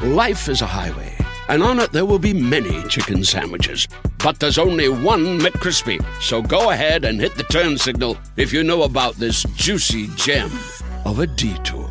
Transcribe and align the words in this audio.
Life 0.00 0.48
is 0.48 0.62
a 0.62 0.66
highway, 0.66 1.12
and 1.48 1.60
on 1.60 1.80
it 1.80 1.90
there 1.90 2.06
will 2.06 2.20
be 2.20 2.32
many 2.32 2.84
chicken 2.84 3.24
sandwiches. 3.24 3.88
But 4.22 4.38
there's 4.38 4.56
only 4.56 4.88
one 4.88 5.40
McCrispy. 5.40 6.00
So 6.22 6.40
go 6.40 6.70
ahead 6.70 7.04
and 7.04 7.20
hit 7.20 7.34
the 7.34 7.42
turn 7.42 7.76
signal 7.76 8.16
if 8.36 8.52
you 8.52 8.62
know 8.62 8.84
about 8.84 9.16
this 9.16 9.42
juicy 9.56 10.06
gem 10.14 10.52
of 11.04 11.18
a 11.18 11.26
detour. 11.26 11.88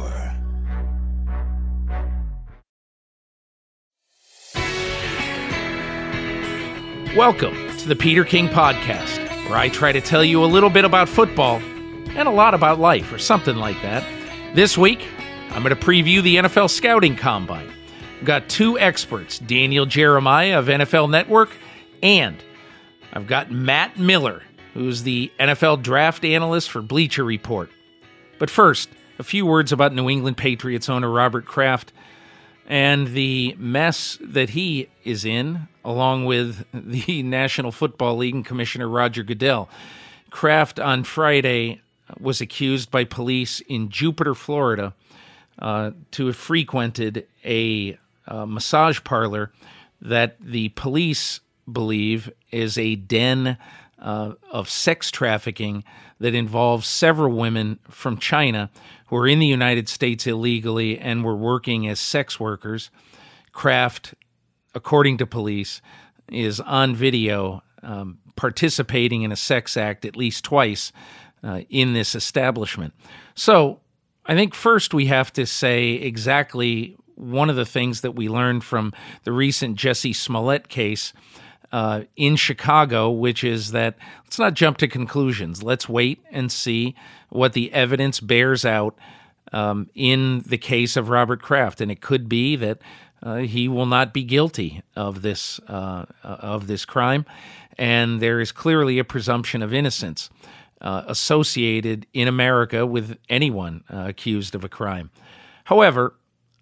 Welcome 7.14 7.56
to 7.80 7.90
the 7.90 7.96
Peter 8.00 8.24
King 8.24 8.48
Podcast, 8.48 9.20
where 9.50 9.58
I 9.58 9.68
try 9.68 9.92
to 9.92 10.00
tell 10.00 10.24
you 10.24 10.46
a 10.46 10.48
little 10.48 10.70
bit 10.70 10.86
about 10.86 11.10
football 11.10 11.58
and 11.58 12.26
a 12.26 12.32
lot 12.32 12.54
about 12.54 12.80
life, 12.80 13.12
or 13.12 13.20
something 13.20 13.58
like 13.58 13.82
that. 13.82 14.02
This 14.56 14.78
week, 14.78 15.06
I'm 15.50 15.62
going 15.62 15.76
to 15.76 15.86
preview 15.86 16.24
the 16.24 16.38
NFL 16.38 16.70
Scouting 16.70 17.18
Combine. 17.18 17.74
Got 18.24 18.50
two 18.50 18.80
experts, 18.80 19.38
Daniel 19.40 19.86
Jeremiah 19.86 20.58
of 20.60 20.66
NFL 20.66 21.10
Network, 21.10 21.52
and 22.02 22.36
I've 23.14 23.28
got 23.28 23.52
Matt 23.52 24.00
Miller, 24.00 24.42
who's 24.74 25.04
the 25.04 25.32
NFL 25.40 25.84
Draft 25.84 26.26
Analyst 26.26 26.72
for 26.72 26.82
Bleacher 26.82 27.24
Report. 27.24 27.70
But 28.40 28.50
first, 28.50 28.90
a 29.20 29.24
few 29.24 29.46
words 29.46 29.72
about 29.72 29.94
New 29.94 30.10
England 30.10 30.38
Patriots 30.38 30.90
owner 30.90 31.10
Robert 31.10 31.46
Kraft 31.46 31.94
and 32.68 33.08
the 33.08 33.56
mess 33.58 34.18
that 34.20 34.50
he 34.50 34.90
is 35.04 35.24
in, 35.24 35.68
along 35.86 36.26
with 36.26 36.66
the 36.74 37.24
National 37.24 37.72
Football 37.72 38.18
League 38.18 38.36
and 38.36 38.46
Commissioner 38.46 38.90
Roger 38.90 39.24
Goodell. 39.24 39.70
Kraft 40.32 40.80
on 40.80 41.04
Friday 41.04 41.82
was 42.20 42.42
accused 42.42 42.92
by 42.92 43.04
police 43.04 43.62
in 43.62 43.90
Jupiter, 43.90 44.36
Florida, 44.36 44.94
uh, 45.60 45.92
to 46.12 46.28
have 46.28 46.36
frequented 46.36 47.26
a 47.46 47.98
uh, 48.28 48.46
massage 48.46 49.04
parlor 49.04 49.52
that 50.02 50.38
the 50.40 50.70
police 50.70 51.40
believe 51.72 52.32
is 52.52 52.78
a 52.78 52.96
den 52.96 53.58
uh, 54.00 54.34
of 54.52 54.70
sex 54.70 55.12
trafficking 55.12 55.84
that 56.20 56.36
involves 56.36 56.88
several 56.88 57.34
women 57.34 57.80
from 57.90 58.18
China 58.18 58.70
who 59.08 59.16
are 59.16 59.28
in 59.28 59.40
the 59.40 59.46
United 59.46 59.90
States 59.90 60.28
illegally 60.28 61.00
and 61.00 61.24
were 61.24 61.36
working 61.36 61.88
as 61.88 62.00
sex 62.00 62.40
workers. 62.40 62.90
Kraft, 63.52 64.14
according 64.76 65.18
to 65.18 65.26
police, 65.26 65.82
is 66.32 66.60
on 66.60 66.96
video 66.96 67.64
um, 67.84 68.20
participating 68.36 69.24
in 69.24 69.32
a 69.32 69.36
sex 69.36 69.78
act 69.78 70.06
at 70.06 70.16
least 70.16 70.44
twice 70.44 70.92
uh, 71.44 71.62
in 71.70 71.94
this 71.94 72.16
establishment. 72.16 72.94
So 73.36 73.80
I 74.26 74.36
think 74.36 74.54
first 74.54 74.94
we 74.94 75.08
have 75.08 75.32
to 75.34 75.46
say 75.46 75.94
exactly 75.94 76.98
one 77.18 77.50
of 77.50 77.56
the 77.56 77.66
things 77.66 78.02
that 78.02 78.16
we 78.16 78.30
learned 78.30 78.64
from 78.64 78.94
the 79.24 79.32
recent 79.32 79.78
Jussie 79.78 80.16
Smollett 80.16 80.70
case 80.70 81.14
uh, 81.72 82.04
in 82.16 82.36
Chicago, 82.36 83.10
which 83.10 83.44
is 83.44 83.72
that 83.72 83.98
let's 84.24 84.40
not 84.40 84.54
jump 84.54 84.78
to 84.78 84.88
conclusions. 84.88 85.64
Let's 85.64 85.90
wait 85.90 86.24
and 86.32 86.52
see 86.52 86.96
what 87.30 87.54
the 87.54 87.74
evidence 87.74 88.20
bears 88.20 88.66
out 88.66 88.98
um, 89.52 89.90
in 89.96 90.44
the 90.48 90.58
case 90.58 90.96
of 90.96 91.10
Robert 91.10 91.42
Kraft, 91.42 91.82
and 91.82 91.92
it 91.92 92.02
could 92.02 92.30
be 92.30 92.56
that 92.56 92.80
uh, 93.24 93.38
he 93.38 93.68
will 93.68 93.86
not 93.86 94.14
be 94.14 94.24
guilty 94.24 94.82
of 94.96 95.22
this 95.22 95.60
uh, 95.68 96.06
of 96.24 96.68
this 96.68 96.86
crime, 96.86 97.26
and 97.78 98.22
there 98.22 98.40
is 98.40 98.52
clearly 98.52 99.00
a 99.00 99.04
presumption 99.04 99.62
of 99.62 99.74
innocence 99.74 100.30
uh, 100.82 101.04
associated 101.08 102.06
in 102.14 102.28
America 102.28 102.86
with 102.86 103.18
anyone 103.30 103.84
uh, 103.92 104.06
accused 104.08 104.56
of 104.56 104.64
a 104.64 104.70
crime. 104.70 105.10
However, 105.66 106.14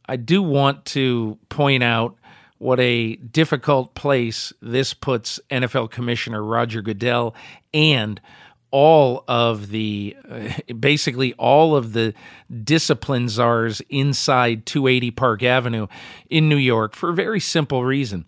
I 0.08 0.16
do 0.16 0.42
want 0.42 0.86
to 0.86 1.38
point 1.50 1.84
out 1.84 2.16
what 2.58 2.80
a 2.80 3.16
difficult 3.16 3.96
place 3.96 4.54
this 4.62 4.94
puts 4.94 5.40
NFL 5.50 5.92
Commissioner 5.92 6.44
Roger 6.44 6.82
Goodell 6.82 7.36
and 7.74 8.22
all 8.72 9.24
of 9.28 9.70
the 9.70 10.16
basically 10.80 11.34
all 11.34 11.76
of 11.76 11.94
the 11.94 12.14
discipline 12.64 13.30
czars 13.30 13.82
inside 13.90 14.66
280 14.66 15.12
Park 15.12 15.44
Avenue 15.44 15.88
in 16.30 16.50
New 16.50 16.58
York 16.58 16.96
for 16.96 17.10
a 17.10 17.14
very 17.14 17.40
simple 17.40 17.84
reason. 17.84 18.26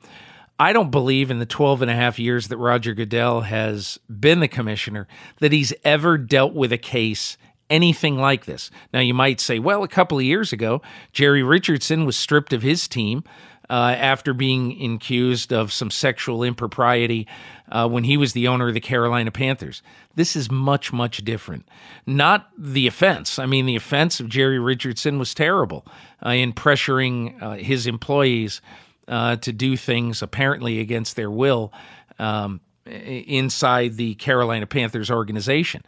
I 0.60 0.74
don't 0.74 0.90
believe 0.90 1.30
in 1.30 1.38
the 1.38 1.46
12 1.46 1.84
and 1.84 1.92
a 1.92 1.96
half 1.96 2.18
years 2.18 2.48
that 2.48 2.58
Roger 2.58 2.96
Goodell 2.96 3.42
has 3.42 4.00
been 4.10 4.40
the 4.40 4.48
commissioner 4.48 5.08
that 5.40 5.52
he's 5.52 5.72
ever 5.84 6.18
dealt 6.18 6.54
with 6.54 6.74
a 6.74 6.80
case 6.80 7.38
anything 7.70 8.18
like 8.18 8.46
this. 8.46 8.72
Now, 8.94 9.00
you 9.00 9.14
might 9.14 9.40
say, 9.40 9.60
well, 9.60 9.84
a 9.84 9.88
couple 9.88 10.18
of 10.18 10.24
years 10.24 10.54
ago, 10.54 10.82
Jerry 11.12 11.44
Richardson 11.44 12.06
was 12.06 12.16
stripped 12.16 12.54
of 12.54 12.62
his 12.62 12.88
team 12.88 13.24
uh, 13.70 13.96
after 13.98 14.34
being 14.34 14.96
accused 14.96 15.52
of 15.52 15.74
some 15.74 15.92
sexual 15.92 16.44
impropriety 16.44 17.28
uh, 17.70 17.88
when 17.88 18.06
he 18.06 18.16
was 18.16 18.34
the 18.34 18.48
owner 18.48 18.70
of 18.70 18.74
the 18.74 18.80
Carolina 18.80 19.32
Panthers. 19.32 19.82
This 20.16 20.36
is 20.36 20.50
much, 20.50 20.94
much 20.94 21.18
different. 21.26 21.68
Not 22.06 22.50
the 22.58 22.88
offense. 22.88 23.40
I 23.40 23.46
mean, 23.46 23.66
the 23.66 23.76
offense 23.76 24.20
of 24.20 24.30
Jerry 24.30 24.60
Richardson 24.60 25.20
was 25.20 25.34
terrible 25.34 25.86
uh, 26.26 26.30
in 26.30 26.54
pressuring 26.54 27.42
uh, 27.42 27.56
his 27.56 27.88
employees 27.88 28.62
uh, 29.08 29.36
to 29.38 29.52
do 29.52 29.76
things 29.78 30.22
apparently 30.22 30.80
against 30.80 31.16
their 31.16 31.32
will. 31.32 31.74
Um, 32.20 32.62
inside 32.88 33.98
the 33.98 34.16
Carolina 34.16 34.66
Panthers 34.66 35.12
organization. 35.12 35.84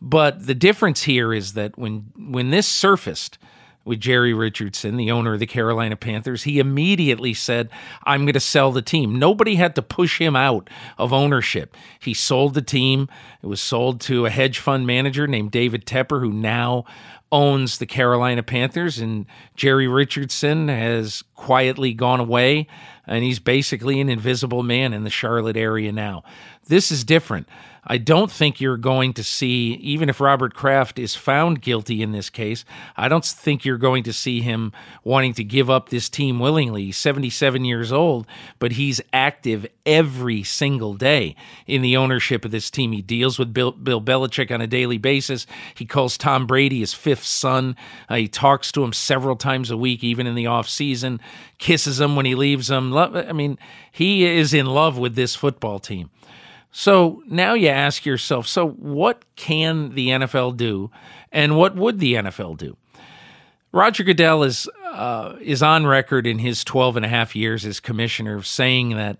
But 0.00 0.46
the 0.46 0.54
difference 0.54 1.02
here 1.02 1.32
is 1.32 1.54
that 1.54 1.78
when 1.78 2.12
when 2.16 2.50
this 2.50 2.66
surfaced 2.66 3.38
with 3.84 4.00
Jerry 4.00 4.32
Richardson, 4.32 4.96
the 4.96 5.10
owner 5.10 5.34
of 5.34 5.40
the 5.40 5.46
Carolina 5.46 5.96
Panthers, 5.96 6.44
he 6.44 6.58
immediately 6.60 7.34
said, 7.34 7.68
I'm 8.04 8.24
going 8.24 8.34
to 8.34 8.40
sell 8.40 8.70
the 8.70 8.82
team. 8.82 9.18
Nobody 9.18 9.56
had 9.56 9.74
to 9.74 9.82
push 9.82 10.20
him 10.20 10.36
out 10.36 10.70
of 10.98 11.12
ownership. 11.12 11.76
He 11.98 12.14
sold 12.14 12.54
the 12.54 12.62
team. 12.62 13.08
It 13.42 13.46
was 13.46 13.60
sold 13.60 14.00
to 14.02 14.24
a 14.26 14.30
hedge 14.30 14.60
fund 14.60 14.86
manager 14.86 15.26
named 15.26 15.50
David 15.50 15.84
Tepper, 15.84 16.20
who 16.20 16.32
now 16.32 16.84
owns 17.32 17.78
the 17.78 17.86
Carolina 17.86 18.42
Panthers. 18.42 18.98
And 18.98 19.26
Jerry 19.56 19.88
Richardson 19.88 20.68
has 20.68 21.24
quietly 21.34 21.94
gone 21.94 22.20
away, 22.20 22.68
and 23.06 23.24
he's 23.24 23.40
basically 23.40 24.00
an 24.00 24.08
invisible 24.08 24.62
man 24.62 24.92
in 24.92 25.02
the 25.02 25.10
Charlotte 25.10 25.56
area 25.56 25.90
now. 25.90 26.22
This 26.72 26.90
is 26.90 27.04
different. 27.04 27.50
I 27.84 27.98
don't 27.98 28.32
think 28.32 28.58
you're 28.58 28.78
going 28.78 29.12
to 29.14 29.22
see, 29.22 29.74
even 29.74 30.08
if 30.08 30.20
Robert 30.20 30.54
Kraft 30.54 30.98
is 30.98 31.14
found 31.14 31.60
guilty 31.60 32.00
in 32.00 32.12
this 32.12 32.30
case, 32.30 32.64
I 32.96 33.08
don't 33.08 33.26
think 33.26 33.62
you're 33.62 33.76
going 33.76 34.04
to 34.04 34.12
see 34.14 34.40
him 34.40 34.72
wanting 35.04 35.34
to 35.34 35.44
give 35.44 35.68
up 35.68 35.90
this 35.90 36.08
team 36.08 36.38
willingly. 36.38 36.86
He's 36.86 36.96
77 36.96 37.66
years 37.66 37.92
old, 37.92 38.26
but 38.58 38.72
he's 38.72 39.02
active 39.12 39.66
every 39.84 40.42
single 40.44 40.94
day 40.94 41.36
in 41.66 41.82
the 41.82 41.94
ownership 41.94 42.46
of 42.46 42.52
this 42.52 42.70
team. 42.70 42.92
He 42.92 43.02
deals 43.02 43.38
with 43.38 43.52
Bill, 43.52 43.72
Bill 43.72 44.00
Belichick 44.00 44.50
on 44.50 44.62
a 44.62 44.66
daily 44.66 44.96
basis. 44.96 45.46
He 45.74 45.84
calls 45.84 46.16
Tom 46.16 46.46
Brady 46.46 46.80
his 46.80 46.94
fifth 46.94 47.24
son. 47.24 47.76
Uh, 48.08 48.14
he 48.14 48.28
talks 48.28 48.72
to 48.72 48.82
him 48.82 48.94
several 48.94 49.36
times 49.36 49.70
a 49.70 49.76
week, 49.76 50.02
even 50.02 50.26
in 50.26 50.36
the 50.36 50.46
off 50.46 50.70
season, 50.70 51.20
kisses 51.58 52.00
him 52.00 52.16
when 52.16 52.24
he 52.24 52.34
leaves 52.34 52.70
him. 52.70 52.96
I 52.96 53.32
mean, 53.32 53.58
he 53.90 54.24
is 54.24 54.54
in 54.54 54.64
love 54.64 54.96
with 54.96 55.16
this 55.16 55.34
football 55.34 55.78
team. 55.78 56.08
So 56.72 57.22
now 57.26 57.52
you 57.52 57.68
ask 57.68 58.06
yourself 58.06 58.46
so 58.48 58.68
what 58.70 59.24
can 59.36 59.94
the 59.94 60.08
NFL 60.08 60.56
do 60.56 60.90
and 61.30 61.56
what 61.56 61.76
would 61.76 62.00
the 62.00 62.14
NFL 62.14 62.56
do? 62.56 62.76
Roger 63.72 64.04
Goodell 64.04 64.42
is, 64.42 64.68
uh, 64.92 65.36
is 65.40 65.62
on 65.62 65.86
record 65.86 66.26
in 66.26 66.38
his 66.38 66.64
12 66.64 66.96
and 66.96 67.06
a 67.06 67.08
half 67.08 67.36
years 67.36 67.64
as 67.64 67.78
commissioner 67.78 68.42
saying 68.42 68.96
that 68.96 69.18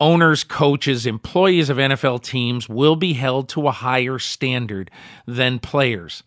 owners, 0.00 0.44
coaches, 0.44 1.06
employees 1.06 1.70
of 1.70 1.76
NFL 1.76 2.22
teams 2.22 2.68
will 2.68 2.96
be 2.96 3.12
held 3.12 3.48
to 3.50 3.68
a 3.68 3.72
higher 3.72 4.18
standard 4.18 4.90
than 5.26 5.58
players. 5.58 6.22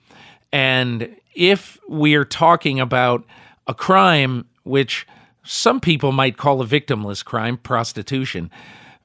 And 0.52 1.16
if 1.34 1.80
we 1.88 2.16
are 2.16 2.26
talking 2.26 2.80
about 2.80 3.26
a 3.68 3.74
crime 3.74 4.46
which 4.64 5.08
some 5.44 5.80
people 5.80 6.12
might 6.12 6.38
call 6.38 6.62
a 6.62 6.66
victimless 6.66 7.24
crime, 7.24 7.58
prostitution, 7.58 8.52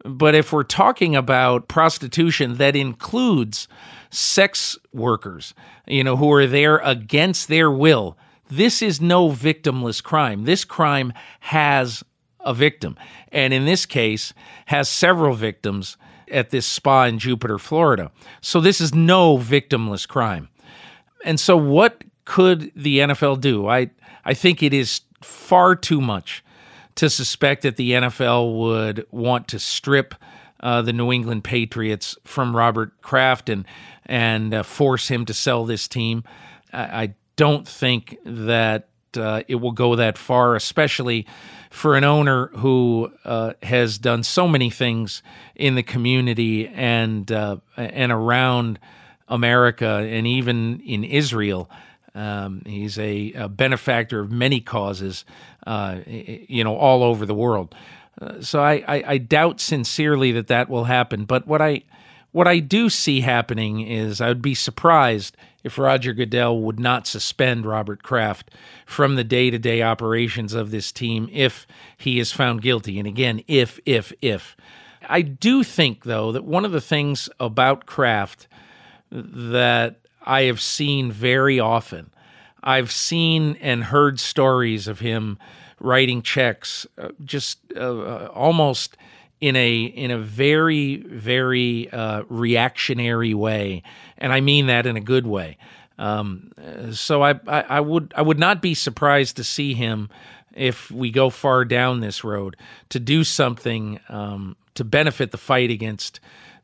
but 0.07 0.35
if 0.35 0.53
we're 0.53 0.63
talking 0.63 1.17
about 1.17 1.69
prostitution 1.69 2.57
that 2.57 2.77
includes 2.77 3.69
sex 4.11 4.79
workers, 4.93 5.55
you 5.87 6.05
know, 6.05 6.17
who 6.17 6.33
are 6.33 6.47
there 6.47 6.79
against 6.79 7.49
their 7.49 7.71
will 7.71 8.17
This 8.49 8.81
is 8.81 9.01
no 9.01 9.31
victimless 9.31 10.01
crime. 10.03 10.45
This 10.45 10.65
crime 10.65 11.13
has 11.41 12.05
a 12.41 12.55
victim, 12.55 12.97
and 13.33 13.53
in 13.53 13.65
this 13.65 13.87
case, 13.87 14.33
has 14.67 14.89
several 14.89 15.35
victims 15.35 15.97
at 16.31 16.51
this 16.51 16.65
spa 16.65 17.05
in 17.05 17.19
Jupiter, 17.19 17.59
Florida. 17.59 18.13
So 18.41 18.61
this 18.61 18.81
is 18.81 18.95
no 18.95 19.37
victimless 19.37 20.07
crime. 20.07 20.49
And 21.25 21.41
so, 21.41 21.57
what 21.57 22.05
could 22.25 22.71
the 22.77 22.99
NFL 22.99 23.41
do? 23.41 23.69
I 23.69 23.91
I 24.25 24.35
think 24.35 24.63
it 24.63 24.73
is 24.73 25.01
far 25.23 25.75
too 25.75 26.01
much 26.01 26.45
to 26.97 27.09
suspect 27.11 27.63
that 27.63 27.77
the 27.77 27.93
NFL 27.93 28.59
would 28.59 29.07
want 29.11 29.49
to 29.49 29.59
strip 29.59 30.15
uh, 30.61 30.83
the 30.83 30.93
New 30.93 31.13
England 31.13 31.45
Patriots 31.45 32.17
from 32.25 32.57
Robert 32.57 33.01
Kraft 33.03 33.49
and 33.49 33.65
and 34.07 34.55
uh, 34.55 34.63
force 34.63 35.09
him 35.09 35.25
to 35.27 35.35
sell 35.35 35.65
this 35.65 35.89
team. 35.89 36.25
I, 36.73 37.03
I 37.03 37.15
don't 37.37 37.67
think 37.67 38.19
that 38.25 38.89
uh, 39.17 39.43
it 39.49 39.57
will 39.57 39.73
go 39.73 39.97
that 39.97 40.19
far, 40.19 40.55
especially 40.57 41.27
for 41.71 41.97
an 41.97 42.05
owner 42.05 42.49
who 42.49 43.13
uh, 43.25 43.53
has 43.63 43.99
done 43.99 44.23
so 44.23 44.49
many 44.49 44.71
things 44.71 45.23
in 45.55 45.75
the 45.75 45.83
community 45.83 46.69
and 46.69 47.31
uh, 47.31 47.57
and 47.77 48.13
around 48.13 48.79
America 49.29 49.87
and 49.87 50.27
even 50.27 50.81
in 50.81 51.05
Israel. 51.05 51.69
Um, 52.17 52.63
he's 52.65 52.99
a, 52.99 53.33
a, 53.35 53.49
benefactor 53.49 54.21
of 54.21 54.33
many 54.33 54.61
causes, 54.61 55.27
uh, 55.67 55.99
you 56.07 56.65
know, 56.65 56.75
all 56.75 57.03
over 57.03 57.27
the 57.27 57.35
world. 57.35 57.75
Uh, 58.19 58.41
so 58.41 58.63
I, 58.63 58.83
I, 58.89 59.05
I, 59.07 59.19
doubt 59.19 59.61
sincerely 59.61 60.33
that 60.33 60.47
that 60.47 60.71
will 60.71 60.85
happen. 60.85 61.27
But 61.27 61.47
what 61.47 61.61
I 61.61 61.83
what 62.33 62.49
I 62.49 62.59
do 62.59 62.89
see 62.89 63.21
happening 63.21 63.83
is 63.83 64.23
I 64.23 64.29
would 64.29 64.41
be 64.41 64.55
surprised 64.55 65.37
if 65.63 65.79
Roger 65.79 66.15
Goodell 66.15 66.61
would 66.61 66.81
not 66.81 67.07
suspend 67.07 67.67
Robert 67.67 68.03
Kraft 68.03 68.51
from 68.87 69.17
the 69.17 69.25
day 69.25 69.51
to 69.51 69.59
day 69.59 69.83
operations 69.83 70.55
of 70.55 70.71
this 70.71 70.93
team 70.93 71.29
if 71.33 71.67
he 71.99 72.19
is 72.19 72.33
found 72.33 72.63
guilty. 72.63 72.99
And 72.99 73.07
again, 73.07 73.43
if, 73.47 73.79
if, 73.85 74.13
if. 74.23 74.57
I 75.09 75.23
do 75.23 75.63
think, 75.63 76.05
though, 76.05 76.33
that 76.33 76.45
one 76.45 76.65
of 76.65 76.73
the 76.73 76.81
things 76.81 77.29
about 77.41 77.85
Kraft 77.85 78.49
that 79.11 79.97
I 80.27 80.43
have 80.43 80.61
seen 80.61 81.13
very 81.13 81.61
often, 81.61 82.11
I've 82.63 82.91
seen 82.91 83.57
and 83.61 83.85
heard 83.85 84.19
stories 84.19 84.89
of 84.89 84.99
him 84.99 85.39
writing 85.79 86.23
checks 86.23 86.87
uh, 86.99 87.11
just 87.25 87.59
uh, 87.77 87.81
uh 87.81 88.31
almost 88.35 88.97
in 89.41 89.55
a 89.57 89.83
in 89.85 90.11
a 90.11 90.19
very 90.19 90.97
very 90.97 91.91
uh, 91.93 92.23
reactionary 92.29 93.35
way, 93.35 93.83
and 94.19 94.33
I 94.33 94.41
mean 94.41 94.67
that 94.67 94.87
in 94.87 94.97
a 94.97 95.01
good 95.01 95.27
way. 95.27 95.59
Um, 95.99 96.53
so 96.93 97.23
I, 97.23 97.41
I, 97.47 97.61
I 97.63 97.81
would 97.81 98.13
I 98.17 98.23
would 98.23 98.39
not 98.39 98.61
be 98.61 98.75
surprised 98.75 99.37
to 99.37 99.45
see 99.45 99.75
him 99.75 100.11
if 100.55 100.91
we 100.91 101.11
go 101.11 101.31
far 101.31 101.65
down 101.65 102.01
this 102.01 102.25
road 102.25 102.57
to 102.89 102.99
do 102.99 103.23
something 103.25 104.01
um, 104.09 104.57
to 104.75 104.85
benefit 104.85 105.31
the 105.31 105.39
fight 105.39 105.71
against 105.71 106.21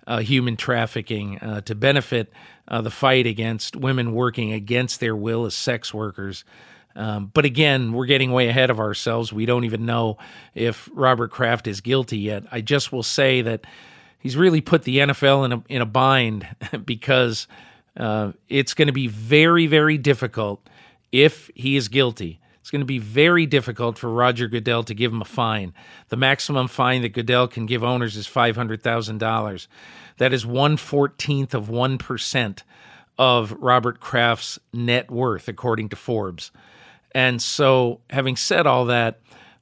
uh, 0.06 0.18
human 0.18 0.56
trafficking, 0.56 1.38
uh, 1.38 1.60
to 1.62 1.74
benefit 1.74 2.32
uh, 2.72 2.80
the 2.80 2.90
fight 2.90 3.26
against 3.26 3.76
women 3.76 4.14
working 4.14 4.52
against 4.52 4.98
their 4.98 5.14
will 5.14 5.44
as 5.44 5.54
sex 5.54 5.92
workers. 5.92 6.42
Um, 6.96 7.30
but 7.32 7.44
again, 7.44 7.92
we're 7.92 8.06
getting 8.06 8.32
way 8.32 8.48
ahead 8.48 8.70
of 8.70 8.80
ourselves. 8.80 9.32
We 9.32 9.46
don't 9.46 9.64
even 9.64 9.86
know 9.86 10.16
if 10.54 10.88
Robert 10.94 11.30
Kraft 11.30 11.66
is 11.66 11.82
guilty 11.82 12.18
yet. 12.18 12.44
I 12.50 12.62
just 12.62 12.90
will 12.90 13.02
say 13.02 13.42
that 13.42 13.66
he's 14.18 14.36
really 14.36 14.62
put 14.62 14.84
the 14.84 14.98
NFL 14.98 15.44
in 15.44 15.52
a, 15.52 15.62
in 15.68 15.82
a 15.82 15.86
bind 15.86 16.48
because 16.84 17.46
uh, 17.96 18.32
it's 18.48 18.74
going 18.74 18.88
to 18.88 18.92
be 18.92 19.06
very, 19.06 19.66
very 19.66 19.98
difficult 19.98 20.66
if 21.12 21.50
he 21.54 21.76
is 21.76 21.88
guilty. 21.88 22.40
It's 22.60 22.70
going 22.70 22.80
to 22.80 22.86
be 22.86 22.98
very 22.98 23.44
difficult 23.44 23.98
for 23.98 24.08
Roger 24.08 24.48
Goodell 24.48 24.84
to 24.84 24.94
give 24.94 25.12
him 25.12 25.20
a 25.20 25.26
fine. 25.26 25.74
The 26.08 26.16
maximum 26.16 26.68
fine 26.68 27.02
that 27.02 27.10
Goodell 27.10 27.48
can 27.48 27.66
give 27.66 27.82
owners 27.82 28.16
is 28.16 28.26
$500,000. 28.26 29.66
That 30.22 30.32
is 30.32 30.46
one 30.46 30.76
fourteenth 30.76 31.52
of 31.52 31.66
1% 31.66 32.62
of 33.18 33.52
Robert 33.58 33.98
Kraft's 33.98 34.56
net 34.72 35.10
worth, 35.10 35.48
according 35.48 35.88
to 35.88 35.96
Forbes. 35.96 36.52
And 37.10 37.42
so, 37.42 37.98
having 38.08 38.36
said 38.36 38.64
all 38.64 38.84
that, 38.84 39.18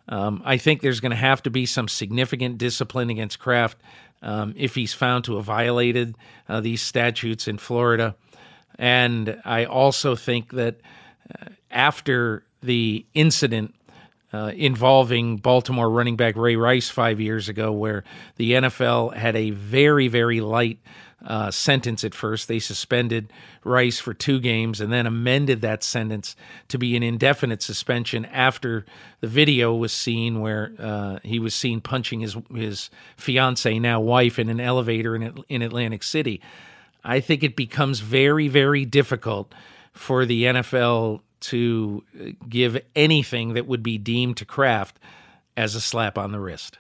um, 0.06 0.42
I 0.44 0.58
think 0.58 0.82
there's 0.82 1.00
going 1.00 1.12
to 1.12 1.16
have 1.16 1.42
to 1.44 1.50
be 1.50 1.64
some 1.64 1.88
significant 1.88 2.58
discipline 2.58 3.08
against 3.08 3.38
Kraft 3.38 3.78
um, 4.20 4.52
if 4.54 4.74
he's 4.74 4.92
found 4.92 5.24
to 5.24 5.36
have 5.36 5.46
violated 5.46 6.14
uh, 6.46 6.60
these 6.60 6.82
statutes 6.82 7.48
in 7.48 7.56
Florida. 7.56 8.14
And 8.78 9.40
I 9.46 9.64
also 9.64 10.14
think 10.14 10.52
that 10.52 10.82
uh, 11.40 11.46
after 11.70 12.44
the 12.62 13.06
incident 13.14 13.74
uh, 14.32 14.52
involving 14.54 15.36
Baltimore 15.38 15.90
running 15.90 16.16
back 16.16 16.36
Ray 16.36 16.56
Rice 16.56 16.88
five 16.88 17.20
years 17.20 17.48
ago, 17.48 17.72
where 17.72 18.04
the 18.36 18.52
NFL 18.52 19.14
had 19.14 19.36
a 19.36 19.50
very, 19.50 20.08
very 20.08 20.40
light 20.40 20.78
uh, 21.26 21.50
sentence 21.50 22.04
at 22.04 22.14
first. 22.14 22.48
They 22.48 22.58
suspended 22.58 23.32
Rice 23.64 23.98
for 23.98 24.14
two 24.14 24.40
games 24.40 24.80
and 24.80 24.92
then 24.92 25.06
amended 25.06 25.60
that 25.60 25.82
sentence 25.82 26.34
to 26.68 26.78
be 26.78 26.96
an 26.96 27.02
indefinite 27.02 27.62
suspension 27.62 28.24
after 28.26 28.86
the 29.20 29.26
video 29.26 29.74
was 29.74 29.92
seen 29.92 30.40
where 30.40 30.72
uh, 30.78 31.18
he 31.22 31.38
was 31.38 31.54
seen 31.54 31.80
punching 31.80 32.20
his 32.20 32.36
his 32.54 32.90
fiance, 33.16 33.78
now 33.78 34.00
wife, 34.00 34.38
in 34.38 34.48
an 34.48 34.60
elevator 34.60 35.14
in, 35.14 35.44
in 35.48 35.62
Atlantic 35.62 36.02
City. 36.02 36.40
I 37.04 37.20
think 37.20 37.42
it 37.42 37.56
becomes 37.56 38.00
very, 38.00 38.48
very 38.48 38.84
difficult 38.84 39.52
for 39.92 40.24
the 40.24 40.44
NFL 40.44 41.20
to 41.40 42.04
uh, 42.18 42.24
give 42.48 42.80
anything 42.94 43.54
that 43.54 43.66
would 43.66 43.82
be 43.82 43.98
deemed 43.98 44.36
to 44.38 44.44
Kraft 44.44 44.98
as 45.56 45.74
a 45.74 45.80
slap 45.80 46.16
on 46.16 46.32
the 46.32 46.40
wrist. 46.40 46.78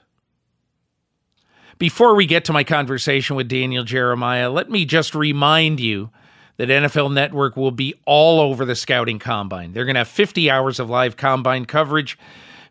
Before 1.78 2.14
we 2.14 2.26
get 2.26 2.44
to 2.44 2.52
my 2.52 2.62
conversation 2.62 3.36
with 3.36 3.48
Daniel 3.48 3.84
Jeremiah, 3.84 4.50
let 4.50 4.70
me 4.70 4.84
just 4.84 5.14
remind 5.14 5.80
you 5.80 6.10
that 6.58 6.68
NFL 6.68 7.10
Network 7.10 7.56
will 7.56 7.70
be 7.70 7.94
all 8.04 8.38
over 8.38 8.66
the 8.66 8.74
scouting 8.74 9.18
combine. 9.18 9.72
They're 9.72 9.86
going 9.86 9.94
to 9.94 10.00
have 10.00 10.08
50 10.08 10.50
hours 10.50 10.78
of 10.78 10.90
live 10.90 11.16
combine 11.16 11.64
coverage 11.64 12.18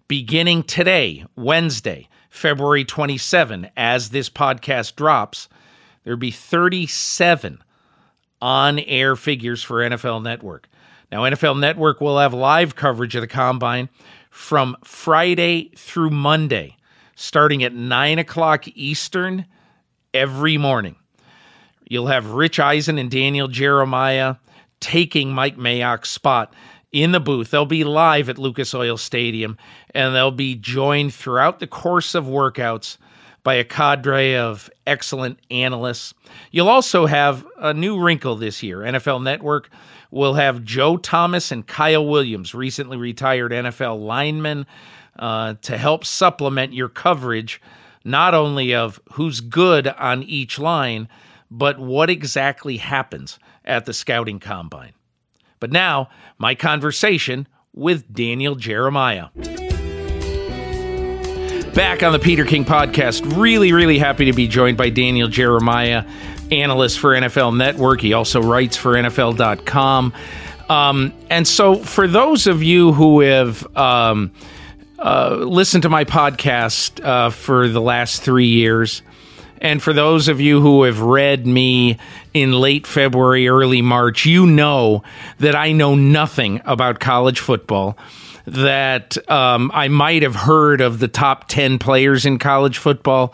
beginning 0.08 0.62
today, 0.62 1.26
Wednesday, 1.36 2.08
February 2.30 2.86
27, 2.86 3.70
as 3.76 4.10
this 4.10 4.30
podcast 4.30 4.96
drops. 4.96 5.50
There'll 6.04 6.20
be 6.20 6.30
37 6.30 7.64
on 8.42 8.80
air 8.80 9.16
figures 9.16 9.64
for 9.64 9.78
NFL 9.78 10.22
Network. 10.22 10.70
Now, 11.12 11.24
NFL 11.24 11.60
Network 11.60 12.02
will 12.02 12.20
have 12.20 12.34
live 12.34 12.76
coverage 12.76 13.16
of 13.16 13.22
the 13.22 13.28
combine 13.28 13.90
from 14.30 14.76
Friday 14.84 15.72
through 15.76 16.12
Monday 16.12 16.76
starting 17.20 17.64
at 17.64 17.74
9 17.74 18.18
o'clock 18.18 18.66
Eastern 18.70 19.46
every 20.14 20.58
morning. 20.58 20.96
You'll 21.86 22.08
have 22.08 22.32
Rich 22.32 22.62
Eisen 22.62 22.98
and 22.98 23.12
Daniel 23.12 23.50
Jeremiah 23.50 24.36
taking 24.80 25.34
Mike 25.34 25.58
Mayock's 25.58 26.10
spot 26.10 26.54
in 26.94 27.12
the 27.12 27.20
booth. 27.20 27.52
They'll 27.52 27.66
be 27.66 27.84
live 27.84 28.30
at 28.30 28.38
Lucas 28.38 28.74
Oil 28.74 28.96
Stadium 28.96 29.58
and 29.94 30.16
they'll 30.16 30.32
be 30.32 30.56
joined 30.56 31.14
throughout 31.14 31.60
the 31.60 31.68
course 31.68 32.16
of 32.16 32.24
workouts 32.24 32.96
by 33.44 33.56
a 33.56 33.66
cadre 33.66 34.38
of 34.38 34.70
excellent 34.88 35.40
analysts. 35.52 36.14
You'll 36.52 36.70
also 36.70 37.06
have 37.06 37.46
a 37.58 37.74
new 37.74 38.00
wrinkle 38.00 38.38
this 38.38 38.64
year. 38.64 38.80
NFL 38.80 39.24
Network 39.24 39.70
will 40.12 40.34
have 40.36 40.64
Joe 40.64 40.98
Thomas 40.98 41.52
and 41.52 41.66
Kyle 41.66 42.06
Williams, 42.06 42.54
recently 42.54 42.98
retired 42.98 43.52
NFL 43.52 44.04
linemen 44.04 44.66
uh, 45.18 45.56
to 45.62 45.78
help 45.78 46.06
supplement 46.06 46.74
your 46.74 46.90
coverage, 46.90 47.62
not 48.04 48.34
only 48.34 48.74
of 48.74 49.00
who's 49.14 49.40
good 49.40 49.88
on 49.88 50.24
each 50.24 50.58
line, 50.58 51.08
but 51.52 51.80
what 51.80 52.10
exactly 52.10 52.78
happens 52.78 53.40
at 53.66 53.86
the 53.86 53.94
scouting 53.94 54.40
combine. 54.40 54.94
But 55.60 55.72
now, 55.72 56.10
my 56.38 56.56
conversation 56.56 57.48
with 57.74 58.12
Daniel 58.14 58.56
Jeremiah. 58.56 59.28
Back 61.74 62.02
on 62.02 62.12
the 62.12 62.20
Peter 62.20 62.46
King 62.46 62.66
podcast, 62.66 63.38
really, 63.38 63.72
really 63.72 64.00
happy 64.00 64.26
to 64.26 64.34
be 64.34 64.48
joined 64.48 64.78
by 64.78 64.90
Daniel 64.90 65.28
Jeremiah, 65.28 66.04
analyst 66.52 67.00
for 67.00 67.12
NFL 67.12 67.56
Network. 67.58 68.02
He 68.02 68.14
also 68.14 68.42
writes 68.42 68.78
for 68.78 68.94
NFL.com. 68.94 70.14
Um, 70.70 71.14
and 71.30 71.48
so, 71.48 71.76
for 71.76 72.08
those 72.08 72.46
of 72.46 72.62
you 72.62 72.94
who 72.94 73.22
have 73.22 73.66
um, 73.76 74.32
uh, 75.00 75.36
listened 75.36 75.84
to 75.84 75.90
my 75.90 76.04
podcast 76.04 77.04
uh, 77.04 77.30
for 77.30 77.68
the 77.68 77.82
last 77.82 78.22
three 78.22 78.48
years. 78.48 79.02
And 79.62 79.82
for 79.82 79.94
those 79.94 80.28
of 80.28 80.40
you 80.40 80.62
who 80.62 80.84
have 80.84 81.02
read 81.02 81.46
me 81.46 81.98
in 82.34 82.54
late 82.54 82.88
February, 82.88 83.48
early 83.48 83.82
March, 83.82 84.26
you 84.26 84.46
know 84.46 85.04
that 85.40 85.56
I 85.56 85.72
know 85.72 85.96
nothing 85.96 86.62
about 86.66 87.00
college 87.00 87.40
football. 87.40 87.98
That 88.46 89.18
um, 89.30 89.70
I 89.74 89.90
might 89.90 90.24
have 90.24 90.36
heard 90.36 90.82
of 90.82 91.00
the 91.00 91.08
top 91.08 91.48
10 91.50 91.78
players 91.78 92.26
in 92.26 92.40
college 92.40 92.78
football, 92.78 93.34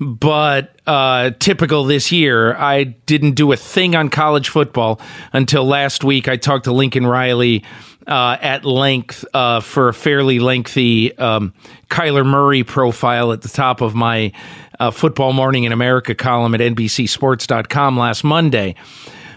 but 0.00 0.80
uh, 0.86 1.30
typical 1.38 1.84
this 1.84 2.10
year, 2.10 2.56
I 2.56 2.84
didn't 2.84 3.32
do 3.32 3.52
a 3.52 3.56
thing 3.56 3.94
on 3.94 4.08
college 4.08 4.48
football 4.48 5.00
until 5.32 5.64
last 5.64 6.04
week. 6.04 6.28
I 6.28 6.36
talked 6.36 6.64
to 6.64 6.72
Lincoln 6.72 7.06
Riley 7.06 7.64
uh, 8.06 8.36
at 8.40 8.64
length 8.64 9.24
uh, 9.34 9.60
for 9.60 9.88
a 9.88 9.94
fairly 9.94 10.38
lengthy 10.38 11.16
um, 11.18 11.54
Kyler 11.88 12.26
Murray 12.26 12.64
profile 12.64 13.32
at 13.32 13.42
the 13.42 13.48
top 13.48 13.80
of 13.80 13.94
my 13.94 14.32
uh, 14.78 14.90
Football 14.90 15.32
Morning 15.32 15.64
in 15.64 15.72
America 15.72 16.14
column 16.14 16.54
at 16.54 16.60
NBCSports.com 16.60 17.98
last 17.98 18.24
Monday. 18.24 18.74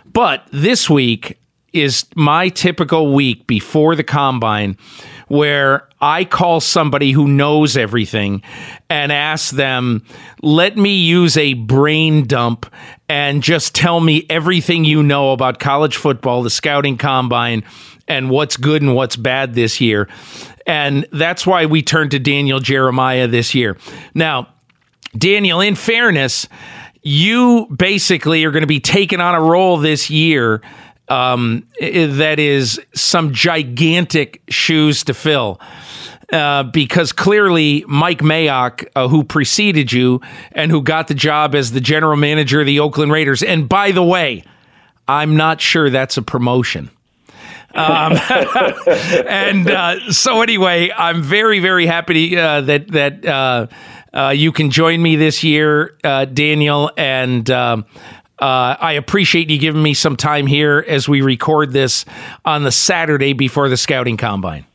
But 0.05 0.47
this 0.51 0.89
week 0.89 1.39
is 1.73 2.05
my 2.15 2.49
typical 2.49 3.13
week 3.13 3.45
before 3.45 3.95
the 3.95 4.03
combine 4.03 4.77
where 5.27 5.87
I 5.99 6.25
call 6.25 6.59
somebody 6.59 7.11
who 7.11 7.27
knows 7.27 7.75
everything 7.75 8.43
and 8.89 9.11
ask 9.11 9.53
them, 9.53 10.03
let 10.41 10.77
me 10.77 10.95
use 10.95 11.37
a 11.37 11.53
brain 11.53 12.25
dump 12.25 12.71
and 13.09 13.43
just 13.43 13.75
tell 13.75 13.99
me 13.99 14.25
everything 14.29 14.85
you 14.85 15.03
know 15.03 15.31
about 15.33 15.59
college 15.59 15.97
football, 15.97 16.43
the 16.43 16.49
scouting 16.49 16.97
combine, 16.97 17.63
and 18.07 18.29
what's 18.29 18.57
good 18.57 18.81
and 18.81 18.95
what's 18.95 19.15
bad 19.15 19.53
this 19.53 19.81
year. 19.81 20.07
And 20.65 21.07
that's 21.11 21.47
why 21.47 21.65
we 21.65 21.81
turned 21.81 22.11
to 22.11 22.19
Daniel 22.19 22.59
Jeremiah 22.59 23.27
this 23.27 23.55
year. 23.55 23.77
Now, 24.13 24.47
Daniel, 25.17 25.61
in 25.61 25.75
fairness, 25.75 26.47
you 27.01 27.67
basically 27.67 28.43
are 28.43 28.51
going 28.51 28.61
to 28.61 28.67
be 28.67 28.81
taking 28.81 29.21
on 29.21 29.33
a 29.33 29.41
role 29.41 29.77
this 29.77 30.09
year 30.09 30.61
um, 31.09 31.65
that 31.79 32.39
is 32.39 32.79
some 32.93 33.33
gigantic 33.33 34.41
shoes 34.49 35.03
to 35.05 35.13
fill. 35.13 35.59
Uh, 36.31 36.63
because 36.63 37.13
clearly 37.13 37.85
Mike 37.87 38.19
Mayock, 38.19 38.85
uh, 38.97 39.07
who 39.07 39.23
preceded 39.23 39.93
you 39.93 40.19
and 40.51 40.71
who 40.71 40.81
got 40.81 41.07
the 41.07 41.13
job 41.13 41.55
as 41.55 41.71
the 41.71 41.79
general 41.79 42.17
manager 42.17 42.59
of 42.59 42.65
the 42.65 42.81
Oakland 42.81 43.13
Raiders, 43.13 43.41
and 43.41 43.69
by 43.69 43.91
the 43.91 44.03
way, 44.03 44.43
I'm 45.07 45.37
not 45.37 45.61
sure 45.61 45.89
that's 45.89 46.17
a 46.17 46.21
promotion. 46.21 46.89
Um, 47.73 48.17
and 49.27 49.69
uh, 49.69 50.11
so 50.11 50.41
anyway, 50.41 50.91
I'm 50.91 51.21
very, 51.21 51.59
very 51.59 51.85
happy 51.85 52.37
uh, 52.37 52.61
that 52.61 52.87
that 52.89 53.25
uh, 53.25 53.67
uh, 54.13 54.29
you 54.29 54.51
can 54.51 54.69
join 54.71 55.01
me 55.01 55.15
this 55.15 55.43
year, 55.43 55.95
Daniel, 56.03 56.91
and 56.97 57.49
um, 57.49 57.85
uh, 58.39 58.75
I 58.79 58.93
appreciate 58.93 59.49
you 59.49 59.57
giving 59.57 59.81
me 59.81 59.93
some 59.93 60.15
time 60.15 60.47
here 60.47 60.85
as 60.87 61.09
we 61.09 61.21
record 61.21 61.71
this 61.71 62.05
on 62.45 62.63
the 62.63 62.71
Saturday 62.71 63.33
before 63.33 63.69
the 63.69 63.77
scouting 63.77 64.17
combine. 64.17 64.65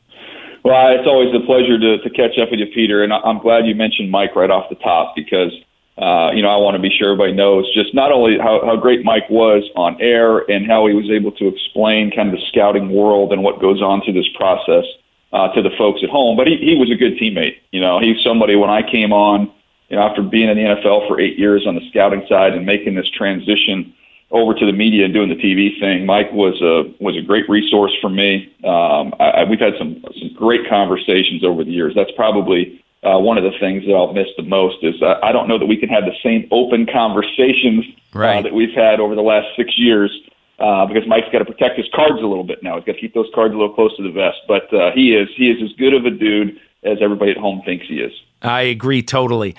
Well, 0.65 0.97
it's 0.97 1.07
always 1.07 1.35
a 1.35 1.45
pleasure 1.45 1.79
to, 1.79 1.99
to 1.99 2.11
catch 2.11 2.39
up 2.39 2.51
with 2.51 2.61
you, 2.61 2.67
Peter. 2.67 3.03
And 3.03 3.13
I'm 3.13 3.39
glad 3.39 3.67
you 3.67 3.75
mentioned 3.75 4.11
Mike 4.11 4.37
right 4.37 4.51
off 4.51 4.69
the 4.69 4.77
top 4.77 5.15
because, 5.17 5.53
uh, 5.99 6.31
you 6.35 6.43
know, 6.43 6.49
I 6.49 6.57
want 6.57 6.77
to 6.77 6.83
be 6.83 6.91
sure 6.91 7.13
everybody 7.13 7.33
knows 7.33 7.73
just 7.75 7.95
not 7.95 8.13
only 8.13 8.39
how, 8.39 8.65
how 8.65 8.77
great 8.77 9.05
Mike 9.05 9.29
was 9.29 9.69
on 9.75 10.01
air 10.01 10.39
and 10.51 10.67
how 10.67 10.87
he 10.87 10.95
was 10.95 11.11
able 11.11 11.33
to 11.33 11.49
explain 11.49 12.11
kind 12.11 12.29
of 12.29 12.37
the 12.37 12.47
scouting 12.49 12.91
world 12.91 13.33
and 13.33 13.43
what 13.43 13.61
goes 13.61 13.83
on 13.83 14.03
through 14.03 14.15
this 14.15 14.29
process 14.37 14.85
uh, 15.33 15.49
to 15.55 15.63
the 15.63 15.71
folks 15.79 16.01
at 16.03 16.11
home, 16.11 16.37
but 16.37 16.47
he, 16.47 16.57
he 16.59 16.77
was 16.77 16.91
a 16.91 16.95
good 16.95 17.17
teammate. 17.17 17.57
You 17.71 17.81
know, 17.81 17.99
he's 17.99 18.23
somebody 18.23 18.55
when 18.55 18.71
I 18.71 18.83
came 18.89 19.13
on 19.13 19.51
you 19.93 19.99
know, 19.99 20.09
after 20.09 20.23
being 20.23 20.49
in 20.49 20.57
the 20.57 20.65
NFL 20.65 21.07
for 21.07 21.21
eight 21.21 21.39
years 21.39 21.67
on 21.67 21.75
the 21.75 21.87
scouting 21.91 22.25
side 22.27 22.55
and 22.55 22.65
making 22.65 22.95
this 22.95 23.11
transition 23.11 23.93
over 24.31 24.55
to 24.55 24.65
the 24.65 24.73
media 24.73 25.05
and 25.05 25.13
doing 25.13 25.29
the 25.29 25.37
TV 25.37 25.79
thing, 25.79 26.07
Mike 26.07 26.33
was 26.33 26.57
a 26.63 26.89
was 26.99 27.15
a 27.15 27.21
great 27.21 27.47
resource 27.47 27.93
for 28.01 28.09
me. 28.09 28.51
Um, 28.65 29.13
I, 29.21 29.45
we've 29.45 29.61
had 29.61 29.75
some 29.79 30.03
some 30.19 30.33
great 30.33 30.67
conversations 30.67 31.45
over 31.45 31.63
the 31.63 31.71
years. 31.71 31.93
That's 31.95 32.11
probably 32.17 32.83
uh, 33.05 33.19
one 33.19 33.37
of 33.37 33.45
the 33.45 33.53
things 33.61 33.85
that 33.85 33.93
I'll 33.93 34.15
miss 34.15 34.29
the 34.39 34.45
most 34.45 34.79
is 34.81 34.95
uh, 35.03 35.21
I 35.23 35.31
don't 35.31 35.47
know 35.47 35.59
that 35.59 35.67
we 35.67 35.77
can 35.77 35.91
have 35.91 36.05
the 36.05 36.17
same 36.25 36.49
open 36.51 36.87
conversations 36.91 37.85
uh, 38.17 38.19
right. 38.19 38.39
uh, 38.39 38.43
that 38.49 38.55
we've 38.55 38.75
had 38.75 38.99
over 38.99 39.15
the 39.15 39.21
last 39.21 39.49
six 39.57 39.79
years. 39.79 40.11
Uh, 40.59 40.87
because 40.87 41.03
Mike's 41.09 41.27
got 41.33 41.41
to 41.41 41.45
protect 41.45 41.77
his 41.77 41.89
cards 41.93 42.23
a 42.23 42.27
little 42.27 42.45
bit 42.45 42.63
now. 42.63 42.77
He's 42.77 42.85
got 42.85 42.93
to 42.93 43.01
keep 43.01 43.15
those 43.15 43.27
cards 43.35 43.53
a 43.53 43.59
little 43.59 43.75
close 43.75 43.97
to 43.97 44.03
the 44.03 44.13
vest. 44.13 44.39
But 44.47 44.73
uh, 44.73 44.93
he 44.95 45.13
is 45.13 45.29
he 45.37 45.51
is 45.51 45.61
as 45.61 45.77
good 45.77 45.93
of 45.93 46.07
a 46.07 46.11
dude 46.11 46.57
as 46.85 46.99
everybody 47.03 47.33
at 47.33 47.37
home 47.37 47.63
thinks 47.67 47.87
he 47.89 47.97
is. 47.97 48.13
I 48.43 48.63
agree 48.63 49.03
totally. 49.03 49.55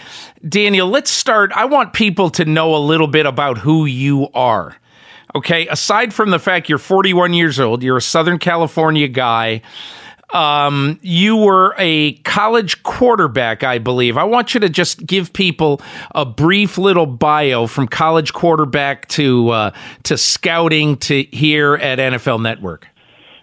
Daniel, 0.47 0.89
let's 0.89 1.09
start. 1.09 1.51
I 1.53 1.65
want 1.65 1.93
people 1.93 2.29
to 2.31 2.45
know 2.45 2.75
a 2.75 2.77
little 2.77 3.07
bit 3.07 3.25
about 3.25 3.59
who 3.59 3.85
you 3.85 4.29
are. 4.33 4.75
Okay, 5.35 5.67
aside 5.67 6.13
from 6.13 6.29
the 6.29 6.37
fact 6.37 6.69
you're 6.69 6.77
41 6.77 7.33
years 7.33 7.59
old, 7.59 7.81
you're 7.81 7.97
a 7.97 8.01
Southern 8.01 8.37
California 8.37 9.07
guy. 9.07 9.61
Um, 10.31 10.99
you 11.01 11.37
were 11.37 11.75
a 11.77 12.13
college 12.17 12.81
quarterback, 12.83 13.63
I 13.63 13.77
believe. 13.77 14.17
I 14.17 14.23
want 14.23 14.53
you 14.53 14.59
to 14.61 14.69
just 14.69 15.05
give 15.05 15.31
people 15.31 15.79
a 16.13 16.25
brief 16.25 16.77
little 16.77 17.05
bio 17.05 17.67
from 17.67 17.87
college 17.87 18.33
quarterback 18.33 19.07
to 19.09 19.49
uh, 19.49 19.71
to 20.03 20.17
scouting 20.17 20.97
to 20.97 21.23
here 21.31 21.75
at 21.75 21.99
NFL 21.99 22.41
Network. 22.41 22.87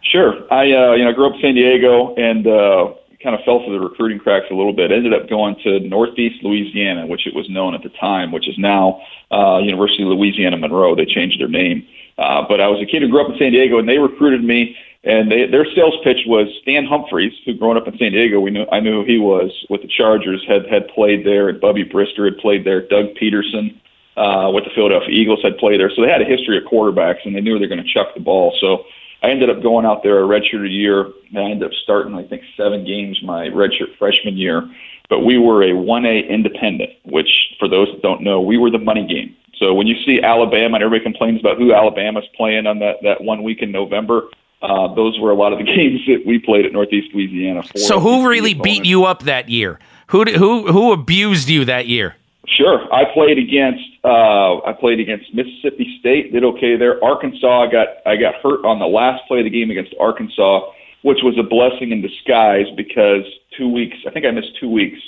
Sure, 0.02 0.35
I 0.52 0.62
uh, 0.62 0.94
you 0.94 1.04
know 1.04 1.12
grew 1.12 1.28
up 1.28 1.35
in 1.35 1.40
San 1.40 1.54
Diego 1.54 2.14
and 2.16 2.47
uh, 2.47 2.94
kind 3.23 3.35
of 3.35 3.45
fell 3.45 3.62
through 3.65 3.79
the 3.79 3.81
recruiting 3.81 4.19
cracks 4.19 4.47
a 4.50 4.55
little 4.55 4.73
bit. 4.73 4.91
Ended 4.91 5.12
up 5.12 5.29
going 5.29 5.57
to 5.65 5.81
Northeast 5.81 6.43
Louisiana, 6.43 7.07
which 7.07 7.27
it 7.27 7.35
was 7.35 7.49
known 7.50 7.75
at 7.75 7.83
the 7.83 7.91
time, 7.91 8.33
which 8.33 8.49
is 8.49 8.57
now 8.59 9.00
uh, 9.31 9.59
University 9.59 10.03
of 10.03 10.09
Louisiana 10.09 10.57
Monroe. 10.57 10.95
They 10.95 11.07
changed 11.07 11.41
their 11.41 11.49
name. 11.49 11.87
Uh, 12.19 12.45
but 12.49 12.61
I 12.61 12.69
was 12.69 12.83
a 12.83 12.87
kid 12.87 13.03
who 13.03 13.09
grew 13.09 13.25
up 13.25 13.33
in 13.33 13.39
San 13.39 13.53
Diego, 13.53 13.79
and 13.79 13.89
they 13.89 13.99
recruited 13.99 14.45
me. 14.45 14.77
And 15.03 15.33
they, 15.33 15.47
their 15.47 15.65
sales 15.75 15.95
pitch 16.05 16.25
was 16.27 16.49
Stan 16.61 16.85
Humphries, 16.85 17.33
who 17.47 17.55
growing 17.55 17.79
up 17.79 17.89
in 17.89 17.97
San 17.97 18.12
Diego, 18.12 18.39
we 18.39 18.50
knew 18.50 18.67
I 18.71 18.81
knew 18.81 19.00
who 19.00 19.05
he 19.11 19.19
was 19.19 19.50
with 19.71 19.81
the 19.81 19.89
Chargers, 19.89 20.45
had 20.47 20.67
had 20.69 20.89
played 20.89 21.25
there, 21.25 21.49
and 21.49 21.59
Bubby 21.59 21.85
Brister 21.85 22.27
had 22.27 22.37
played 22.37 22.67
there. 22.67 22.87
Doug 22.87 23.15
Pederson 23.15 23.81
uh, 24.19 24.50
with 24.53 24.65
the 24.65 24.71
Philadelphia 24.75 25.09
Eagles 25.09 25.41
had 25.43 25.57
played 25.57 25.81
there, 25.81 25.91
so 25.95 26.03
they 26.03 26.11
had 26.11 26.21
a 26.21 26.27
history 26.27 26.59
of 26.59 26.65
quarterbacks, 26.65 27.25
and 27.25 27.35
they 27.35 27.41
knew 27.41 27.59
they 27.59 27.65
were 27.65 27.75
going 27.75 27.83
to 27.83 27.95
chuck 27.95 28.09
the 28.15 28.21
ball. 28.21 28.55
So 28.61 28.85
I 29.23 29.31
ended 29.31 29.50
up 29.50 29.62
going 29.62 29.85
out 29.85 30.03
there 30.03 30.23
a 30.23 30.27
redshirt 30.27 30.65
a 30.65 30.71
year, 30.71 31.05
and 31.29 31.39
I 31.39 31.50
ended 31.50 31.65
up 31.65 31.75
starting, 31.83 32.15
I 32.15 32.25
think, 32.25 32.43
seven 32.57 32.85
games 32.85 33.21
my 33.23 33.49
redshirt 33.49 33.97
freshman 33.99 34.37
year. 34.37 34.69
But 35.09 35.21
we 35.21 35.39
were 35.39 35.62
a 35.62 35.73
1A 35.73 36.29
independent, 36.29 36.91
which, 37.05 37.29
for 37.59 37.69
those 37.69 37.89
that 37.89 38.00
don't 38.00 38.23
know, 38.23 38.41
we 38.41 38.57
were 38.57 38.71
the 38.71 38.79
money 38.79 39.07
game. 39.07 39.37
So 39.57 39.75
when 39.75 39.87
you 39.87 39.97
see 40.05 40.23
Alabama, 40.23 40.77
and 40.77 40.85
everybody 40.85 41.03
complains 41.03 41.41
about 41.41 41.59
who 41.59 41.75
Alabama's 41.75 42.25
playing 42.35 42.67
on 42.67 42.79
that, 42.79 42.97
that 43.03 43.23
one 43.23 43.43
week 43.43 43.61
in 43.61 43.73
November, 43.73 44.29
uh, 44.62 44.95
those 44.95 45.19
were 45.19 45.31
a 45.31 45.35
lot 45.35 45.53
of 45.53 45.59
the 45.59 45.65
games 45.77 46.00
that 46.07 46.25
we 46.27 46.39
played 46.39 46.65
at 46.65 46.73
Northeast 46.73 47.15
Louisiana. 47.15 47.62
So 47.77 48.00
who 48.00 48.29
really 48.29 48.55
beat 48.55 48.85
you 48.85 49.05
up 49.05 49.25
that 49.25 49.49
year? 49.49 49.79
Who 50.09 50.25
who 50.25 50.73
who 50.73 50.93
abused 50.93 51.49
you 51.49 51.65
that 51.67 51.87
year? 51.87 52.17
Sure, 52.57 52.92
I 52.92 53.04
played 53.14 53.38
against 53.38 53.85
uh, 54.02 54.59
I 54.66 54.73
played 54.73 54.99
against 54.99 55.33
Mississippi 55.33 55.97
State, 56.00 56.33
did 56.33 56.42
okay 56.45 56.76
there. 56.76 57.02
Arkansas, 57.02 57.62
I 57.62 57.71
got 57.71 57.88
I 58.04 58.16
got 58.16 58.35
hurt 58.42 58.64
on 58.64 58.80
the 58.80 58.87
last 58.87 59.23
play 59.28 59.38
of 59.38 59.45
the 59.45 59.50
game 59.50 59.71
against 59.71 59.95
Arkansas, 60.00 60.62
which 61.02 61.19
was 61.23 61.38
a 61.38 61.45
blessing 61.45 61.92
in 61.92 62.02
disguise 62.02 62.66
because 62.76 63.23
two 63.57 63.69
weeks 63.69 63.97
I 64.07 64.11
think 64.11 64.26
I 64.26 64.33
missed 64.33 64.59
two 64.59 64.69
weeks, 64.69 64.99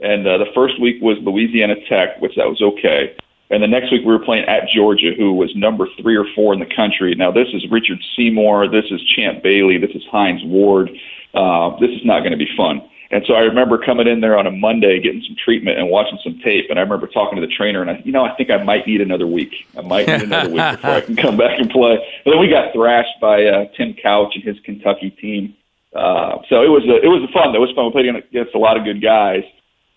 and 0.00 0.26
uh, 0.26 0.36
the 0.38 0.52
first 0.54 0.78
week 0.78 1.00
was 1.00 1.16
Louisiana 1.22 1.76
Tech, 1.88 2.20
which 2.20 2.36
that 2.36 2.46
was 2.46 2.60
okay. 2.60 3.16
And 3.48 3.62
the 3.62 3.66
next 3.66 3.90
week 3.90 4.02
we 4.04 4.12
were 4.12 4.24
playing 4.24 4.44
at 4.44 4.68
Georgia, 4.68 5.12
who 5.16 5.32
was 5.32 5.50
number 5.56 5.88
three 6.02 6.16
or 6.16 6.26
four 6.34 6.52
in 6.52 6.60
the 6.60 6.74
country. 6.76 7.14
Now 7.14 7.30
this 7.30 7.48
is 7.54 7.64
Richard 7.70 7.98
Seymour, 8.14 8.68
this 8.68 8.84
is 8.90 9.02
Champ 9.04 9.42
Bailey, 9.42 9.78
this 9.78 9.90
is 9.94 10.02
Hines 10.12 10.42
Ward. 10.44 10.90
Uh, 11.32 11.78
this 11.80 11.90
is 11.90 12.04
not 12.04 12.20
going 12.20 12.32
to 12.32 12.36
be 12.36 12.48
fun. 12.56 12.82
And 13.12 13.24
so 13.26 13.34
I 13.34 13.40
remember 13.40 13.76
coming 13.76 14.06
in 14.06 14.20
there 14.20 14.38
on 14.38 14.46
a 14.46 14.52
Monday, 14.52 15.00
getting 15.00 15.22
some 15.26 15.34
treatment 15.36 15.78
and 15.78 15.90
watching 15.90 16.18
some 16.22 16.38
tape. 16.44 16.70
And 16.70 16.78
I 16.78 16.82
remember 16.82 17.08
talking 17.08 17.40
to 17.40 17.44
the 17.44 17.52
trainer, 17.52 17.82
and 17.82 17.90
I, 17.90 18.00
you 18.04 18.12
know, 18.12 18.24
I 18.24 18.34
think 18.36 18.50
I 18.50 18.62
might 18.62 18.86
need 18.86 19.00
another 19.00 19.26
week. 19.26 19.52
I 19.76 19.80
might 19.80 20.06
need 20.06 20.22
another 20.22 20.48
week 20.48 20.70
before 20.72 20.90
I 20.90 21.00
can 21.00 21.16
come 21.16 21.36
back 21.36 21.58
and 21.58 21.68
play. 21.70 21.98
But 22.24 22.30
then 22.30 22.40
we 22.40 22.48
got 22.48 22.72
thrashed 22.72 23.20
by 23.20 23.44
uh, 23.44 23.64
Tim 23.76 23.94
Couch 23.94 24.34
and 24.36 24.44
his 24.44 24.60
Kentucky 24.60 25.10
team. 25.10 25.56
Uh, 25.92 26.38
so 26.48 26.62
it 26.62 26.68
was 26.68 26.84
a, 26.84 27.02
it 27.02 27.08
was 27.08 27.28
a 27.28 27.32
fun. 27.32 27.52
It 27.52 27.58
was 27.58 27.72
fun. 27.74 27.86
We 27.86 27.90
played 27.90 28.14
against 28.14 28.54
a 28.54 28.58
lot 28.58 28.76
of 28.76 28.84
good 28.84 29.02
guys, 29.02 29.42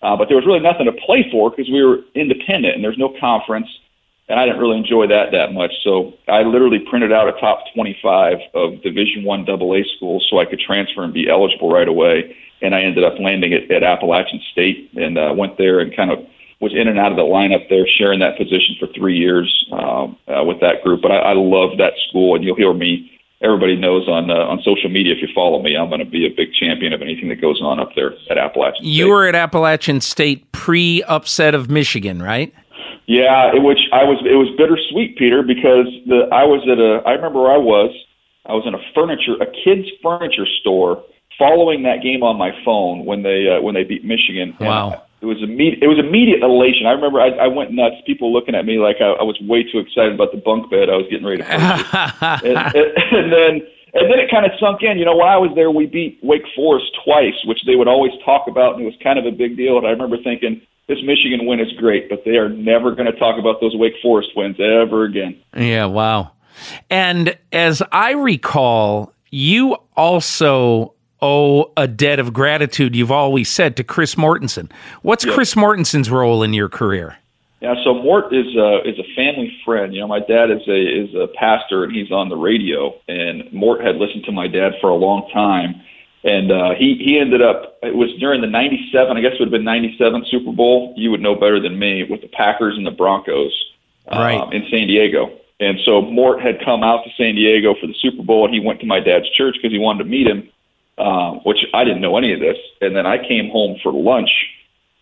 uh, 0.02 0.16
but 0.16 0.26
there 0.26 0.36
was 0.36 0.44
really 0.44 0.58
nothing 0.58 0.86
to 0.86 0.92
play 1.06 1.24
for 1.30 1.50
because 1.50 1.70
we 1.70 1.84
were 1.84 2.00
independent 2.16 2.74
and 2.74 2.82
there's 2.82 2.98
no 2.98 3.14
conference, 3.20 3.68
and 4.28 4.40
I 4.40 4.44
didn't 4.44 4.60
really 4.60 4.76
enjoy 4.76 5.06
that 5.06 5.30
that 5.30 5.52
much. 5.52 5.70
So 5.84 6.14
I 6.26 6.42
literally 6.42 6.80
printed 6.90 7.12
out 7.12 7.28
a 7.28 7.38
top 7.38 7.62
25 7.76 8.38
of 8.54 8.82
Division 8.82 9.22
One 9.22 9.48
AA 9.48 9.86
schools 9.94 10.26
so 10.28 10.40
I 10.40 10.46
could 10.46 10.58
transfer 10.58 11.04
and 11.04 11.14
be 11.14 11.30
eligible 11.30 11.70
right 11.70 11.86
away 11.86 12.34
and 12.62 12.74
I 12.74 12.82
ended 12.82 13.04
up 13.04 13.14
landing 13.18 13.52
at, 13.52 13.70
at 13.70 13.82
Appalachian 13.82 14.40
State 14.52 14.90
and 14.94 15.18
uh, 15.18 15.32
went 15.36 15.58
there 15.58 15.80
and 15.80 15.94
kind 15.94 16.10
of 16.10 16.18
was 16.60 16.72
in 16.74 16.88
and 16.88 16.98
out 16.98 17.12
of 17.12 17.16
the 17.16 17.22
lineup 17.22 17.68
there, 17.68 17.86
sharing 17.86 18.20
that 18.20 18.38
position 18.38 18.76
for 18.78 18.86
three 18.94 19.16
years 19.16 19.48
um, 19.72 20.16
uh, 20.28 20.42
with 20.44 20.60
that 20.60 20.82
group. 20.82 21.02
But 21.02 21.12
I, 21.12 21.18
I 21.18 21.32
love 21.34 21.78
that 21.78 21.92
school, 22.08 22.34
and 22.34 22.44
you'll 22.44 22.56
hear 22.56 22.72
me. 22.72 23.10
Everybody 23.42 23.76
knows 23.76 24.08
on 24.08 24.30
uh, 24.30 24.34
on 24.34 24.62
social 24.62 24.88
media 24.88 25.12
if 25.14 25.20
you 25.20 25.28
follow 25.34 25.60
me, 25.60 25.76
I'm 25.76 25.88
going 25.88 25.98
to 25.98 26.06
be 26.06 26.24
a 26.24 26.30
big 26.30 26.54
champion 26.54 26.94
of 26.94 27.02
anything 27.02 27.28
that 27.28 27.40
goes 27.40 27.60
on 27.60 27.78
up 27.78 27.90
there 27.94 28.14
at 28.30 28.38
Appalachian. 28.38 28.84
State. 28.84 28.94
You 28.94 29.08
were 29.08 29.26
at 29.26 29.34
Appalachian 29.34 30.00
State 30.00 30.50
pre 30.52 31.02
upset 31.02 31.54
of 31.54 31.68
Michigan, 31.68 32.22
right? 32.22 32.54
Yeah, 33.06 33.54
it, 33.54 33.62
which 33.62 33.80
I 33.92 34.04
was. 34.04 34.24
It 34.24 34.36
was 34.36 34.48
bittersweet, 34.56 35.18
Peter, 35.18 35.42
because 35.42 35.86
the 36.06 36.28
I 36.32 36.44
was 36.44 36.62
at 36.70 36.78
a. 36.78 37.06
I 37.06 37.12
remember 37.12 37.42
where 37.42 37.52
I 37.52 37.58
was. 37.58 37.90
I 38.46 38.52
was 38.52 38.64
in 38.66 38.74
a 38.74 38.80
furniture, 38.94 39.36
a 39.40 39.46
kids 39.64 39.88
furniture 40.02 40.46
store 40.60 41.02
following 41.38 41.82
that 41.84 42.02
game 42.02 42.22
on 42.22 42.36
my 42.36 42.50
phone 42.64 43.04
when 43.04 43.22
they 43.22 43.48
uh, 43.48 43.60
when 43.62 43.74
they 43.74 43.84
beat 43.84 44.04
Michigan. 44.04 44.56
Wow. 44.60 45.02
It 45.20 45.26
was 45.26 45.42
immediate. 45.42 45.82
It 45.82 45.88
was 45.88 45.98
immediate 45.98 46.42
elation. 46.42 46.86
I 46.86 46.92
remember 46.92 47.18
I, 47.18 47.30
I 47.30 47.46
went 47.48 47.72
nuts. 47.72 47.96
People 48.04 48.30
looking 48.30 48.54
at 48.54 48.66
me 48.66 48.78
like 48.78 48.96
I, 49.00 49.16
I 49.16 49.22
was 49.22 49.40
way 49.40 49.64
too 49.64 49.78
excited 49.78 50.12
about 50.12 50.32
the 50.32 50.38
bunk 50.38 50.70
bed 50.70 50.90
I 50.90 50.96
was 50.96 51.06
getting 51.08 51.24
ready 51.24 51.42
to. 51.42 51.48
and, 52.44 52.58
and, 52.76 52.86
and 53.08 53.32
then 53.32 53.52
and 53.94 54.10
then 54.10 54.18
it 54.18 54.30
kind 54.30 54.44
of 54.44 54.52
sunk 54.58 54.82
in. 54.82 54.98
You 54.98 55.04
know, 55.04 55.16
when 55.16 55.28
I 55.28 55.38
was 55.38 55.50
there, 55.54 55.70
we 55.70 55.86
beat 55.86 56.18
Wake 56.22 56.44
Forest 56.54 56.86
twice, 57.04 57.40
which 57.46 57.64
they 57.64 57.76
would 57.76 57.88
always 57.88 58.12
talk 58.24 58.48
about, 58.48 58.74
and 58.74 58.82
it 58.82 58.86
was 58.86 58.98
kind 59.02 59.18
of 59.18 59.24
a 59.24 59.30
big 59.30 59.56
deal. 59.56 59.78
And 59.78 59.86
I 59.86 59.90
remember 59.90 60.18
thinking, 60.22 60.60
this 60.88 60.98
Michigan 61.02 61.46
win 61.46 61.60
is 61.60 61.72
great, 61.78 62.10
but 62.10 62.24
they 62.24 62.36
are 62.36 62.48
never 62.48 62.94
going 62.94 63.10
to 63.10 63.18
talk 63.18 63.38
about 63.38 63.60
those 63.60 63.74
Wake 63.76 63.94
Forest 64.02 64.30
wins 64.36 64.56
ever 64.60 65.04
again. 65.04 65.40
Yeah, 65.56 65.86
wow. 65.86 66.32
And 66.90 67.38
as 67.52 67.82
I 67.92 68.12
recall, 68.12 69.12
you 69.30 69.76
also 69.96 70.93
owe 71.24 71.72
a 71.76 71.88
debt 71.88 72.18
of 72.18 72.32
gratitude, 72.32 72.94
you've 72.94 73.10
always 73.10 73.48
said, 73.48 73.76
to 73.78 73.84
Chris 73.84 74.14
Mortensen. 74.14 74.70
What's 75.02 75.24
yep. 75.24 75.34
Chris 75.34 75.54
Mortensen's 75.54 76.10
role 76.10 76.42
in 76.42 76.52
your 76.52 76.68
career? 76.68 77.16
Yeah, 77.60 77.76
so 77.82 77.94
Mort 77.94 78.30
is 78.34 78.54
a 78.56 78.86
is 78.86 78.98
a 78.98 79.14
family 79.16 79.50
friend. 79.64 79.94
You 79.94 80.00
know, 80.00 80.06
my 80.06 80.20
dad 80.20 80.50
is 80.50 80.68
a 80.68 80.76
is 80.76 81.14
a 81.14 81.28
pastor 81.28 81.84
and 81.84 81.94
he's 81.96 82.12
on 82.12 82.28
the 82.28 82.36
radio. 82.36 82.94
And 83.08 83.50
Mort 83.54 83.80
had 83.80 83.96
listened 83.96 84.24
to 84.24 84.32
my 84.32 84.48
dad 84.48 84.74
for 84.82 84.90
a 84.90 84.94
long 84.94 85.30
time, 85.32 85.80
and 86.24 86.52
uh, 86.52 86.74
he 86.74 86.96
he 86.96 87.18
ended 87.18 87.40
up. 87.40 87.78
It 87.82 87.96
was 87.96 88.10
during 88.20 88.42
the 88.42 88.48
'97, 88.48 89.16
I 89.16 89.20
guess 89.22 89.32
it 89.32 89.40
would 89.40 89.46
have 89.46 89.52
been 89.52 89.64
'97 89.64 90.26
Super 90.30 90.52
Bowl. 90.52 90.92
You 90.94 91.10
would 91.10 91.22
know 91.22 91.34
better 91.34 91.58
than 91.58 91.78
me 91.78 92.04
with 92.04 92.20
the 92.20 92.28
Packers 92.28 92.76
and 92.76 92.86
the 92.86 92.90
Broncos 92.90 93.52
um, 94.08 94.18
right. 94.18 94.52
in 94.52 94.66
San 94.70 94.86
Diego. 94.86 95.30
And 95.60 95.78
so 95.86 96.02
Mort 96.02 96.42
had 96.42 96.62
come 96.64 96.82
out 96.82 97.04
to 97.04 97.10
San 97.16 97.34
Diego 97.34 97.74
for 97.80 97.86
the 97.86 97.94
Super 97.94 98.22
Bowl, 98.22 98.44
and 98.44 98.52
he 98.52 98.60
went 98.60 98.80
to 98.80 98.86
my 98.86 99.00
dad's 99.00 99.30
church 99.30 99.54
because 99.56 99.72
he 99.72 99.78
wanted 99.78 100.04
to 100.04 100.10
meet 100.10 100.26
him, 100.26 100.50
um, 100.98 101.40
which 101.44 101.64
I 101.74 101.84
didn't 101.84 102.00
know 102.00 102.16
any 102.16 102.32
of 102.32 102.40
this. 102.40 102.56
And 102.80 102.94
then 102.94 103.06
I 103.06 103.18
came 103.18 103.50
home 103.50 103.78
for 103.82 103.92
lunch 103.92 104.30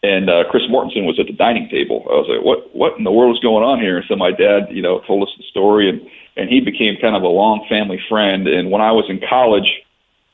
and 0.03 0.29
uh, 0.29 0.45
Chris 0.51 0.65
Mortensen 0.65 1.07
was 1.07 1.19
at 1.21 1.27
the 1.27 1.33
dining 1.33 1.69
table. 1.69 2.05
I 2.11 2.15
was 2.15 2.27
like, 2.29 2.45
"What? 2.45 2.75
What 2.75 2.99
in 2.99 3.05
the 3.05 3.13
world 3.13 3.37
is 3.37 3.43
going 3.43 3.63
on 3.63 3.81
here?" 3.81 3.99
And 3.99 4.07
so 4.09 4.17
my 4.17 4.33
dad, 4.33 4.67
you 4.71 4.83
know, 4.83 5.01
told 5.07 5.23
us 5.23 5.33
the 5.39 5.45
story, 5.45 5.89
and 5.89 6.01
and 6.37 6.49
he 6.49 6.61
became 6.61 6.97
kind 7.01 7.15
of 7.15 7.23
a 7.23 7.29
long 7.29 7.65
family 7.69 8.01
friend. 8.09 8.49
And 8.49 8.71
when 8.71 8.83
I 8.83 8.91
was 8.91 9.05
in 9.09 9.21
college, 9.29 9.71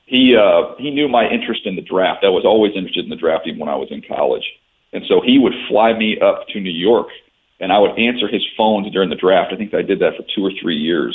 he 0.06 0.34
uh, 0.34 0.74
he 0.78 0.90
knew 0.90 1.06
my 1.06 1.28
interest 1.28 1.66
in 1.66 1.76
the 1.76 1.82
draft. 1.82 2.24
I 2.24 2.30
was 2.30 2.46
always 2.46 2.72
interested 2.74 3.04
in 3.04 3.10
the 3.10 3.16
draft, 3.16 3.46
even 3.46 3.60
when 3.60 3.68
I 3.68 3.76
was 3.76 3.88
in 3.90 4.00
college. 4.00 4.44
And 4.94 5.04
so 5.06 5.20
he 5.20 5.38
would 5.38 5.52
fly 5.68 5.92
me 5.92 6.18
up 6.18 6.48
to 6.48 6.60
New 6.60 6.72
York, 6.72 7.08
and 7.60 7.70
I 7.70 7.78
would 7.78 7.98
answer 7.98 8.26
his 8.26 8.46
phones 8.56 8.90
during 8.90 9.10
the 9.10 9.16
draft. 9.16 9.52
I 9.52 9.56
think 9.56 9.74
I 9.74 9.82
did 9.82 9.98
that 9.98 10.16
for 10.16 10.24
two 10.34 10.46
or 10.46 10.52
three 10.62 10.78
years 10.78 11.14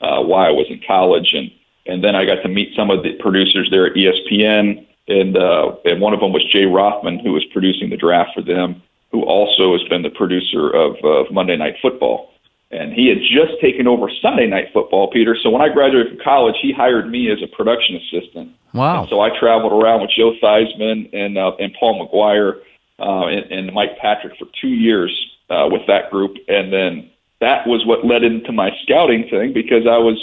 uh, 0.00 0.20
while 0.22 0.44
I 0.44 0.50
was 0.50 0.66
in 0.70 0.80
college, 0.84 1.34
and 1.34 1.52
and 1.86 2.02
then 2.02 2.14
I 2.14 2.24
got 2.24 2.42
to 2.42 2.48
meet 2.48 2.74
some 2.76 2.90
of 2.90 3.02
the 3.02 3.14
producers 3.14 3.68
there 3.70 3.86
at 3.86 3.94
ESPN 3.94 4.86
and 5.08 5.36
uh, 5.36 5.76
and 5.84 6.00
one 6.00 6.14
of 6.14 6.20
them 6.20 6.32
was 6.32 6.44
Jay 6.44 6.64
Rothman, 6.64 7.18
who 7.18 7.32
was 7.32 7.44
producing 7.52 7.90
the 7.90 7.96
draft 7.96 8.30
for 8.34 8.42
them, 8.42 8.82
who 9.10 9.22
also 9.24 9.72
has 9.76 9.82
been 9.88 10.02
the 10.02 10.10
producer 10.10 10.70
of 10.70 10.96
uh, 11.04 11.30
Monday 11.32 11.56
Night 11.56 11.76
Football. 11.82 12.30
And 12.70 12.92
he 12.94 13.08
had 13.08 13.18
just 13.18 13.60
taken 13.60 13.86
over 13.86 14.10
Sunday 14.22 14.46
Night 14.46 14.68
Football, 14.72 15.10
Peter. 15.10 15.36
So 15.42 15.50
when 15.50 15.60
I 15.60 15.68
graduated 15.68 16.14
from 16.14 16.24
college, 16.24 16.54
he 16.62 16.72
hired 16.72 17.10
me 17.10 17.30
as 17.30 17.42
a 17.42 17.46
production 17.46 17.96
assistant. 17.96 18.52
Wow! 18.72 19.00
And 19.00 19.10
so 19.10 19.20
I 19.20 19.38
traveled 19.38 19.72
around 19.72 20.00
with 20.00 20.10
Joe 20.16 20.34
Theismann 20.42 21.12
and 21.12 21.36
uh, 21.36 21.56
and 21.58 21.74
Paul 21.78 22.06
McGuire 22.06 22.60
uh, 22.98 23.26
and, 23.26 23.50
and 23.50 23.74
Mike 23.74 23.98
Patrick 23.98 24.38
for 24.38 24.46
two 24.60 24.68
years 24.68 25.12
uh, 25.50 25.68
with 25.70 25.82
that 25.88 26.10
group, 26.10 26.36
and 26.48 26.72
then 26.72 27.10
that 27.40 27.66
was 27.66 27.84
what 27.84 28.06
led 28.06 28.22
into 28.22 28.52
my 28.52 28.70
scouting 28.82 29.28
thing 29.28 29.52
because 29.52 29.84
I 29.84 29.98
was 29.98 30.16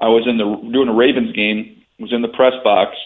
I 0.00 0.08
was 0.08 0.26
in 0.26 0.38
the 0.38 0.44
doing 0.72 0.88
a 0.88 0.92
Ravens 0.92 1.32
game, 1.34 1.82
was 1.98 2.12
in 2.12 2.22
the 2.22 2.28
press 2.28 2.54
box 2.62 2.96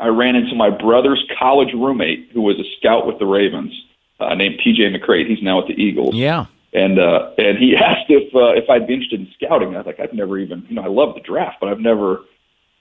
I 0.00 0.08
ran 0.08 0.34
into 0.34 0.54
my 0.54 0.70
brother's 0.70 1.24
college 1.38 1.72
roommate 1.72 2.30
who 2.32 2.42
was 2.42 2.58
a 2.58 2.64
scout 2.78 3.06
with 3.06 3.18
the 3.18 3.26
Ravens, 3.26 3.72
uh, 4.18 4.34
named 4.34 4.60
PJ 4.64 4.78
McCreight. 4.94 5.28
He's 5.28 5.42
now 5.42 5.60
at 5.60 5.68
the 5.68 5.74
Eagles. 5.74 6.14
Yeah. 6.14 6.46
And 6.72 6.98
uh, 6.98 7.30
and 7.38 7.58
he 7.58 7.76
asked 7.80 8.10
if 8.10 8.34
uh, 8.34 8.52
if 8.54 8.68
I'd 8.68 8.86
be 8.86 8.94
interested 8.94 9.20
in 9.20 9.28
scouting. 9.34 9.74
I 9.74 9.78
was 9.78 9.86
like, 9.86 10.00
I've 10.00 10.12
never 10.12 10.38
even 10.38 10.66
you 10.68 10.74
know 10.74 10.82
I 10.82 10.88
love 10.88 11.14
the 11.14 11.20
draft, 11.20 11.58
but 11.60 11.68
I've 11.68 11.78
never 11.78 12.20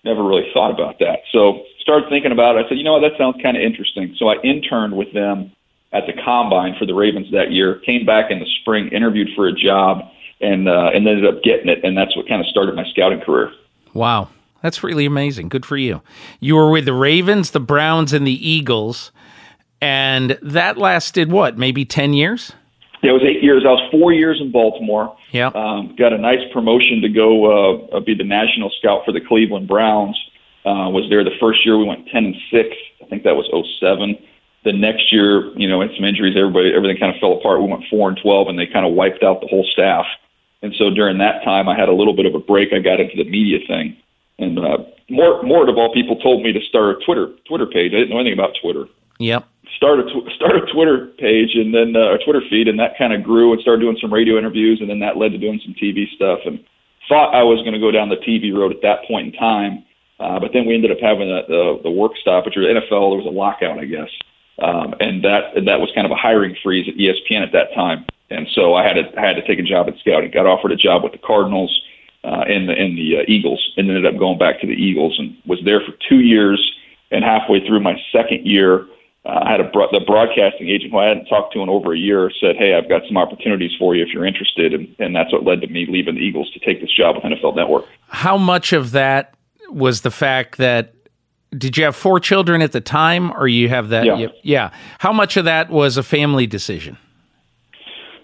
never 0.03 0.23
really 0.23 0.49
thought 0.53 0.71
about 0.71 0.99
that. 0.99 1.19
So 1.31 1.63
started 1.79 2.09
thinking 2.09 2.31
about 2.31 2.55
it. 2.55 2.65
I 2.65 2.69
said, 2.69 2.77
you 2.77 2.83
know 2.83 2.93
what, 2.93 3.07
that 3.07 3.17
sounds 3.17 3.41
kind 3.41 3.55
of 3.55 3.63
interesting. 3.63 4.15
So 4.17 4.29
I 4.29 4.41
interned 4.41 4.97
with 4.97 5.13
them 5.13 5.51
at 5.93 6.07
the 6.07 6.13
combine 6.25 6.75
for 6.79 6.85
the 6.85 6.93
Ravens 6.93 7.31
that 7.31 7.51
year. 7.51 7.75
Came 7.85 8.05
back 8.05 8.31
in 8.31 8.39
the 8.39 8.47
spring, 8.61 8.87
interviewed 8.89 9.29
for 9.35 9.47
a 9.47 9.53
job, 9.53 10.09
and 10.43 10.67
uh, 10.67 10.91
and 10.93 11.07
ended 11.07 11.25
up 11.25 11.41
getting 11.43 11.69
it. 11.69 11.83
And 11.83 11.97
that's 11.97 12.15
what 12.15 12.27
kind 12.27 12.41
of 12.41 12.47
started 12.47 12.75
my 12.75 12.85
scouting 12.89 13.21
career. 13.21 13.51
Wow. 13.93 14.29
That's 14.61 14.81
really 14.81 15.05
amazing. 15.05 15.49
Good 15.49 15.65
for 15.65 15.75
you. 15.75 16.01
You 16.39 16.55
were 16.55 16.71
with 16.71 16.85
the 16.85 16.93
Ravens, 16.93 17.51
the 17.51 17.59
Browns, 17.59 18.13
and 18.13 18.25
the 18.25 18.49
Eagles, 18.49 19.11
and 19.81 20.39
that 20.41 20.77
lasted 20.77 21.29
what, 21.29 21.57
maybe 21.57 21.83
10 21.83 22.13
years? 22.13 22.53
Yeah, 23.03 23.09
it 23.09 23.13
was 23.13 23.23
eight 23.23 23.43
years. 23.43 23.63
I 23.67 23.71
was 23.71 23.91
four 23.91 24.13
years 24.13 24.39
in 24.39 24.49
Baltimore. 24.49 25.13
Yeah. 25.31 25.47
Um, 25.47 25.93
got 25.97 26.13
a 26.13 26.17
nice 26.17 26.39
promotion 26.53 27.01
to 27.01 27.09
go 27.09 27.91
uh, 27.91 27.99
be 27.99 28.15
the 28.15 28.23
national 28.23 28.71
scout 28.79 29.01
for 29.03 29.11
the 29.11 29.19
Cleveland 29.19 29.67
Browns. 29.67 30.17
Uh, 30.65 30.87
was 30.87 31.09
there 31.09 31.25
the 31.25 31.35
first 31.41 31.65
year 31.65 31.77
we 31.77 31.83
went 31.83 32.07
10 32.07 32.23
and 32.23 32.35
6. 32.49 32.69
I 33.01 33.05
think 33.07 33.23
that 33.23 33.35
was 33.35 33.45
07. 33.81 34.15
The 34.63 34.71
next 34.71 35.11
year, 35.11 35.51
you 35.59 35.67
know, 35.67 35.81
in 35.81 35.89
some 35.93 36.05
injuries, 36.05 36.37
everybody, 36.37 36.73
everything 36.73 36.97
kind 36.97 37.13
of 37.13 37.19
fell 37.19 37.33
apart. 37.33 37.59
We 37.59 37.67
went 37.67 37.83
4 37.89 38.07
and 38.07 38.17
12, 38.23 38.47
and 38.47 38.57
they 38.57 38.67
kind 38.67 38.85
of 38.85 38.93
wiped 38.93 39.21
out 39.21 39.41
the 39.41 39.47
whole 39.47 39.67
staff. 39.73 40.05
And 40.63 40.73
so 40.77 40.89
during 40.89 41.17
that 41.19 41.43
time, 41.43 41.67
I 41.67 41.77
had 41.77 41.89
a 41.89 41.93
little 41.93 42.15
bit 42.15 42.25
of 42.25 42.33
a 42.33 42.39
break. 42.39 42.71
I 42.73 42.79
got 42.79 42.99
into 43.01 43.17
the 43.17 43.29
media 43.29 43.59
thing. 43.67 43.97
And 44.39 44.57
uh, 44.57 44.77
Mort, 45.09 45.45
Mort 45.45 45.69
of 45.69 45.77
all 45.77 45.93
people 45.93 46.15
told 46.15 46.41
me 46.41 46.53
to 46.53 46.61
start 46.61 46.97
a 46.97 47.05
Twitter 47.05 47.27
Twitter 47.45 47.67
page. 47.67 47.91
I 47.93 47.99
didn't 47.99 48.09
know 48.09 48.19
anything 48.19 48.39
about 48.39 48.55
Twitter. 48.61 48.85
Yep. 49.19 49.45
Start 49.75 49.99
a 49.99 50.03
tw- 50.03 50.31
start 50.35 50.55
a 50.55 50.65
Twitter 50.73 51.07
page 51.19 51.55
and 51.55 51.73
then 51.75 51.95
uh, 51.95 52.15
a 52.15 52.17
Twitter 52.23 52.41
feed, 52.49 52.67
and 52.67 52.79
that 52.79 52.97
kind 52.97 53.13
of 53.13 53.23
grew 53.23 53.51
and 53.51 53.61
started 53.61 53.81
doing 53.81 53.97
some 54.01 54.11
radio 54.11 54.37
interviews, 54.37 54.79
and 54.79 54.89
then 54.89 54.99
that 54.99 55.17
led 55.17 55.33
to 55.33 55.37
doing 55.37 55.59
some 55.63 55.75
TV 55.75 56.09
stuff. 56.15 56.39
And 56.45 56.63
thought 57.09 57.35
I 57.35 57.43
was 57.43 57.59
going 57.59 57.73
to 57.73 57.79
go 57.79 57.91
down 57.91 58.09
the 58.09 58.17
TV 58.17 58.55
road 58.55 58.71
at 58.71 58.81
that 58.81 59.05
point 59.05 59.27
in 59.27 59.39
time, 59.39 59.83
uh, 60.19 60.39
but 60.39 60.51
then 60.53 60.65
we 60.65 60.73
ended 60.73 60.91
up 60.91 60.99
having 60.99 61.29
a, 61.29 61.45
the 61.47 61.79
the 61.83 61.91
work 61.91 62.13
stoppage 62.21 62.55
or 62.55 62.61
the 62.61 62.79
NFL. 62.79 63.11
There 63.11 63.21
was 63.21 63.27
a 63.27 63.35
lockout, 63.35 63.77
I 63.79 63.85
guess, 63.85 64.09
um, 64.59 64.95
and 65.01 65.23
that 65.23 65.57
and 65.57 65.67
that 65.67 65.81
was 65.81 65.91
kind 65.93 66.05
of 66.05 66.11
a 66.11 66.17
hiring 66.17 66.55
freeze 66.63 66.87
at 66.87 66.95
ESPN 66.95 67.43
at 67.43 67.51
that 67.51 67.73
time. 67.75 68.05
And 68.33 68.47
so 68.53 68.73
I 68.73 68.83
had 68.83 68.93
to 68.93 69.19
I 69.19 69.25
had 69.25 69.35
to 69.35 69.45
take 69.47 69.59
a 69.59 69.63
job 69.63 69.87
at 69.87 69.97
scouting. 69.99 70.31
Got 70.31 70.45
offered 70.45 70.71
a 70.71 70.75
job 70.75 71.03
with 71.03 71.11
the 71.11 71.19
Cardinals 71.19 71.81
uh, 72.23 72.45
in 72.47 72.67
the 72.67 72.73
in 72.73 72.95
the 72.95 73.19
uh, 73.19 73.23
Eagles, 73.27 73.73
and 73.77 73.89
ended 73.89 74.05
up 74.05 74.17
going 74.17 74.37
back 74.37 74.59
to 74.61 74.67
the 74.67 74.73
Eagles, 74.73 75.15
and 75.19 75.35
was 75.45 75.59
there 75.63 75.81
for 75.81 75.93
two 76.09 76.19
years. 76.19 76.59
And 77.11 77.23
halfway 77.23 77.65
through 77.65 77.81
my 77.81 78.01
second 78.11 78.43
year, 78.47 78.87
uh, 79.25 79.41
I 79.43 79.51
had 79.51 79.59
a 79.61 79.65
bro- 79.65 79.91
the 79.91 79.99
broadcasting 79.99 80.67
agent 80.69 80.91
who 80.91 80.97
I 80.97 81.05
hadn't 81.05 81.25
talked 81.25 81.53
to 81.53 81.61
in 81.61 81.69
over 81.69 81.93
a 81.93 81.97
year 81.97 82.31
said, 82.39 82.55
"Hey, 82.55 82.73
I've 82.73 82.89
got 82.89 83.03
some 83.07 83.17
opportunities 83.17 83.71
for 83.77 83.95
you 83.95 84.03
if 84.03 84.09
you're 84.13 84.25
interested," 84.25 84.73
and, 84.73 84.87
and 84.99 85.15
that's 85.15 85.31
what 85.31 85.43
led 85.43 85.61
to 85.61 85.67
me 85.67 85.85
leaving 85.87 86.15
the 86.15 86.21
Eagles 86.21 86.49
to 86.51 86.59
take 86.59 86.81
this 86.81 86.91
job 86.91 87.15
with 87.15 87.23
NFL 87.23 87.55
Network. 87.55 87.85
How 88.07 88.37
much 88.37 88.73
of 88.73 88.91
that 88.91 89.35
was 89.69 90.01
the 90.01 90.11
fact 90.11 90.57
that 90.57 90.95
did 91.57 91.77
you 91.77 91.83
have 91.83 91.95
four 91.95 92.19
children 92.19 92.61
at 92.61 92.71
the 92.71 92.81
time, 92.81 93.31
or 93.31 93.47
you 93.47 93.69
have 93.69 93.89
that? 93.89 94.05
Yeah. 94.05 94.27
yeah. 94.41 94.71
How 94.99 95.13
much 95.13 95.37
of 95.37 95.45
that 95.45 95.69
was 95.69 95.97
a 95.97 96.03
family 96.03 96.47
decision? 96.47 96.97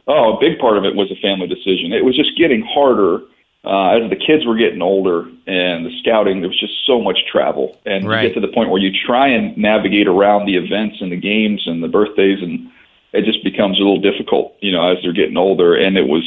Oh, 0.09 0.35
a 0.35 0.39
big 0.39 0.59
part 0.59 0.77
of 0.77 0.83
it 0.83 0.95
was 0.95 1.11
a 1.11 1.21
family 1.21 1.47
decision. 1.47 1.93
It 1.93 2.03
was 2.03 2.17
just 2.17 2.35
getting 2.35 2.61
harder 2.61 3.21
uh, 3.65 3.99
as 3.99 4.09
the 4.09 4.15
kids 4.15 4.45
were 4.45 4.55
getting 4.55 4.81
older 4.81 5.27
and 5.45 5.85
the 5.85 5.91
scouting, 5.99 6.39
there 6.39 6.49
was 6.49 6.59
just 6.59 6.85
so 6.85 7.01
much 7.01 7.19
travel, 7.29 7.77
and 7.85 8.07
right. 8.07 8.23
you 8.23 8.29
get 8.29 8.35
to 8.35 8.39
the 8.39 8.53
point 8.53 8.69
where 8.69 8.81
you 8.81 8.89
try 9.05 9.27
and 9.27 9.57
navigate 9.57 10.07
around 10.07 10.45
the 10.45 10.55
events 10.55 10.97
and 11.01 11.11
the 11.11 11.19
games 11.19 11.63
and 11.65 11.83
the 11.83 11.87
birthdays, 11.89 12.41
and 12.41 12.69
it 13.11 13.25
just 13.25 13.43
becomes 13.43 13.77
a 13.77 13.83
little 13.83 13.99
difficult, 13.99 14.55
you 14.61 14.71
know, 14.71 14.89
as 14.89 14.97
they're 15.03 15.13
getting 15.13 15.35
older. 15.35 15.75
And 15.75 15.97
it 15.97 16.07
was 16.07 16.23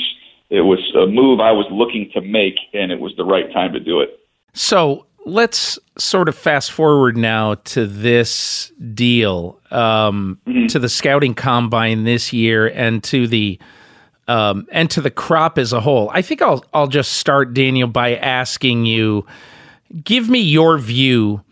it 0.51 0.61
was 0.61 0.81
a 0.95 1.07
move 1.07 1.41
I 1.41 1.53
was 1.53 1.67
looking 1.71 2.11
to 2.13 2.21
make, 2.21 2.57
and 2.75 2.93
it 2.93 3.01
was 3.01 3.15
the 3.17 3.25
right 3.25 3.51
time 3.51 3.73
to 3.73 3.81
do 3.81 4.01
it. 4.01 4.21
So 4.53 5.07
let's 5.25 5.79
sort 5.99 6.29
of 6.29 6.37
fast 6.37 6.73
forward 6.73 7.17
now 7.17 7.55
to 7.55 7.87
this 7.87 8.73
deal, 8.95 9.61
um, 9.71 10.39
mm-hmm. 10.47 10.67
to 10.67 10.79
the 10.79 10.89
scouting 10.89 11.35
combine 11.35 12.05
this 12.05 12.33
year, 12.33 12.69
and 12.69 13.03
to 13.05 13.27
the 13.27 13.59
um, 14.29 14.67
and 14.71 14.91
to 14.91 15.01
the 15.01 15.11
crop 15.11 15.59
as 15.59 15.73
a 15.73 15.81
whole. 15.81 16.11
I 16.11 16.23
think 16.23 16.43
I'll 16.43 16.65
I'll 16.73 16.89
just 16.89 17.15
start 17.15 17.55
Daniel 17.55 17.89
by 17.89 18.17
asking 18.17 18.87
you, 18.87 19.27
give 20.05 20.29
me 20.29 20.41
your 20.41 20.79
view 20.79 21.43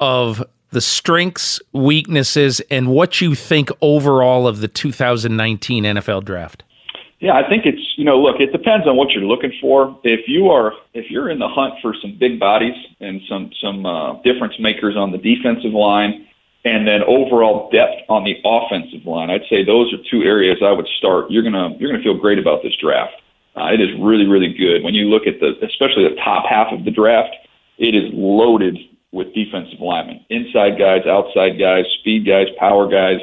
of 0.00 0.42
the 0.70 0.80
strengths, 0.80 1.60
weaknesses, 1.72 2.60
and 2.70 2.88
what 2.88 3.20
you 3.20 3.34
think 3.34 3.70
overall 3.80 4.46
of 4.46 4.60
the 4.60 4.68
2019 4.68 5.84
NFL 5.84 6.24
Draft. 6.24 6.62
Yeah, 7.20 7.34
I 7.34 7.48
think 7.48 7.66
it's 7.66 7.82
you 7.96 8.04
know 8.04 8.20
look, 8.20 8.40
it 8.40 8.52
depends 8.52 8.86
on 8.86 8.96
what 8.96 9.10
you're 9.10 9.24
looking 9.24 9.52
for. 9.60 9.98
If 10.04 10.28
you 10.28 10.50
are 10.50 10.72
if 10.94 11.10
you're 11.10 11.30
in 11.30 11.38
the 11.38 11.48
hunt 11.48 11.74
for 11.82 11.94
some 12.00 12.16
big 12.18 12.38
bodies 12.38 12.76
and 13.00 13.20
some 13.28 13.50
some 13.60 13.84
uh, 13.84 14.22
difference 14.22 14.54
makers 14.60 14.96
on 14.96 15.10
the 15.10 15.18
defensive 15.18 15.72
line 15.72 16.28
and 16.64 16.86
then 16.86 17.02
overall 17.04 17.70
depth 17.70 18.02
on 18.08 18.24
the 18.24 18.36
offensive 18.44 19.06
line. 19.06 19.30
I'd 19.30 19.46
say 19.48 19.64
those 19.64 19.92
are 19.92 19.98
two 20.10 20.22
areas 20.22 20.58
I 20.62 20.72
would 20.72 20.88
start. 20.98 21.30
You're 21.30 21.42
gonna 21.42 21.74
you're 21.78 21.90
gonna 21.90 22.02
feel 22.02 22.16
great 22.16 22.38
about 22.38 22.62
this 22.62 22.76
draft. 22.76 23.14
Uh, 23.56 23.72
it 23.72 23.80
is 23.80 23.88
really 24.00 24.26
really 24.26 24.52
good 24.52 24.82
when 24.82 24.94
you 24.94 25.06
look 25.08 25.26
at 25.26 25.40
the 25.40 25.58
especially 25.64 26.08
the 26.08 26.16
top 26.22 26.46
half 26.46 26.72
of 26.72 26.84
the 26.84 26.90
draft. 26.90 27.34
It 27.78 27.94
is 27.94 28.10
loaded 28.12 28.76
with 29.12 29.32
defensive 29.34 29.80
linemen, 29.80 30.24
inside 30.28 30.78
guys, 30.78 31.06
outside 31.06 31.58
guys, 31.58 31.84
speed 32.00 32.26
guys, 32.26 32.46
power 32.58 32.86
guys. 32.88 33.20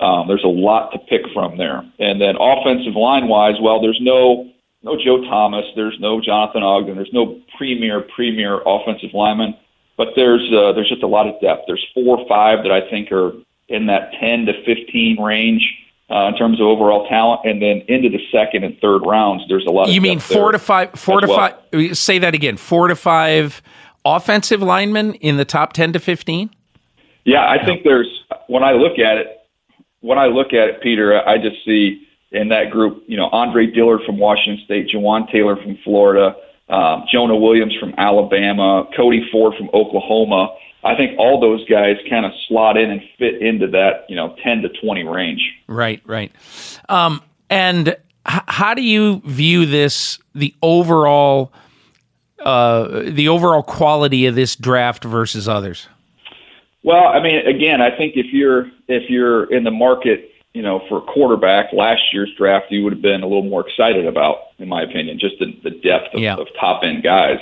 Um, 0.00 0.28
there's 0.28 0.44
a 0.44 0.48
lot 0.48 0.92
to 0.92 0.98
pick 0.98 1.22
from 1.32 1.58
there. 1.58 1.82
And 1.98 2.20
then 2.20 2.36
offensive 2.38 2.94
line 2.94 3.28
wise, 3.28 3.56
well, 3.60 3.80
there's 3.80 3.98
no 4.00 4.48
no 4.82 4.96
Joe 4.96 5.24
Thomas, 5.24 5.64
there's 5.74 5.98
no 5.98 6.20
Jonathan 6.20 6.62
Ogden, 6.62 6.94
there's 6.94 7.12
no 7.12 7.40
premier 7.56 8.00
premier 8.14 8.60
offensive 8.64 9.10
lineman, 9.12 9.56
but 9.96 10.08
there's 10.14 10.48
uh, 10.52 10.72
there's 10.72 10.88
just 10.88 11.02
a 11.02 11.08
lot 11.08 11.26
of 11.26 11.40
depth. 11.40 11.64
There's 11.66 11.84
four 11.94 12.18
or 12.18 12.28
five 12.28 12.62
that 12.62 12.70
I 12.70 12.88
think 12.88 13.10
are 13.10 13.32
in 13.68 13.86
that 13.86 14.12
10 14.20 14.46
to 14.46 14.52
15 14.64 15.20
range. 15.20 15.62
Uh, 16.10 16.28
in 16.28 16.34
terms 16.38 16.58
of 16.58 16.66
overall 16.66 17.06
talent, 17.06 17.42
and 17.44 17.60
then 17.60 17.82
into 17.86 18.08
the 18.08 18.18
second 18.32 18.64
and 18.64 18.78
third 18.80 19.00
rounds, 19.04 19.44
there's 19.46 19.66
a 19.66 19.70
lot. 19.70 19.90
You 19.90 20.00
mean 20.00 20.20
four 20.20 20.52
to 20.52 20.58
five? 20.58 20.92
Four 20.92 21.20
to 21.20 21.26
well. 21.26 21.36
five. 21.70 21.98
Say 21.98 22.18
that 22.20 22.34
again. 22.34 22.56
Four 22.56 22.88
to 22.88 22.96
five 22.96 23.60
offensive 24.06 24.62
linemen 24.62 25.12
in 25.16 25.36
the 25.36 25.44
top 25.44 25.74
ten 25.74 25.92
to 25.92 25.98
fifteen. 25.98 26.48
Yeah, 27.26 27.46
I 27.46 27.62
think 27.62 27.84
there's. 27.84 28.08
When 28.46 28.64
I 28.64 28.72
look 28.72 28.98
at 28.98 29.18
it, 29.18 29.37
when 30.00 30.18
I 30.18 30.26
look 30.26 30.48
at 30.48 30.68
it, 30.68 30.80
Peter, 30.82 31.26
I 31.26 31.38
just 31.38 31.56
see 31.64 32.06
in 32.30 32.48
that 32.48 32.70
group, 32.70 33.04
you 33.06 33.16
know, 33.16 33.28
Andre 33.30 33.66
Dillard 33.66 34.02
from 34.04 34.18
Washington 34.18 34.62
State, 34.64 34.88
Jawaan 34.94 35.30
Taylor 35.30 35.56
from 35.56 35.78
Florida, 35.82 36.36
um, 36.68 37.04
Jonah 37.10 37.36
Williams 37.36 37.74
from 37.80 37.94
Alabama, 37.96 38.86
Cody 38.96 39.26
Ford 39.32 39.54
from 39.56 39.70
Oklahoma. 39.72 40.54
I 40.84 40.94
think 40.94 41.18
all 41.18 41.40
those 41.40 41.64
guys 41.68 41.96
kind 42.08 42.24
of 42.24 42.32
slot 42.46 42.76
in 42.76 42.90
and 42.90 43.00
fit 43.18 43.42
into 43.42 43.66
that, 43.68 44.04
you 44.08 44.16
know, 44.16 44.36
10 44.44 44.62
to 44.62 44.68
20 44.68 45.04
range. 45.04 45.40
Right, 45.66 46.00
right. 46.04 46.30
Um, 46.88 47.22
and 47.50 47.88
h- 47.88 47.96
how 48.24 48.74
do 48.74 48.82
you 48.82 49.20
view 49.24 49.66
this, 49.66 50.18
the 50.34 50.54
overall, 50.62 51.52
uh, 52.44 53.02
the 53.06 53.28
overall 53.28 53.62
quality 53.62 54.26
of 54.26 54.34
this 54.34 54.54
draft 54.54 55.02
versus 55.02 55.48
others? 55.48 55.88
Well, 56.82 57.08
I 57.08 57.20
mean, 57.20 57.46
again, 57.46 57.80
I 57.80 57.96
think 57.96 58.14
if 58.16 58.32
you're 58.32 58.66
if 58.86 59.10
you're 59.10 59.52
in 59.52 59.64
the 59.64 59.70
market, 59.70 60.30
you 60.54 60.62
know, 60.62 60.80
for 60.88 60.98
a 60.98 61.02
quarterback, 61.02 61.72
last 61.72 62.02
year's 62.12 62.30
draft 62.36 62.66
you 62.70 62.84
would 62.84 62.92
have 62.92 63.02
been 63.02 63.22
a 63.22 63.26
little 63.26 63.42
more 63.42 63.66
excited 63.66 64.06
about, 64.06 64.36
in 64.58 64.68
my 64.68 64.82
opinion, 64.82 65.18
just 65.18 65.38
the, 65.38 65.58
the 65.64 65.70
depth 65.70 66.14
of, 66.14 66.20
yeah. 66.20 66.36
of 66.36 66.46
top 66.58 66.82
end 66.84 67.02
guys. 67.02 67.38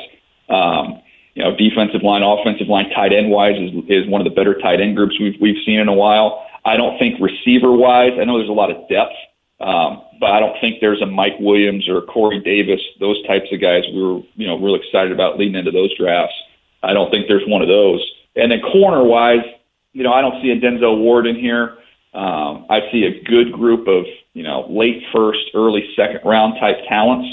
Um, 0.48 1.02
you 1.34 1.42
know, 1.42 1.54
defensive 1.54 2.02
line, 2.02 2.22
offensive 2.22 2.66
line, 2.66 2.88
tight 2.90 3.12
end 3.12 3.30
wise 3.30 3.56
is 3.60 3.70
is 3.88 4.08
one 4.08 4.20
of 4.20 4.24
the 4.24 4.34
better 4.34 4.54
tight 4.54 4.80
end 4.80 4.96
groups 4.96 5.20
we've 5.20 5.38
we've 5.40 5.62
seen 5.66 5.80
in 5.80 5.88
a 5.88 5.94
while. 5.94 6.46
I 6.64 6.76
don't 6.76 6.98
think 6.98 7.20
receiver 7.20 7.70
wise, 7.70 8.12
I 8.18 8.24
know 8.24 8.38
there's 8.38 8.48
a 8.48 8.52
lot 8.52 8.70
of 8.70 8.88
depth, 8.88 9.14
um, 9.60 10.02
but 10.18 10.32
I 10.32 10.40
don't 10.40 10.58
think 10.60 10.80
there's 10.80 11.02
a 11.02 11.06
Mike 11.06 11.36
Williams 11.38 11.88
or 11.88 12.00
Corey 12.00 12.40
Davis, 12.40 12.80
those 13.00 13.24
types 13.26 13.46
of 13.52 13.60
guys 13.60 13.84
we 13.92 14.02
were 14.02 14.20
you 14.34 14.46
know 14.46 14.58
really 14.58 14.80
excited 14.80 15.12
about 15.12 15.38
leading 15.38 15.56
into 15.56 15.70
those 15.70 15.94
drafts. 15.96 16.34
I 16.82 16.94
don't 16.94 17.10
think 17.10 17.28
there's 17.28 17.46
one 17.46 17.60
of 17.60 17.68
those. 17.68 18.00
And 18.36 18.52
then 18.52 18.60
corner 18.60 19.02
wise, 19.02 19.44
you 19.92 20.02
know, 20.02 20.12
I 20.12 20.20
don't 20.20 20.40
see 20.42 20.50
a 20.50 20.60
Denzel 20.60 21.00
Ward 21.00 21.26
in 21.26 21.36
here. 21.36 21.78
Um, 22.12 22.66
I 22.70 22.80
see 22.92 23.04
a 23.04 23.22
good 23.24 23.52
group 23.52 23.86
of 23.88 24.04
you 24.32 24.42
know 24.42 24.66
late 24.70 25.02
first, 25.12 25.40
early 25.54 25.84
second 25.96 26.20
round 26.24 26.54
type 26.58 26.76
talents. 26.88 27.28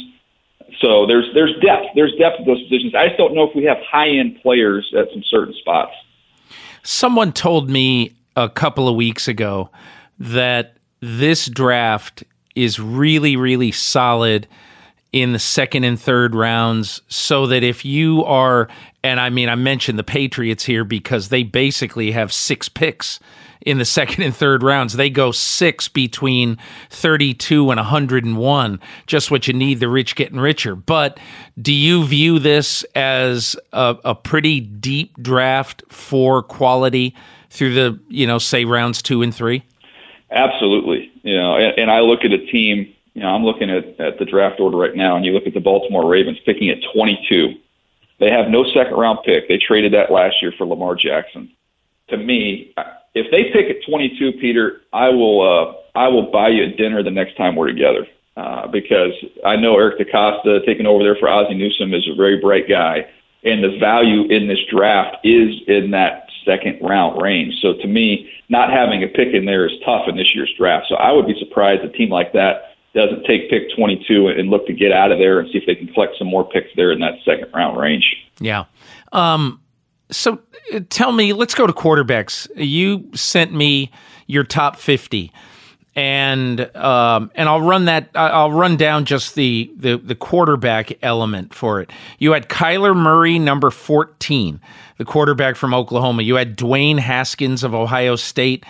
So 0.80 1.06
there's 1.06 1.26
there's 1.34 1.54
depth. 1.62 1.88
There's 1.96 2.14
depth 2.20 2.42
at 2.42 2.46
those 2.46 2.62
positions. 2.64 2.94
I 2.96 3.08
just 3.08 3.18
don't 3.18 3.34
know 3.34 3.44
if 3.44 3.56
we 3.56 3.64
have 3.64 3.78
high 3.90 4.10
end 4.10 4.42
players 4.42 4.94
at 4.98 5.08
some 5.14 5.24
certain 5.30 5.54
spots. 5.60 5.94
Someone 6.84 7.32
told 7.32 7.70
me 7.70 8.14
a 8.36 8.50
couple 8.50 8.90
of 8.90 8.96
weeks 8.96 9.28
ago 9.28 9.70
that 10.20 10.78
this 11.00 11.48
draft 11.48 12.24
is 12.56 12.80
really 12.80 13.36
really 13.36 13.72
solid 13.72 14.48
in 15.14 15.32
the 15.32 15.40
second 15.40 15.84
and 15.84 16.00
third 16.00 16.36
rounds 16.36 17.02
so 17.08 17.48
that 17.48 17.64
if 17.64 17.86
you 17.86 18.24
are 18.26 18.68
and 19.04 19.20
I 19.20 19.30
mean 19.30 19.50
I 19.50 19.56
mentioned 19.56 20.00
the 20.00 20.04
Patriots 20.04 20.64
here 20.64 20.84
because 20.84 21.30
they 21.30 21.44
basically 21.44 22.12
have 22.12 22.32
six 22.32 22.70
picks 22.70 23.20
in 23.66 23.78
the 23.78 23.86
second 24.00 24.24
and 24.24 24.36
third 24.36 24.64
rounds. 24.64 24.94
They 24.94 25.10
go 25.10 25.32
six 25.32 25.88
between 25.88 26.58
32 26.90 27.72
and 27.72 27.78
101, 27.78 28.80
just 29.08 29.32
what 29.32 29.48
you 29.48 29.54
need, 29.54 29.80
the 29.80 29.90
rich 29.90 30.16
getting 30.16 30.40
richer. 30.40 30.76
But 30.76 31.20
do 31.62 31.74
you 31.74 32.06
view 32.06 32.40
this 32.40 32.84
as 32.96 33.56
a, 33.72 33.98
a 34.06 34.16
pretty 34.16 34.60
deep 34.60 35.22
draft 35.22 35.84
for 35.90 36.42
quality 36.42 37.16
through 37.50 37.74
the, 37.74 38.00
you 38.10 38.26
know, 38.26 38.38
say 38.40 38.66
rounds 38.66 39.02
two 39.02 39.22
and 39.22 39.34
three? 39.34 39.64
Absolutely. 40.32 41.12
You 41.22 41.38
know, 41.38 41.56
and, 41.58 41.78
and 41.78 41.92
I 41.92 42.00
look 42.00 42.26
at 42.26 42.32
a 42.32 42.44
team 42.48 42.94
you 43.14 43.22
know, 43.22 43.30
I'm 43.30 43.44
looking 43.44 43.70
at, 43.70 44.00
at 44.00 44.18
the 44.18 44.26
draft 44.26 44.60
order 44.60 44.78
right 44.78 44.96
now, 44.96 45.16
and 45.16 45.24
you 45.26 45.34
look 45.34 45.46
at 45.46 45.54
the 45.54 45.60
Baltimore 45.60 46.10
Ravens 46.10 46.40
picking 46.46 46.70
at 46.70 46.80
22. 46.96 47.54
They 48.24 48.32
have 48.32 48.48
no 48.48 48.64
second 48.74 48.96
round 48.96 49.20
pick. 49.26 49.50
They 49.50 49.58
traded 49.58 49.92
that 49.94 50.10
last 50.10 50.36
year 50.42 50.54
for 50.58 50.66
Lamar 50.66 50.96
Jackson. 50.96 51.52
To 52.08 52.16
me, 52.16 52.74
if 53.14 53.30
they 53.32 53.52
pick 53.52 53.70
at 53.70 53.86
22, 53.86 54.40
Peter, 54.40 54.80
I 54.94 55.10
will 55.10 55.42
uh, 55.42 55.74
I 55.94 56.08
will 56.08 56.32
buy 56.32 56.48
you 56.48 56.64
a 56.64 56.68
dinner 56.68 57.04
the 57.04 57.12
next 57.12 57.36
time 57.36 57.58
we're 57.58 57.68
together 57.68 58.08
uh, 58.38 58.68
because 58.68 59.12
I 59.46 59.58
know 59.58 59.78
Eric 59.78 60.00
DeCosta 60.00 60.66
taking 60.66 60.86
over 60.86 61.04
there 61.04 61.18
for 61.20 61.28
Ozzie 61.28 61.54
Newsome 61.54 61.94
is 61.94 62.08
a 62.10 62.16
very 62.16 62.40
bright 62.40 62.70
guy, 62.70 63.06
and 63.44 63.62
the 63.62 63.78
value 63.78 64.24
in 64.32 64.48
this 64.48 64.64
draft 64.72 65.18
is 65.26 65.56
in 65.68 65.92
that 65.92 66.30
second 66.46 66.80
round 66.82 67.22
range. 67.22 67.56
So 67.62 67.74
to 67.74 67.88
me, 67.88 68.32
not 68.48 68.72
having 68.72 69.04
a 69.04 69.08
pick 69.08 69.34
in 69.34 69.44
there 69.44 69.68
is 69.68 69.74
tough 69.84 70.08
in 70.08 70.16
this 70.16 70.34
year's 70.34 70.54
draft. 70.58 70.86
So 70.88 70.96
I 70.96 71.12
would 71.12 71.28
be 71.28 71.36
surprised 71.40 71.84
a 71.84 71.90
team 71.90 72.10
like 72.10 72.32
that 72.32 72.73
doesn't 72.94 73.26
take 73.26 73.50
pick 73.50 73.64
22 73.76 74.28
and 74.28 74.50
look 74.50 74.68
to 74.68 74.74
get 74.74 74.92
out 74.92 75.12
of 75.12 75.18
there 75.18 75.40
and 75.40 75.50
see 75.52 75.58
if 75.58 75.66
they 75.66 75.76
can 75.76 75.88
collect 75.88 76.18
some 76.18 76.28
more 76.28 76.48
picks 76.48 76.70
there 76.76 76.92
in 76.92 77.00
that 77.00 77.16
second 77.26 77.50
round 77.54 77.78
range. 77.78 78.16
Yeah. 78.40 78.66
Um, 79.12 79.62
so 80.12 80.40
uh, 80.74 80.82
tell 80.90 81.12
me, 81.12 81.34
let's 81.34 81.56
go 81.56 81.66
to 81.66 81.74
quarterbacks. 81.74 82.48
You 82.56 83.10
sent 83.16 83.54
me 83.54 83.92
your 84.28 84.44
top 84.44 84.78
50 84.78 85.32
and 85.96 86.76
um, 86.76 87.32
and 87.36 87.48
I'll 87.48 87.62
run 87.62 87.86
that. 87.86 88.10
I'll 88.16 88.52
run 88.52 88.78
down 88.78 89.06
just 89.06 89.36
the, 89.36 89.72
the 89.76 89.98
the 89.98 90.16
quarterback 90.16 90.98
element 91.04 91.54
for 91.54 91.82
it. 91.82 91.92
You 92.18 92.32
had 92.32 92.50
Kyler 92.50 92.96
Murray, 92.96 93.38
number 93.38 93.70
fourteen, 93.70 94.60
the 94.98 95.06
quarterback 95.06 95.56
from 95.56 95.74
Oklahoma. 95.74 96.24
You 96.24 96.36
had 96.36 96.58
Dwayne 96.58 96.98
Haskins 96.98 97.64
of 97.64 97.76
Ohio 97.76 98.16
State 98.16 98.66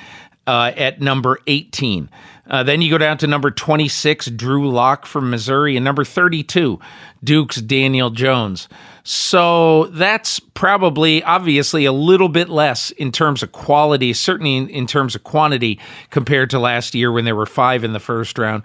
uh, 0.48 0.72
at 0.76 1.02
number 1.02 1.40
eighteen. 1.48 2.10
Uh, 2.50 2.62
then 2.62 2.82
you 2.82 2.90
go 2.90 2.98
down 2.98 3.18
to 3.18 3.26
number 3.26 3.50
26, 3.50 4.26
Drew 4.32 4.70
Lock 4.70 5.06
from 5.06 5.30
Missouri, 5.30 5.78
and 5.78 5.84
number 5.86 6.04
32, 6.04 6.78
Duke's 7.24 7.62
Daniel 7.62 8.10
Jones. 8.10 8.68
So 9.04 9.86
that's 9.88 10.40
probably, 10.40 11.24
obviously, 11.24 11.86
a 11.86 11.94
little 11.94 12.28
bit 12.28 12.50
less 12.50 12.92
in 12.92 13.12
terms 13.14 13.44
of 13.44 13.54
quality, 13.54 14.12
certainly 14.12 14.58
in, 14.58 14.70
in 14.70 14.88
terms 14.88 15.16
of 15.16 15.24
quantity 15.24 15.80
compared 16.10 16.50
to 16.50 16.60
last 16.60 16.94
year 16.94 17.12
when 17.12 17.24
there 17.24 17.36
were 17.36 17.46
five 17.46 17.84
in 17.84 17.94
the 17.94 18.00
first 18.00 18.38
round. 18.38 18.64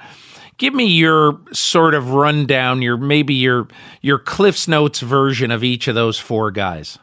Give 0.57 0.75
me 0.75 0.87
your 0.87 1.39
sort 1.53 1.95
of 1.95 2.11
rundown, 2.11 2.83
your 2.83 2.97
maybe 2.97 3.35
your 3.35 3.69
your 4.03 4.19
Cliff's 4.19 4.67
Notes 4.67 4.99
version 4.99 5.53
of 5.53 5.63
each 5.63 5.87
of 5.87 5.95
those 5.95 6.19
four 6.19 6.51
guys. 6.51 6.99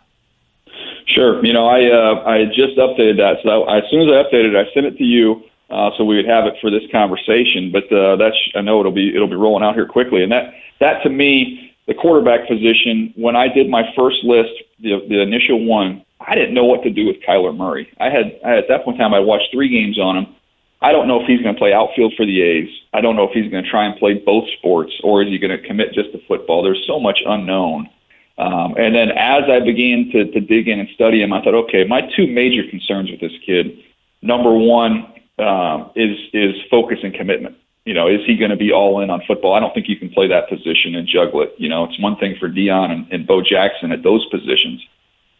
Sure. 1.15 1.43
You 1.45 1.53
know, 1.53 1.65
I 1.65 1.85
uh, 1.87 2.23
I 2.27 2.45
just 2.45 2.75
updated 2.77 3.17
that. 3.17 3.37
So 3.43 3.63
I, 3.63 3.77
as 3.77 3.83
soon 3.89 4.01
as 4.01 4.13
I 4.13 4.21
updated 4.21 4.53
it, 4.53 4.67
I 4.67 4.73
sent 4.73 4.85
it 4.85 4.97
to 4.97 5.03
you 5.03 5.41
uh, 5.69 5.91
so 5.97 6.03
we 6.03 6.17
would 6.17 6.27
have 6.27 6.45
it 6.45 6.55
for 6.59 6.69
this 6.69 6.83
conversation. 6.91 7.71
But 7.71 7.91
uh, 7.91 8.17
that's 8.17 8.35
I 8.53 8.61
know 8.61 8.81
it'll 8.81 8.91
be 8.91 9.15
it'll 9.15 9.29
be 9.29 9.35
rolling 9.35 9.63
out 9.63 9.75
here 9.75 9.87
quickly, 9.87 10.23
and 10.23 10.31
that 10.33 10.53
that 10.81 11.01
to 11.03 11.09
me 11.09 11.73
the 11.87 11.93
quarterback 11.93 12.49
position. 12.49 13.13
When 13.15 13.35
I 13.35 13.47
did 13.47 13.69
my 13.69 13.83
first 13.95 14.23
list, 14.23 14.51
the 14.81 14.99
the 15.07 15.21
initial 15.21 15.63
one, 15.63 16.03
I 16.19 16.35
didn't 16.35 16.53
know 16.53 16.65
what 16.65 16.83
to 16.83 16.89
do 16.89 17.05
with 17.05 17.17
Kyler 17.27 17.55
Murray. 17.55 17.89
I 17.97 18.09
had 18.09 18.37
I, 18.43 18.57
at 18.57 18.67
that 18.67 18.83
point 18.83 18.97
in 18.97 19.01
time 19.01 19.13
I 19.13 19.19
watched 19.19 19.49
three 19.53 19.69
games 19.69 19.97
on 19.97 20.17
him. 20.17 20.35
I 20.81 20.91
don't 20.91 21.07
know 21.07 21.21
if 21.21 21.25
he's 21.25 21.41
going 21.41 21.55
to 21.55 21.59
play 21.59 21.71
outfield 21.71 22.13
for 22.17 22.25
the 22.25 22.41
A's. 22.41 22.69
I 22.93 22.99
don't 22.99 23.15
know 23.15 23.23
if 23.23 23.31
he's 23.31 23.49
going 23.49 23.63
to 23.63 23.69
try 23.69 23.85
and 23.85 23.97
play 23.97 24.15
both 24.15 24.43
sports, 24.57 24.91
or 25.01 25.23
is 25.23 25.29
he 25.29 25.39
going 25.39 25.57
to 25.57 25.65
commit 25.65 25.93
just 25.93 26.11
to 26.11 26.19
football? 26.27 26.61
There's 26.61 26.83
so 26.85 26.99
much 26.99 27.19
unknown. 27.25 27.89
Um, 28.37 28.75
and 28.77 28.93
then 28.93 29.11
as 29.11 29.43
I 29.49 29.59
began 29.61 30.09
to, 30.11 30.29
to 30.31 30.39
dig 30.41 30.67
in 30.67 30.79
and 30.79 30.89
study 30.93 31.21
him, 31.21 31.31
I 31.31 31.41
thought, 31.41 31.55
okay, 31.65 31.85
my 31.85 32.01
two 32.15 32.27
major 32.27 32.69
concerns 32.69 33.09
with 33.09 33.21
this 33.21 33.31
kid. 33.45 33.77
Number 34.21 34.53
one, 34.53 35.07
um, 35.37 35.91
is 35.95 36.17
is 36.33 36.55
focus 36.69 36.99
and 37.03 37.13
commitment. 37.13 37.55
You 37.85 37.93
know, 37.93 38.07
is 38.07 38.21
he 38.25 38.35
going 38.35 38.51
to 38.51 38.57
be 38.57 38.71
all 38.71 39.01
in 39.01 39.09
on 39.09 39.21
football? 39.27 39.53
I 39.53 39.59
don't 39.59 39.73
think 39.73 39.87
you 39.87 39.97
can 39.97 40.09
play 40.09 40.27
that 40.27 40.49
position 40.49 40.95
and 40.95 41.07
juggle 41.07 41.41
it. 41.43 41.53
You 41.57 41.69
know, 41.69 41.83
it's 41.83 41.99
one 41.99 42.17
thing 42.17 42.35
for 42.39 42.49
Deion 42.49 42.91
and, 42.91 43.11
and 43.11 43.27
Bo 43.27 43.41
Jackson 43.41 43.91
at 43.91 44.01
those 44.01 44.25
positions. 44.27 44.83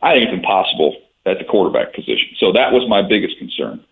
I 0.02 0.14
think 0.14 0.30
it's 0.30 0.38
impossible 0.38 0.96
at 1.26 1.40
the 1.40 1.46
quarterback 1.46 1.96
position. 1.96 2.36
So 2.38 2.52
that 2.52 2.72
was 2.72 2.88
my 2.88 3.02
biggest 3.02 3.38
concern. 3.40 3.84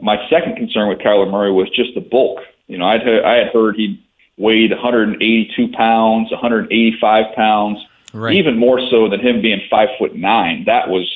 My 0.00 0.16
second 0.30 0.56
concern 0.56 0.88
with 0.88 0.98
Kyler 0.98 1.30
Murray 1.30 1.52
was 1.52 1.68
just 1.70 1.94
the 1.94 2.00
bulk. 2.00 2.40
You 2.66 2.78
know, 2.78 2.86
I'd 2.86 3.02
I 3.02 3.34
had 3.34 3.48
heard 3.48 3.76
he 3.76 4.02
weighed 4.38 4.70
182 4.70 5.68
pounds, 5.72 6.30
185 6.30 7.34
pounds, 7.34 7.78
right. 8.12 8.34
even 8.34 8.58
more 8.58 8.80
so 8.90 9.08
than 9.08 9.20
him 9.20 9.40
being 9.40 9.60
five 9.70 9.88
foot 9.98 10.14
nine. 10.14 10.64
That 10.66 10.88
was 10.88 11.08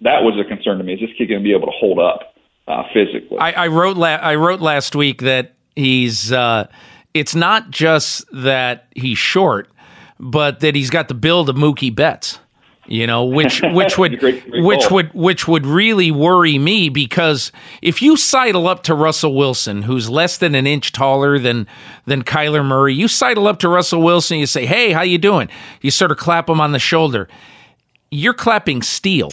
that 0.00 0.22
was 0.22 0.38
a 0.38 0.44
concern 0.44 0.78
to 0.78 0.84
me. 0.84 0.94
Is 0.94 1.00
this 1.00 1.10
kid 1.16 1.26
going 1.26 1.40
to 1.40 1.44
be 1.44 1.54
able 1.54 1.66
to 1.66 1.76
hold 1.78 1.98
up? 1.98 2.36
uh, 2.68 2.82
physically. 2.92 3.38
I, 3.38 3.52
I 3.52 3.66
wrote 3.68 3.96
la- 3.96 4.08
I 4.08 4.34
wrote 4.34 4.60
last 4.60 4.94
week 4.94 5.22
that 5.22 5.54
he's. 5.74 6.32
Uh, 6.32 6.66
it's 7.14 7.34
not 7.34 7.70
just 7.70 8.26
that 8.32 8.88
he's 8.94 9.18
short, 9.18 9.70
but 10.20 10.60
that 10.60 10.74
he's 10.74 10.90
got 10.90 11.08
the 11.08 11.14
build 11.14 11.48
of 11.48 11.56
Mookie 11.56 11.94
Betts. 11.94 12.38
You 12.88 13.06
know 13.06 13.24
which 13.24 13.60
which 13.72 13.98
would 13.98 14.18
great, 14.18 14.48
great 14.48 14.64
which 14.64 14.90
would 14.90 15.12
which 15.12 15.48
would 15.48 15.66
really 15.66 16.10
worry 16.10 16.58
me 16.58 16.88
because 16.88 17.52
if 17.82 18.00
you 18.00 18.16
sidle 18.16 18.68
up 18.68 18.82
to 18.84 18.94
Russell 18.94 19.34
Wilson 19.34 19.82
who's 19.82 20.08
less 20.08 20.38
than 20.38 20.54
an 20.54 20.66
inch 20.66 20.92
taller 20.92 21.38
than 21.38 21.66
than 22.06 22.22
Kyler 22.22 22.64
Murray 22.64 22.94
you 22.94 23.08
sidle 23.08 23.46
up 23.46 23.58
to 23.60 23.68
Russell 23.68 24.02
Wilson 24.02 24.38
you 24.38 24.46
say 24.46 24.66
hey 24.66 24.92
how 24.92 25.02
you 25.02 25.18
doing? 25.18 25.48
You 25.80 25.90
sort 25.90 26.10
of 26.10 26.16
clap 26.16 26.48
him 26.48 26.60
on 26.60 26.72
the 26.72 26.78
shoulder. 26.78 27.28
You're 28.10 28.34
clapping 28.34 28.82
steel. 28.82 29.30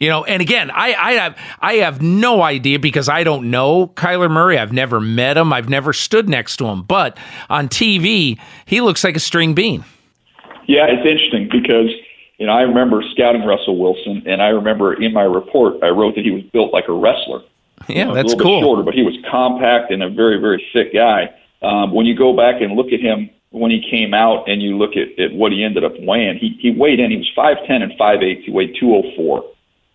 You 0.00 0.08
know 0.08 0.24
and 0.24 0.40
again 0.40 0.70
I 0.70 0.94
I 0.94 1.12
have 1.12 1.38
I 1.60 1.74
have 1.74 2.00
no 2.00 2.42
idea 2.42 2.78
because 2.78 3.08
I 3.08 3.24
don't 3.24 3.50
know 3.50 3.88
Kyler 3.88 4.30
Murray. 4.30 4.58
I've 4.58 4.72
never 4.72 5.00
met 5.00 5.36
him. 5.36 5.52
I've 5.52 5.68
never 5.68 5.92
stood 5.92 6.28
next 6.28 6.56
to 6.58 6.66
him. 6.66 6.82
But 6.82 7.18
on 7.50 7.68
TV 7.68 8.38
he 8.64 8.80
looks 8.80 9.04
like 9.04 9.16
a 9.16 9.20
string 9.20 9.54
bean. 9.54 9.84
Yeah, 10.66 10.86
it's 10.86 11.06
interesting 11.06 11.48
because 11.50 11.90
you 12.38 12.46
know 12.46 12.52
I 12.52 12.62
remember 12.62 13.02
scouting 13.12 13.44
Russell 13.44 13.78
Wilson, 13.78 14.22
and 14.26 14.42
I 14.42 14.48
remember 14.48 14.94
in 14.94 15.12
my 15.12 15.24
report 15.24 15.82
I 15.82 15.88
wrote 15.88 16.14
that 16.16 16.24
he 16.24 16.30
was 16.30 16.42
built 16.52 16.72
like 16.72 16.88
a 16.88 16.92
wrestler. 16.92 17.42
yeah 17.88 17.98
You 17.98 18.04
know, 18.06 18.14
that's 18.14 18.32
a 18.32 18.36
little 18.36 18.44
cool 18.44 18.60
Bit 18.60 18.64
shorter, 18.64 18.82
but 18.82 18.94
he 18.94 19.02
was 19.02 19.16
compact 19.30 19.90
and 19.90 20.02
a 20.02 20.10
very 20.10 20.38
very 20.40 20.64
thick 20.72 20.92
guy. 20.92 21.34
Um, 21.62 21.92
when 21.92 22.06
you 22.06 22.16
go 22.16 22.36
back 22.36 22.62
and 22.62 22.74
look 22.74 22.92
at 22.92 23.00
him 23.00 23.30
when 23.50 23.70
he 23.70 23.82
came 23.90 24.12
out, 24.12 24.48
and 24.48 24.60
you 24.62 24.76
look 24.76 24.92
at, 24.96 25.18
at 25.18 25.32
what 25.32 25.52
he 25.52 25.64
ended 25.64 25.84
up 25.84 25.92
weighing, 26.00 26.38
he 26.38 26.56
he 26.60 26.70
weighed 26.70 27.00
in. 27.00 27.10
He 27.10 27.16
was 27.16 27.30
five 27.34 27.56
ten 27.66 27.82
and 27.82 27.92
five 27.96 28.22
eight. 28.22 28.42
He 28.44 28.50
weighed 28.50 28.76
two 28.78 28.94
oh 28.94 29.02
four. 29.16 29.44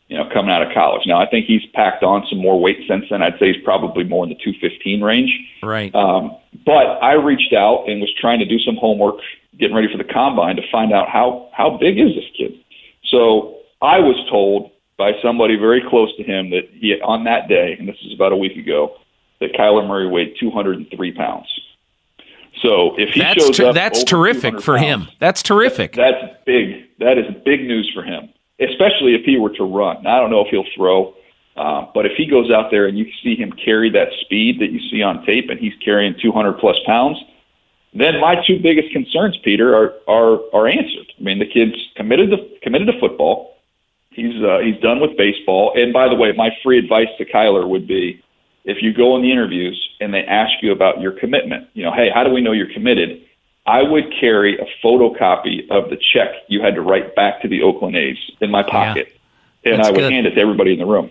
You 0.09 0.17
know, 0.17 0.29
coming 0.31 0.51
out 0.51 0.61
of 0.61 0.73
college. 0.73 1.03
Now 1.07 1.19
I 1.19 1.27
think 1.27 1.45
he's 1.45 1.65
packed 1.73 2.03
on 2.03 2.25
some 2.29 2.39
more 2.39 2.59
weight 2.59 2.77
since 2.87 3.05
then. 3.09 3.23
I'd 3.23 3.39
say 3.39 3.53
he's 3.53 3.63
probably 3.63 4.03
more 4.03 4.23
in 4.23 4.29
the 4.29 4.37
two 4.43 4.53
fifteen 4.59 5.01
range. 5.01 5.31
right 5.61 5.93
Um, 5.95 6.35
but 6.65 7.01
I 7.01 7.13
reached 7.13 7.53
out 7.53 7.85
and 7.87 8.01
was 8.01 8.13
trying 8.19 8.39
to 8.39 8.45
do 8.45 8.59
some 8.59 8.75
homework, 8.75 9.15
getting 9.59 9.75
ready 9.75 9.87
for 9.91 9.97
the 9.97 10.03
combine 10.03 10.55
to 10.55 10.61
find 10.71 10.93
out 10.93 11.09
how 11.09 11.49
how 11.53 11.77
big 11.77 11.99
is 11.99 12.15
this 12.15 12.25
kid. 12.37 12.53
So 13.05 13.57
I 13.81 13.99
was 13.99 14.15
told 14.29 14.71
by 14.97 15.13
somebody 15.21 15.55
very 15.55 15.81
close 15.89 16.15
to 16.17 16.23
him 16.23 16.49
that 16.51 16.69
he 16.71 16.99
on 17.01 17.23
that 17.25 17.47
day, 17.47 17.75
and 17.77 17.87
this 17.87 17.97
is 18.05 18.13
about 18.13 18.31
a 18.31 18.37
week 18.37 18.57
ago, 18.57 18.95
that 19.39 19.53
Kyler 19.53 19.87
Murray 19.87 20.07
weighed 20.07 20.35
203 20.39 21.11
pounds. 21.13 21.47
So 22.61 22.95
if 22.97 23.13
he 23.13 23.19
That's 23.19 23.43
shows 23.43 23.57
ter- 23.57 23.67
up, 23.67 23.75
that's 23.75 24.03
terrific 24.03 24.51
200 24.53 24.63
for 24.63 24.77
him. 24.77 25.07
That's 25.19 25.43
terrific. 25.43 25.93
That's 25.93 26.23
big. 26.45 26.85
That 26.99 27.17
is 27.17 27.25
big 27.43 27.61
news 27.65 27.91
for 27.93 28.03
him, 28.03 28.29
especially 28.59 29.15
if 29.15 29.25
he 29.25 29.37
were 29.37 29.49
to 29.55 29.63
run. 29.63 30.07
I 30.07 30.19
don't 30.19 30.29
know 30.29 30.41
if 30.41 30.47
he'll 30.47 30.65
throw, 30.75 31.13
uh, 31.57 31.87
but 31.93 32.05
if 32.05 32.13
he 32.15 32.25
goes 32.25 32.51
out 32.51 32.71
there 32.71 32.85
and 32.85 32.97
you 32.97 33.05
see 33.21 33.35
him 33.35 33.51
carry 33.51 33.89
that 33.89 34.09
speed 34.21 34.61
that 34.61 34.71
you 34.71 34.79
see 34.89 35.01
on 35.01 35.25
tape, 35.25 35.49
and 35.49 35.59
he's 35.59 35.73
carrying 35.83 36.15
200 36.21 36.53
plus 36.53 36.77
pounds, 36.85 37.17
then 37.95 38.19
my 38.19 38.35
two 38.45 38.59
biggest 38.59 38.91
concerns, 38.91 39.37
Peter, 39.43 39.75
are 39.75 39.93
are 40.07 40.39
are 40.53 40.67
answered. 40.67 41.11
I 41.19 41.23
mean, 41.23 41.39
the 41.39 41.45
kid's 41.45 41.75
committed 41.95 42.31
to 42.31 42.37
committed 42.61 42.87
to 42.87 42.99
football. 42.99 43.57
He's 44.09 44.41
uh, 44.43 44.59
he's 44.59 44.79
done 44.81 44.99
with 44.99 45.17
baseball. 45.17 45.73
And 45.75 45.93
by 45.93 46.09
the 46.09 46.15
way, 46.15 46.31
my 46.33 46.49
free 46.63 46.79
advice 46.79 47.07
to 47.17 47.25
Kyler 47.25 47.67
would 47.67 47.87
be, 47.87 48.21
if 48.65 48.81
you 48.81 48.93
go 48.93 49.15
in 49.15 49.21
the 49.21 49.31
interviews 49.31 49.79
and 49.99 50.13
they 50.13 50.23
ask 50.23 50.51
you 50.61 50.71
about 50.71 51.01
your 51.01 51.11
commitment, 51.11 51.67
you 51.73 51.83
know, 51.83 51.93
hey, 51.93 52.09
how 52.13 52.23
do 52.23 52.31
we 52.31 52.41
know 52.41 52.51
you're 52.51 52.73
committed? 52.73 53.21
I 53.65 53.81
would 53.81 54.05
carry 54.19 54.57
a 54.57 54.65
photocopy 54.85 55.69
of 55.71 55.89
the 55.89 55.97
check 56.13 56.29
you 56.49 56.61
had 56.61 56.75
to 56.75 56.81
write 56.81 57.15
back 57.15 57.41
to 57.43 57.47
the 57.47 57.61
Oakland 57.61 57.95
A's 57.95 58.17
in 58.41 58.51
my 58.51 58.61
pocket, 58.61 59.07
and 59.63 59.77
That's 59.77 59.87
I 59.87 59.91
would 59.91 59.99
good. 59.99 60.11
hand 60.11 60.27
it 60.27 60.31
to 60.31 60.41
everybody 60.41 60.73
in 60.73 60.79
the 60.79 60.85
room 60.85 61.09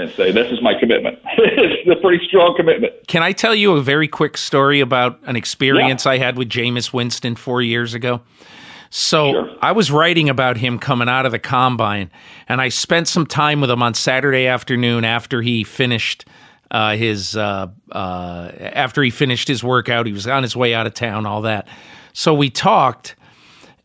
and 0.00 0.12
say, 0.12 0.32
"This 0.32 0.50
is 0.52 0.60
my 0.62 0.74
commitment." 0.78 1.18
it's 1.38 1.90
a 1.90 2.00
pretty 2.00 2.24
strong 2.26 2.54
commitment. 2.56 2.92
Can 3.06 3.22
I 3.22 3.32
tell 3.32 3.54
you 3.54 3.72
a 3.72 3.82
very 3.82 4.08
quick 4.08 4.36
story 4.36 4.80
about 4.80 5.18
an 5.24 5.36
experience 5.36 6.06
I 6.06 6.18
had 6.18 6.36
with 6.36 6.48
Jameis 6.48 6.92
Winston 6.92 7.36
four 7.36 7.62
years 7.62 7.94
ago? 7.94 8.20
So 8.90 9.32
Sure. 9.32 9.50
I 9.62 9.72
was 9.72 9.90
writing 9.90 10.28
about 10.28 10.56
him 10.56 10.78
coming 10.78 11.08
out 11.08 11.24
of 11.24 11.32
the 11.32 11.38
combine, 11.38 12.10
and 12.48 12.60
I 12.60 12.68
spent 12.70 13.06
some 13.06 13.24
time 13.24 13.60
with 13.60 13.70
him 13.70 13.82
on 13.82 13.94
Saturday 13.94 14.48
afternoon 14.48 15.04
after 15.04 15.42
he 15.42 15.62
finished 15.62 16.24
uh, 16.72 16.96
his 16.96 17.36
uh, 17.36 17.68
uh, 17.92 18.50
after 18.58 19.02
he 19.02 19.10
finished 19.10 19.48
his 19.48 19.62
workout. 19.62 20.06
He 20.06 20.12
was 20.12 20.26
on 20.26 20.42
his 20.42 20.56
way 20.56 20.74
out 20.74 20.86
of 20.86 20.94
town, 20.94 21.24
all 21.24 21.42
that. 21.42 21.68
So 22.12 22.34
we 22.34 22.50
talked, 22.50 23.14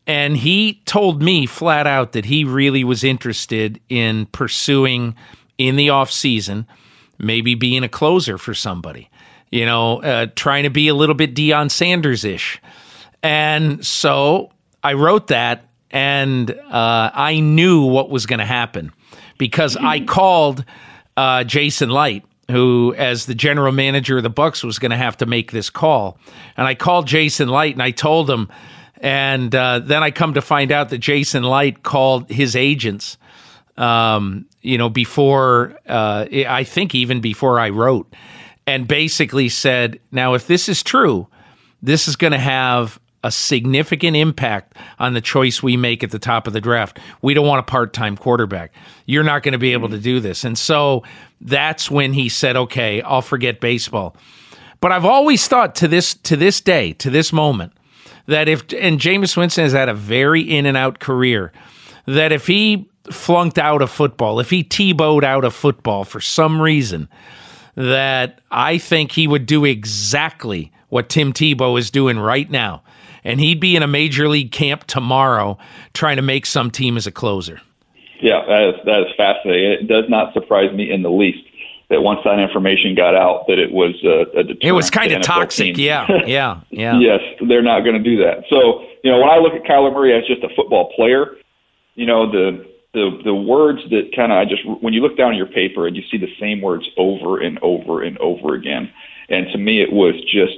and 0.06 0.36
he 0.36 0.82
told 0.86 1.22
me 1.22 1.46
flat 1.46 1.86
out 1.86 2.12
that 2.12 2.24
he 2.24 2.44
really 2.44 2.84
was 2.84 3.04
interested 3.04 3.80
in 3.88 4.26
pursuing 4.26 5.14
in 5.58 5.76
the 5.76 5.90
off 5.90 6.10
season, 6.10 6.66
maybe 7.18 7.54
being 7.54 7.84
a 7.84 7.88
closer 7.88 8.38
for 8.38 8.54
somebody. 8.54 9.10
You 9.50 9.64
know, 9.64 10.02
uh, 10.02 10.26
trying 10.34 10.64
to 10.64 10.70
be 10.70 10.88
a 10.88 10.94
little 10.94 11.14
bit 11.14 11.34
Deion 11.34 11.70
Sanders 11.70 12.24
ish. 12.24 12.60
And 13.22 13.84
so 13.84 14.50
I 14.82 14.94
wrote 14.94 15.28
that, 15.28 15.68
and 15.90 16.50
uh, 16.50 17.10
I 17.12 17.40
knew 17.40 17.82
what 17.82 18.10
was 18.10 18.26
going 18.26 18.40
to 18.40 18.44
happen 18.44 18.92
because 19.38 19.76
I 19.76 20.00
called 20.06 20.64
uh, 21.16 21.44
Jason 21.44 21.90
Licht, 21.90 22.26
who, 22.50 22.94
as 22.96 23.26
the 23.26 23.34
general 23.34 23.72
manager 23.72 24.16
of 24.16 24.22
the 24.22 24.30
Bucs, 24.30 24.62
was 24.62 24.78
going 24.78 24.90
to 24.90 24.96
have 24.96 25.16
to 25.18 25.26
make 25.26 25.52
this 25.52 25.70
call. 25.70 26.18
And 26.56 26.66
I 26.66 26.74
called 26.74 27.06
Jason 27.06 27.48
Licht, 27.48 27.74
and 27.74 27.82
I 27.82 27.90
told 27.92 28.28
him. 28.28 28.48
And 28.98 29.54
uh, 29.54 29.80
then 29.80 30.02
I 30.02 30.10
come 30.10 30.34
to 30.34 30.40
find 30.40 30.72
out 30.72 30.88
that 30.88 30.98
Jason 30.98 31.42
Licht 31.42 31.82
called 31.82 32.30
his 32.30 32.56
agents 32.56 33.18
um, 33.76 34.46
you 34.62 34.78
know, 34.78 34.88
before 34.88 35.78
uh, 35.86 36.26
I 36.30 36.64
think 36.64 36.94
even 36.94 37.20
before 37.20 37.60
I 37.60 37.70
wrote, 37.70 38.12
and 38.66 38.88
basically 38.88 39.48
said, 39.48 40.00
now 40.10 40.34
if 40.34 40.46
this 40.46 40.68
is 40.68 40.82
true, 40.82 41.28
this 41.82 42.08
is 42.08 42.16
going 42.16 42.32
to 42.32 42.38
have 42.38 42.98
a 43.22 43.30
significant 43.30 44.16
impact 44.16 44.76
on 44.98 45.14
the 45.14 45.20
choice 45.20 45.62
we 45.62 45.76
make 45.76 46.04
at 46.04 46.10
the 46.10 46.18
top 46.18 46.46
of 46.46 46.52
the 46.52 46.60
draft. 46.60 46.98
We 47.22 47.34
don't 47.34 47.46
want 47.46 47.60
a 47.60 47.64
part-time 47.64 48.16
quarterback. 48.16 48.72
You're 49.04 49.24
not 49.24 49.42
going 49.42 49.52
to 49.52 49.58
be 49.58 49.72
able 49.72 49.88
to 49.88 49.98
do 49.98 50.20
this, 50.20 50.44
and 50.44 50.56
so 50.56 51.02
that's 51.40 51.90
when 51.90 52.12
he 52.12 52.28
said, 52.28 52.56
"Okay, 52.56 53.02
I'll 53.02 53.22
forget 53.22 53.60
baseball." 53.60 54.16
But 54.80 54.92
I've 54.92 55.04
always 55.04 55.48
thought 55.48 55.74
to 55.76 55.88
this 55.88 56.14
to 56.14 56.36
this 56.36 56.60
day, 56.60 56.92
to 56.94 57.10
this 57.10 57.32
moment, 57.32 57.72
that 58.26 58.48
if 58.48 58.62
and 58.72 59.00
Jameis 59.00 59.36
Winston 59.36 59.64
has 59.64 59.72
had 59.72 59.88
a 59.88 59.94
very 59.94 60.42
in 60.42 60.66
and 60.66 60.76
out 60.76 61.00
career, 61.00 61.52
that 62.06 62.32
if 62.32 62.46
he 62.46 62.88
flunked 63.10 63.58
out 63.58 63.82
of 63.82 63.90
football, 63.90 64.40
if 64.40 64.50
he 64.50 64.64
Tebowed 64.64 65.24
out 65.24 65.44
of 65.44 65.54
football 65.54 66.04
for 66.04 66.20
some 66.20 66.60
reason, 66.60 67.08
that 67.74 68.40
I 68.50 68.78
think 68.78 69.12
he 69.12 69.26
would 69.26 69.46
do 69.46 69.64
exactly 69.64 70.72
what 70.88 71.08
Tim 71.08 71.32
Tebow 71.32 71.78
is 71.78 71.90
doing 71.90 72.18
right 72.18 72.50
now. 72.50 72.82
And 73.24 73.40
he'd 73.40 73.60
be 73.60 73.74
in 73.74 73.82
a 73.82 73.88
major 73.88 74.28
league 74.28 74.52
camp 74.52 74.84
tomorrow 74.84 75.58
trying 75.94 76.16
to 76.16 76.22
make 76.22 76.46
some 76.46 76.70
team 76.70 76.96
as 76.96 77.06
a 77.06 77.12
closer. 77.12 77.60
Yeah, 78.20 78.44
that 78.46 78.62
is 78.68 78.74
that 78.86 79.00
is 79.00 79.06
fascinating. 79.16 79.72
It 79.72 79.88
does 79.88 80.04
not 80.08 80.32
surprise 80.32 80.72
me 80.72 80.90
in 80.90 81.02
the 81.02 81.10
least 81.10 81.40
that 81.90 82.00
once 82.02 82.20
that 82.24 82.38
information 82.38 82.94
got 82.94 83.14
out, 83.14 83.46
that 83.46 83.58
it 83.58 83.70
was 83.70 83.94
uh, 84.04 84.38
a 84.38 84.42
deterrent. 84.42 84.64
It 84.64 84.72
was 84.72 84.86
to 84.86 84.98
kind 84.98 85.12
of 85.12 85.22
toxic. 85.22 85.76
teams. 85.76 85.78
Yeah, 85.78 86.06
yeah, 86.26 86.60
yeah. 86.70 86.98
yes, 86.98 87.20
they're 87.48 87.62
not 87.62 87.80
going 87.80 88.02
to 88.02 88.02
do 88.02 88.16
that. 88.24 88.44
So, 88.48 88.82
you 89.04 89.10
know, 89.10 89.20
when 89.20 89.28
I 89.28 89.38
look 89.38 89.52
at 89.52 89.64
Kyler 89.64 89.92
Murray 89.92 90.16
as 90.16 90.26
just 90.26 90.42
a 90.42 90.48
football 90.56 90.92
player, 90.96 91.36
you 91.96 92.06
know, 92.06 92.30
the 92.30 92.64
the 92.94 93.20
the 93.24 93.34
words 93.34 93.80
that 93.90 94.14
kind 94.14 94.32
of 94.32 94.38
I 94.38 94.44
just 94.44 94.62
when 94.80 94.94
you 94.94 95.02
look 95.02 95.16
down 95.16 95.32
at 95.32 95.36
your 95.36 95.46
paper 95.46 95.86
and 95.86 95.96
you 95.96 96.02
see 96.10 96.18
the 96.18 96.34
same 96.38 96.60
words 96.60 96.88
over 96.96 97.40
and 97.40 97.58
over 97.60 98.02
and 98.02 98.16
over 98.18 98.54
again, 98.54 98.90
and 99.28 99.46
to 99.52 99.58
me 99.58 99.82
it 99.82 99.92
was 99.92 100.14
just 100.30 100.54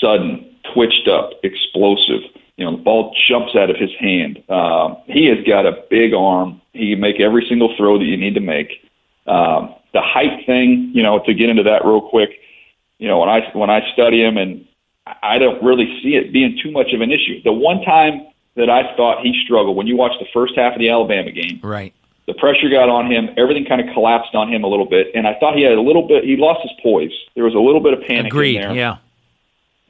sudden, 0.00 0.54
twitched 0.72 1.08
up, 1.08 1.30
explosive. 1.42 2.20
You 2.56 2.64
know, 2.64 2.76
the 2.76 2.82
ball 2.82 3.14
jumps 3.28 3.54
out 3.54 3.68
of 3.68 3.76
his 3.76 3.90
hand. 3.98 4.42
Um, 4.48 4.96
he 5.06 5.26
has 5.26 5.38
got 5.46 5.66
a 5.66 5.84
big 5.90 6.14
arm. 6.14 6.62
He 6.72 6.92
can 6.92 7.00
make 7.00 7.20
every 7.20 7.44
single 7.48 7.74
throw 7.76 7.98
that 7.98 8.04
you 8.04 8.16
need 8.16 8.34
to 8.34 8.40
make. 8.40 8.70
Um, 9.26 9.74
the 9.92 10.00
height 10.00 10.46
thing, 10.46 10.90
you 10.94 11.02
know, 11.02 11.18
to 11.26 11.34
get 11.34 11.50
into 11.50 11.62
that 11.64 11.84
real 11.84 12.00
quick, 12.00 12.30
you 12.98 13.08
know, 13.08 13.18
when 13.18 13.28
I 13.28 13.50
when 13.52 13.70
I 13.70 13.92
study 13.92 14.22
him, 14.22 14.38
and 14.38 14.66
I 15.22 15.38
don't 15.38 15.62
really 15.62 16.00
see 16.02 16.16
it 16.16 16.32
being 16.32 16.58
too 16.62 16.70
much 16.70 16.92
of 16.92 17.00
an 17.00 17.12
issue. 17.12 17.42
The 17.42 17.52
one 17.52 17.82
time 17.82 18.26
that 18.56 18.70
I 18.70 18.94
thought 18.96 19.22
he 19.22 19.38
struggled 19.44 19.76
when 19.76 19.86
you 19.86 19.96
watch 19.96 20.12
the 20.18 20.26
first 20.32 20.54
half 20.56 20.72
of 20.74 20.78
the 20.78 20.88
Alabama 20.88 21.30
game, 21.30 21.60
Right. 21.62 21.92
the 22.26 22.34
pressure 22.34 22.68
got 22.68 22.88
on 22.88 23.10
him, 23.10 23.28
everything 23.36 23.64
kind 23.66 23.80
of 23.80 23.92
collapsed 23.94 24.34
on 24.34 24.52
him 24.52 24.64
a 24.64 24.66
little 24.66 24.86
bit, 24.86 25.08
and 25.14 25.26
I 25.26 25.34
thought 25.38 25.56
he 25.56 25.62
had 25.62 25.72
a 25.72 25.80
little 25.80 26.06
bit. 26.08 26.24
He 26.24 26.36
lost 26.36 26.62
his 26.62 26.72
poise. 26.82 27.12
There 27.34 27.44
was 27.44 27.54
a 27.54 27.58
little 27.60 27.80
bit 27.80 27.92
of 27.92 28.00
panic 28.02 28.32
Agreed. 28.32 28.56
in 28.56 28.62
there 28.62 28.74
Yeah. 28.74 28.96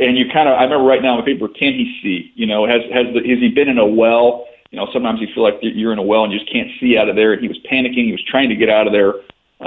and 0.01 0.19
you 0.19 0.29
kind 0.31 0.49
of 0.49 0.59
I 0.59 0.65
remember 0.65 0.85
right 0.85 1.01
now 1.03 1.17
on 1.17 1.25
paper, 1.25 1.49
can 1.49 1.73
he 1.75 1.99
see? 2.03 2.33
You 2.35 2.47
know, 2.47 2.67
has 2.67 2.83
has 2.93 3.07
the, 3.15 3.21
has 3.29 3.39
he 3.39 3.49
been 3.49 3.69
in 3.69 3.79
a 3.79 3.87
well? 3.87 4.47
You 4.73 4.79
know, 4.79 4.89
sometimes 4.93 5.21
you 5.21 5.29
feel 5.33 5.45
like 5.45 5.59
you're 5.63 5.93
in 5.93 5.99
a 5.99 6.03
well 6.03 6.25
and 6.25 6.33
you 6.33 6.39
just 6.41 6.51
can't 6.53 6.69
see 6.81 6.99
out 6.99 7.09
of 7.09 7.15
there. 7.17 7.33
And 7.33 7.41
he 7.41 7.47
was 7.49 7.59
panicking. 7.71 8.05
He 8.07 8.13
was 8.13 8.23
trying 8.25 8.49
to 8.49 8.57
get 8.57 8.69
out 8.69 8.87
of 8.89 8.93
there 8.93 9.15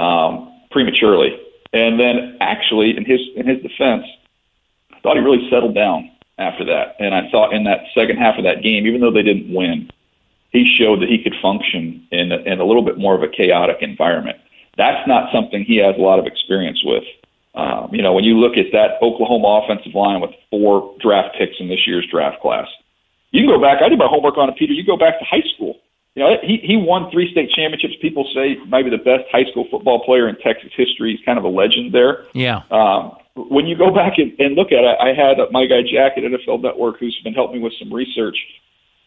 um, 0.00 0.52
prematurely. 0.70 1.36
And 1.72 1.98
then 1.98 2.36
actually, 2.40 2.96
in 2.96 3.04
his 3.06 3.20
in 3.34 3.46
his 3.46 3.62
defense, 3.62 4.04
I 4.92 5.00
thought 5.00 5.16
he 5.16 5.22
really 5.22 5.48
settled 5.48 5.74
down 5.74 6.10
after 6.40 6.64
that. 6.64 6.96
And 6.98 7.14
I 7.14 7.30
thought 7.30 7.52
in 7.52 7.64
that 7.64 7.84
second 7.94 8.16
half 8.16 8.38
of 8.38 8.44
that 8.44 8.62
game, 8.62 8.86
even 8.86 9.00
though 9.00 9.12
they 9.12 9.22
didn't 9.22 9.52
win, 9.54 9.90
he 10.50 10.64
showed 10.66 11.00
that 11.00 11.08
he 11.08 11.22
could 11.22 11.34
function 11.40 12.06
in 12.10 12.32
a, 12.32 12.38
in 12.38 12.60
a 12.60 12.64
little 12.64 12.82
bit 12.82 12.98
more 12.98 13.14
of 13.14 13.22
a 13.22 13.28
chaotic 13.28 13.78
environment. 13.80 14.38
That's 14.76 15.06
not 15.06 15.30
something 15.32 15.64
he 15.64 15.76
has 15.76 15.94
a 15.96 16.00
lot 16.00 16.18
of 16.18 16.26
experience 16.26 16.82
with. 16.84 17.04
Um, 17.54 17.90
you 17.92 18.02
know, 18.02 18.12
when 18.12 18.24
you 18.24 18.38
look 18.38 18.56
at 18.56 18.72
that 18.72 19.02
Oklahoma 19.02 19.62
offensive 19.62 19.94
line 19.94 20.20
with 20.20 20.30
four 20.50 20.96
draft 21.00 21.36
picks 21.36 21.56
in 21.60 21.68
this 21.68 21.86
year's 21.86 22.06
draft 22.10 22.40
class, 22.40 22.68
you 23.32 23.40
can 23.40 23.48
go 23.48 23.60
back. 23.60 23.82
I 23.82 23.88
did 23.88 23.98
my 23.98 24.06
homework 24.06 24.38
on 24.38 24.48
it, 24.48 24.56
Peter. 24.56 24.72
You 24.72 24.84
go 24.84 24.96
back 24.96 25.18
to 25.18 25.24
high 25.24 25.42
school. 25.54 25.78
you 26.14 26.22
know, 26.22 26.36
he 26.42 26.58
he 26.62 26.76
won 26.76 27.10
three 27.10 27.30
state 27.30 27.50
championships. 27.50 27.94
People 28.00 28.28
say 28.34 28.56
maybe 28.68 28.90
the 28.90 28.98
best 28.98 29.24
high 29.30 29.44
school 29.50 29.66
football 29.70 30.04
player 30.04 30.28
in 30.28 30.36
Texas 30.36 30.70
history. 30.76 31.16
He's 31.16 31.24
kind 31.24 31.38
of 31.38 31.44
a 31.44 31.48
legend 31.48 31.92
there. 31.92 32.24
Yeah. 32.34 32.62
Um, 32.70 33.16
when 33.36 33.66
you 33.66 33.76
go 33.76 33.90
back 33.94 34.14
and, 34.18 34.32
and 34.38 34.54
look 34.54 34.72
at 34.72 34.84
it, 34.84 34.96
I 35.00 35.12
had 35.12 35.38
my 35.52 35.66
guy 35.66 35.82
Jack 35.82 36.12
at 36.16 36.24
NFL 36.24 36.62
Network, 36.62 36.98
who's 36.98 37.18
been 37.22 37.34
helping 37.34 37.58
me 37.58 37.62
with 37.62 37.72
some 37.78 37.92
research. 37.92 38.36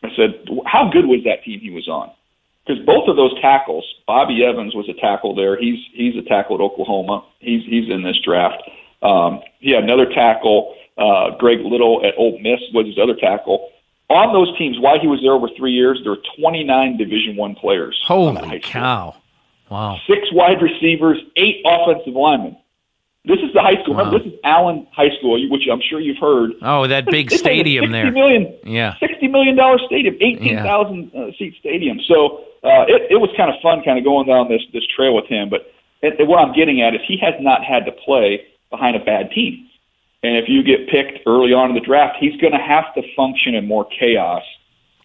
I 0.03 0.09
said, 0.15 0.45
how 0.65 0.89
good 0.91 1.05
was 1.05 1.21
that 1.25 1.43
team 1.43 1.59
he 1.59 1.69
was 1.69 1.87
on? 1.87 2.11
Because 2.65 2.83
both 2.85 3.09
of 3.09 3.15
those 3.15 3.33
tackles, 3.41 3.85
Bobby 4.07 4.43
Evans 4.43 4.73
was 4.73 4.87
a 4.87 4.93
tackle 4.93 5.35
there. 5.35 5.59
He's 5.59 5.79
he's 5.93 6.15
a 6.15 6.21
tackle 6.21 6.55
at 6.55 6.61
Oklahoma. 6.61 7.25
He's 7.39 7.63
he's 7.65 7.89
in 7.89 8.03
this 8.03 8.17
draft. 8.23 8.63
Um, 9.01 9.41
he 9.59 9.71
had 9.71 9.83
another 9.83 10.05
tackle. 10.05 10.75
Uh, 10.97 11.31
Greg 11.37 11.59
Little 11.59 12.05
at 12.05 12.13
Ole 12.17 12.39
Miss 12.39 12.61
was 12.73 12.85
his 12.85 12.97
other 12.97 13.15
tackle. 13.15 13.69
On 14.09 14.31
those 14.31 14.55
teams, 14.57 14.79
while 14.79 14.99
he 14.99 15.07
was 15.07 15.19
there 15.21 15.33
over 15.33 15.47
three 15.57 15.71
years, 15.71 15.99
there 16.03 16.11
were 16.11 16.21
29 16.37 16.97
Division 16.97 17.35
One 17.35 17.55
players. 17.55 18.01
Holy 18.05 18.59
cow! 18.59 19.15
Wow. 19.69 19.99
Six 20.07 20.31
wide 20.31 20.61
receivers, 20.61 21.17
eight 21.35 21.63
offensive 21.65 22.13
linemen. 22.13 22.55
This 23.25 23.39
is 23.39 23.53
the 23.53 23.61
high 23.61 23.81
school. 23.81 23.95
Wow. 23.95 24.05
Remember, 24.05 24.19
this 24.19 24.33
is 24.33 24.39
Allen 24.43 24.85
High 24.91 25.15
School, 25.17 25.39
which 25.49 25.63
I'm 25.71 25.79
sure 25.79 26.01
you've 26.01 26.19
heard. 26.19 26.51
Oh, 26.61 26.87
that 26.87 27.05
big 27.05 27.31
stadium 27.31 27.91
there. 27.91 28.11
Million, 28.11 28.53
yeah. 28.65 28.95
$60 29.01 29.31
million 29.31 29.57
stadium, 29.87 30.17
18,000 30.19 31.11
yeah. 31.13 31.21
uh, 31.21 31.31
seat 31.39 31.55
stadium. 31.57 31.99
So 32.05 32.43
uh, 32.63 32.83
it, 32.87 33.11
it 33.11 33.19
was 33.23 33.29
kind 33.37 33.49
of 33.49 33.55
fun 33.63 33.81
kind 33.83 33.97
of 33.97 34.03
going 34.03 34.27
down 34.27 34.49
this, 34.49 34.61
this 34.73 34.83
trail 34.93 35.15
with 35.15 35.27
him. 35.27 35.49
But 35.49 35.71
it, 36.01 36.19
it, 36.19 36.27
what 36.27 36.39
I'm 36.39 36.53
getting 36.53 36.81
at 36.81 36.95
is 36.95 37.01
he 37.07 37.17
has 37.21 37.33
not 37.39 37.63
had 37.63 37.85
to 37.85 37.93
play 37.93 38.43
behind 38.69 38.97
a 38.97 39.03
bad 39.03 39.31
team. 39.31 39.69
And 40.21 40.35
if 40.35 40.49
you 40.49 40.61
get 40.61 40.89
picked 40.89 41.25
early 41.25 41.53
on 41.53 41.69
in 41.69 41.75
the 41.75 41.85
draft, 41.85 42.17
he's 42.19 42.35
going 42.41 42.53
to 42.53 42.59
have 42.59 42.93
to 42.95 43.03
function 43.15 43.55
in 43.55 43.65
more 43.65 43.87
chaos 43.97 44.43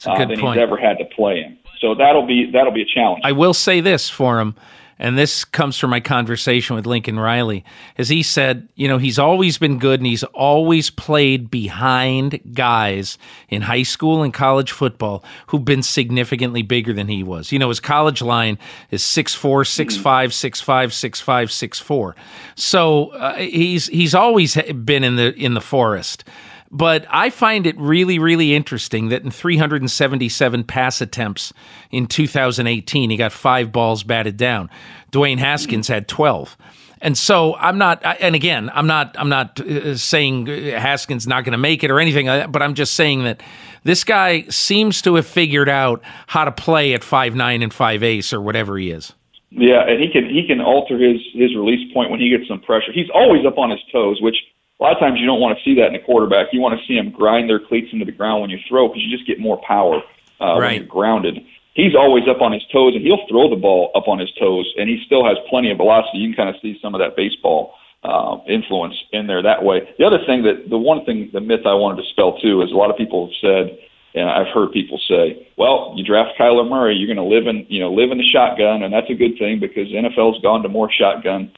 uh, 0.07 0.19
than 0.19 0.41
point. 0.41 0.59
he's 0.59 0.63
ever 0.63 0.77
had 0.77 0.99
to 0.99 1.05
play 1.05 1.39
in. 1.39 1.57
So 1.81 1.95
that'll 1.95 2.27
be 2.27 2.51
that'll 2.51 2.73
be 2.73 2.83
a 2.83 2.87
challenge. 2.93 3.23
I 3.25 3.31
will 3.31 3.55
say 3.55 3.81
this 3.81 4.11
for 4.11 4.41
him 4.41 4.57
and 4.99 5.17
this 5.17 5.45
comes 5.45 5.79
from 5.79 5.91
my 5.91 6.01
conversation 6.01 6.75
with 6.75 6.87
Lincoln 6.87 7.19
Riley, 7.19 7.65
as 7.97 8.09
he 8.09 8.23
said, 8.23 8.69
you 8.75 8.89
know, 8.89 8.99
he's 8.99 9.19
always 9.19 9.59
been 9.59 9.79
good 9.79 10.01
and 10.01 10.07
he's 10.07 10.25
always 10.25 10.91
played 10.91 11.51
behind 11.51 12.41
guys 12.55 13.19
in 13.49 13.63
high 13.63 13.85
school 13.85 14.23
and 14.23 14.35
college 14.35 14.73
football 14.73 15.25
who've 15.49 15.65
been 15.65 15.83
significantly 15.83 16.63
bigger 16.63 16.93
than 16.93 17.09
he 17.09 17.23
was. 17.23 17.53
You 17.53 17.59
know, 17.59 17.69
his 17.69 17.81
college 17.81 18.23
line 18.23 18.59
is 18.91 19.03
6'4, 19.03 19.65
6'5, 19.65 20.03
6'5, 20.03 20.89
6'5, 20.89 21.71
6'4. 21.71 22.15
So 22.57 23.09
uh, 23.11 23.35
he's 23.37 23.87
he's 23.87 24.15
always 24.15 24.57
been 24.57 25.05
in 25.05 25.17
the 25.17 25.35
in 25.35 25.55
the 25.55 25.61
forest. 25.61 26.25
But 26.71 27.07
I 27.09 27.31
find 27.31 27.67
it 27.67 27.79
really, 27.79 28.19
really 28.19 28.55
interesting 28.55 29.09
that 29.09 29.23
in 29.23 29.31
377 29.31 30.65
pass 30.65 31.01
attempts 31.01 31.53
in 31.91 32.07
2018, 32.07 33.11
he 33.11 33.17
got 33.17 33.33
five 33.33 33.73
balls 33.73 34.03
batted 34.03 34.37
down. 34.37 34.69
Dwayne 35.11 35.39
Haskins 35.39 35.89
had 35.89 36.09
12. 36.09 36.57
And 37.01 37.17
so 37.17 37.55
I'm 37.57 37.79
not, 37.79 38.03
and 38.21 38.35
again, 38.35 38.71
I'm 38.75 38.87
not, 38.87 39.15
I'm 39.19 39.29
not 39.29 39.61
uh, 39.61 39.97
saying 39.97 40.47
Haskins 40.47 41.27
not 41.27 41.45
going 41.45 41.53
to 41.53 41.59
make 41.59 41.85
it 41.85 41.91
or 41.91 42.01
anything 42.01 42.27
but 42.51 42.61
I'm 42.61 42.75
just 42.75 42.95
saying 42.95 43.25
that 43.25 43.41
this 43.85 44.05
guy 44.05 44.43
seems 44.49 45.01
to 45.03 45.15
have 45.15 45.27
figured 45.27 45.69
out 45.69 46.03
how 46.27 46.45
to 46.45 46.53
play 46.53 46.95
at 46.95 47.05
five 47.05 47.35
nine 47.35 47.63
and 47.63 47.73
five 47.73 48.03
ace 48.03 48.33
or 48.33 48.41
whatever 48.41 48.77
he 48.77 48.91
is. 48.91 49.13
Yeah, 49.51 49.89
and 49.89 50.03
he 50.03 50.11
can 50.11 50.29
he 50.29 50.47
can 50.47 50.61
alter 50.61 50.99
his 50.99 51.23
his 51.33 51.55
release 51.57 51.91
point 51.95 52.11
when 52.11 52.21
he 52.21 52.29
gets 52.29 52.49
some 52.49 52.61
pressure. 52.61 52.93
He's 52.93 53.09
always 53.15 53.47
up 53.47 53.57
on 53.57 53.71
his 53.71 53.81
toes, 53.91 54.21
which 54.21 54.37
a 54.79 54.83
lot 54.83 54.93
of 54.93 55.01
times 55.01 55.19
you 55.19 55.27
don't 55.27 55.41
want 55.41 55.59
to 55.59 55.65
see 55.65 55.75
that 55.81 55.89
in 55.89 55.95
a 55.97 56.03
quarterback. 56.03 56.49
You 56.53 56.61
want 56.61 56.79
to 56.79 56.87
see 56.87 56.95
them 56.95 57.11
grind 57.11 57.51
their 57.51 57.59
cleats 57.59 57.89
into 57.93 58.05
the 58.05 58.13
ground 58.13 58.43
when 58.43 58.51
you 58.51 58.59
throw 58.69 58.89
because 58.89 59.03
you 59.03 59.11
just 59.11 59.27
get 59.27 59.41
more 59.41 59.61
power 59.67 60.03
uh, 60.41 60.55
right. 60.55 60.61
when 60.61 60.75
you're 60.75 60.85
grounded. 60.87 61.39
He's 61.75 61.95
always 61.95 62.25
up 62.29 62.41
on 62.41 62.53
his 62.53 62.63
toes, 62.73 62.95
and 62.95 63.05
he'll 63.05 63.27
throw 63.29 63.51
the 63.51 63.57
ball 63.57 63.91
up 63.95 64.09
on 64.09 64.19
his 64.19 64.31
toes, 64.39 64.67
and 64.79 64.89
he 64.89 65.03
still 65.07 65.25
has 65.25 65.37
plenty 65.49 65.71
of 65.71 65.79
velocity. 65.79 66.19
You 66.19 66.35
can 66.35 66.47
kind 66.47 66.55
of 66.55 66.61
see 66.61 66.79
some 66.83 66.95
of 66.95 67.01
that 67.01 67.17
baseball 67.17 67.75
uh, 68.03 68.39
influence 68.49 68.95
in 69.13 69.27
there 69.27 69.43
that 69.43 69.65
way. 69.65 69.89
The 69.99 70.05
other 70.05 70.19
thing 70.27 70.43
that 70.45 70.71
the 70.71 70.79
one 70.79 71.05
thing 71.05 71.31
the 71.33 71.41
myth 71.41 71.67
I 71.67 71.75
wanted 71.75 72.03
to 72.03 72.09
spell 72.11 72.39
too 72.39 72.63
is 72.63 72.71
a 72.71 72.75
lot 72.75 72.91
of 72.91 72.97
people 72.97 73.27
have 73.27 73.35
said, 73.41 73.79
and 74.15 74.31
I've 74.31 74.53
heard 74.55 74.73
people 74.73 74.99
say, 75.09 75.49
"Well, 75.57 75.95
you 75.97 76.05
draft 76.05 76.39
Kyler 76.39 76.69
Murray, 76.69 76.95
you're 76.95 77.13
going 77.13 77.23
to 77.23 77.35
live 77.35 77.47
in 77.47 77.67
you 77.69 77.81
know 77.81 77.93
live 77.93 78.11
in 78.11 78.19
the 78.19 78.27
shotgun, 78.27 78.83
and 78.83 78.93
that's 78.93 79.11
a 79.11 79.15
good 79.15 79.39
thing 79.39 79.59
because 79.59 79.89
NFL's 79.89 80.41
gone 80.43 80.63
to 80.63 80.69
more 80.69 80.91
shotgun." 80.91 81.51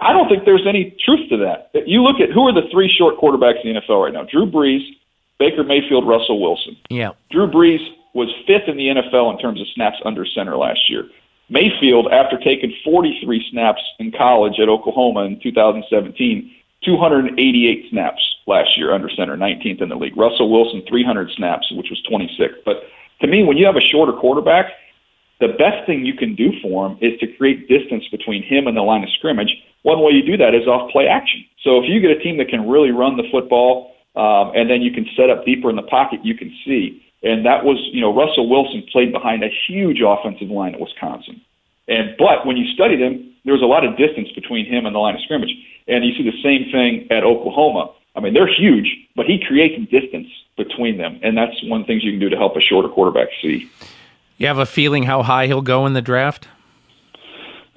I 0.00 0.12
don't 0.12 0.28
think 0.28 0.44
there's 0.44 0.66
any 0.66 0.96
truth 1.04 1.28
to 1.30 1.36
that. 1.38 1.70
You 1.86 2.02
look 2.02 2.20
at 2.20 2.30
who 2.30 2.48
are 2.48 2.52
the 2.52 2.68
three 2.72 2.88
short 2.88 3.16
quarterbacks 3.18 3.64
in 3.64 3.74
the 3.74 3.80
NFL 3.80 4.04
right 4.04 4.12
now: 4.12 4.24
Drew 4.24 4.50
Brees, 4.50 4.84
Baker 5.38 5.64
Mayfield, 5.64 6.06
Russell 6.06 6.40
Wilson. 6.40 6.76
Yeah. 6.88 7.12
Drew 7.30 7.50
Brees 7.50 7.86
was 8.14 8.28
fifth 8.46 8.68
in 8.68 8.76
the 8.76 8.88
NFL 8.88 9.32
in 9.32 9.38
terms 9.38 9.60
of 9.60 9.66
snaps 9.74 9.98
under 10.04 10.24
center 10.26 10.56
last 10.56 10.88
year. 10.88 11.08
Mayfield, 11.48 12.08
after 12.12 12.38
taking 12.38 12.72
43 12.84 13.48
snaps 13.50 13.82
in 13.98 14.12
college 14.12 14.60
at 14.60 14.68
Oklahoma 14.68 15.24
in 15.24 15.40
2017, 15.40 16.50
288 16.84 17.90
snaps 17.90 18.22
last 18.46 18.78
year 18.78 18.92
under 18.92 19.10
center, 19.10 19.36
19th 19.36 19.82
in 19.82 19.88
the 19.88 19.96
league. 19.96 20.16
Russell 20.16 20.50
Wilson, 20.50 20.82
300 20.88 21.30
snaps, 21.32 21.70
which 21.72 21.88
was 21.90 22.00
26th. 22.10 22.64
But 22.64 22.84
to 23.20 23.26
me, 23.26 23.42
when 23.42 23.56
you 23.56 23.66
have 23.66 23.76
a 23.76 23.80
shorter 23.80 24.12
quarterback, 24.12 24.66
the 25.40 25.48
best 25.48 25.86
thing 25.86 26.06
you 26.06 26.14
can 26.14 26.34
do 26.34 26.52
for 26.62 26.86
him 26.86 26.98
is 27.00 27.18
to 27.20 27.26
create 27.36 27.68
distance 27.68 28.04
between 28.10 28.42
him 28.42 28.66
and 28.66 28.76
the 28.76 28.82
line 28.82 29.02
of 29.02 29.10
scrimmage. 29.10 29.50
One 29.82 30.02
way 30.02 30.12
you 30.12 30.22
do 30.22 30.36
that 30.36 30.54
is 30.54 30.66
off 30.66 30.90
play 30.90 31.06
action. 31.06 31.44
So 31.62 31.82
if 31.82 31.88
you 31.88 32.00
get 32.00 32.10
a 32.10 32.18
team 32.20 32.38
that 32.38 32.48
can 32.48 32.68
really 32.68 32.90
run 32.90 33.16
the 33.16 33.24
football 33.30 33.94
um, 34.16 34.52
and 34.54 34.68
then 34.68 34.82
you 34.82 34.92
can 34.92 35.06
set 35.16 35.30
up 35.30 35.44
deeper 35.44 35.70
in 35.70 35.76
the 35.76 35.88
pocket, 35.88 36.20
you 36.22 36.34
can 36.36 36.52
see. 36.64 37.02
And 37.22 37.44
that 37.44 37.64
was, 37.64 37.76
you 37.92 38.00
know, 38.00 38.14
Russell 38.14 38.48
Wilson 38.48 38.82
played 38.92 39.12
behind 39.12 39.42
a 39.44 39.48
huge 39.68 40.00
offensive 40.04 40.48
line 40.48 40.74
at 40.74 40.80
Wisconsin. 40.80 41.40
And 41.88 42.16
but 42.18 42.46
when 42.46 42.56
you 42.56 42.72
studied 42.72 43.00
him, 43.00 43.34
there 43.44 43.54
was 43.54 43.62
a 43.62 43.66
lot 43.66 43.84
of 43.84 43.96
distance 43.96 44.28
between 44.32 44.66
him 44.66 44.86
and 44.86 44.94
the 44.94 44.98
line 44.98 45.14
of 45.14 45.20
scrimmage. 45.22 45.52
And 45.88 46.04
you 46.04 46.14
see 46.14 46.24
the 46.24 46.42
same 46.42 46.70
thing 46.70 47.08
at 47.10 47.24
Oklahoma. 47.24 47.92
I 48.16 48.20
mean, 48.20 48.34
they're 48.34 48.52
huge, 48.52 48.88
but 49.16 49.26
he 49.26 49.42
creates 49.46 49.76
distance 49.90 50.28
between 50.56 50.98
them, 50.98 51.20
and 51.22 51.36
that's 51.36 51.62
one 51.64 51.80
of 51.80 51.86
the 51.86 51.92
things 51.92 52.04
you 52.04 52.12
can 52.12 52.20
do 52.20 52.28
to 52.28 52.36
help 52.36 52.56
a 52.56 52.60
shorter 52.60 52.88
quarterback 52.88 53.28
see. 53.40 53.70
You 54.36 54.46
have 54.46 54.58
a 54.58 54.66
feeling 54.66 55.04
how 55.04 55.22
high 55.22 55.46
he'll 55.46 55.62
go 55.62 55.86
in 55.86 55.92
the 55.92 56.02
draft? 56.02 56.48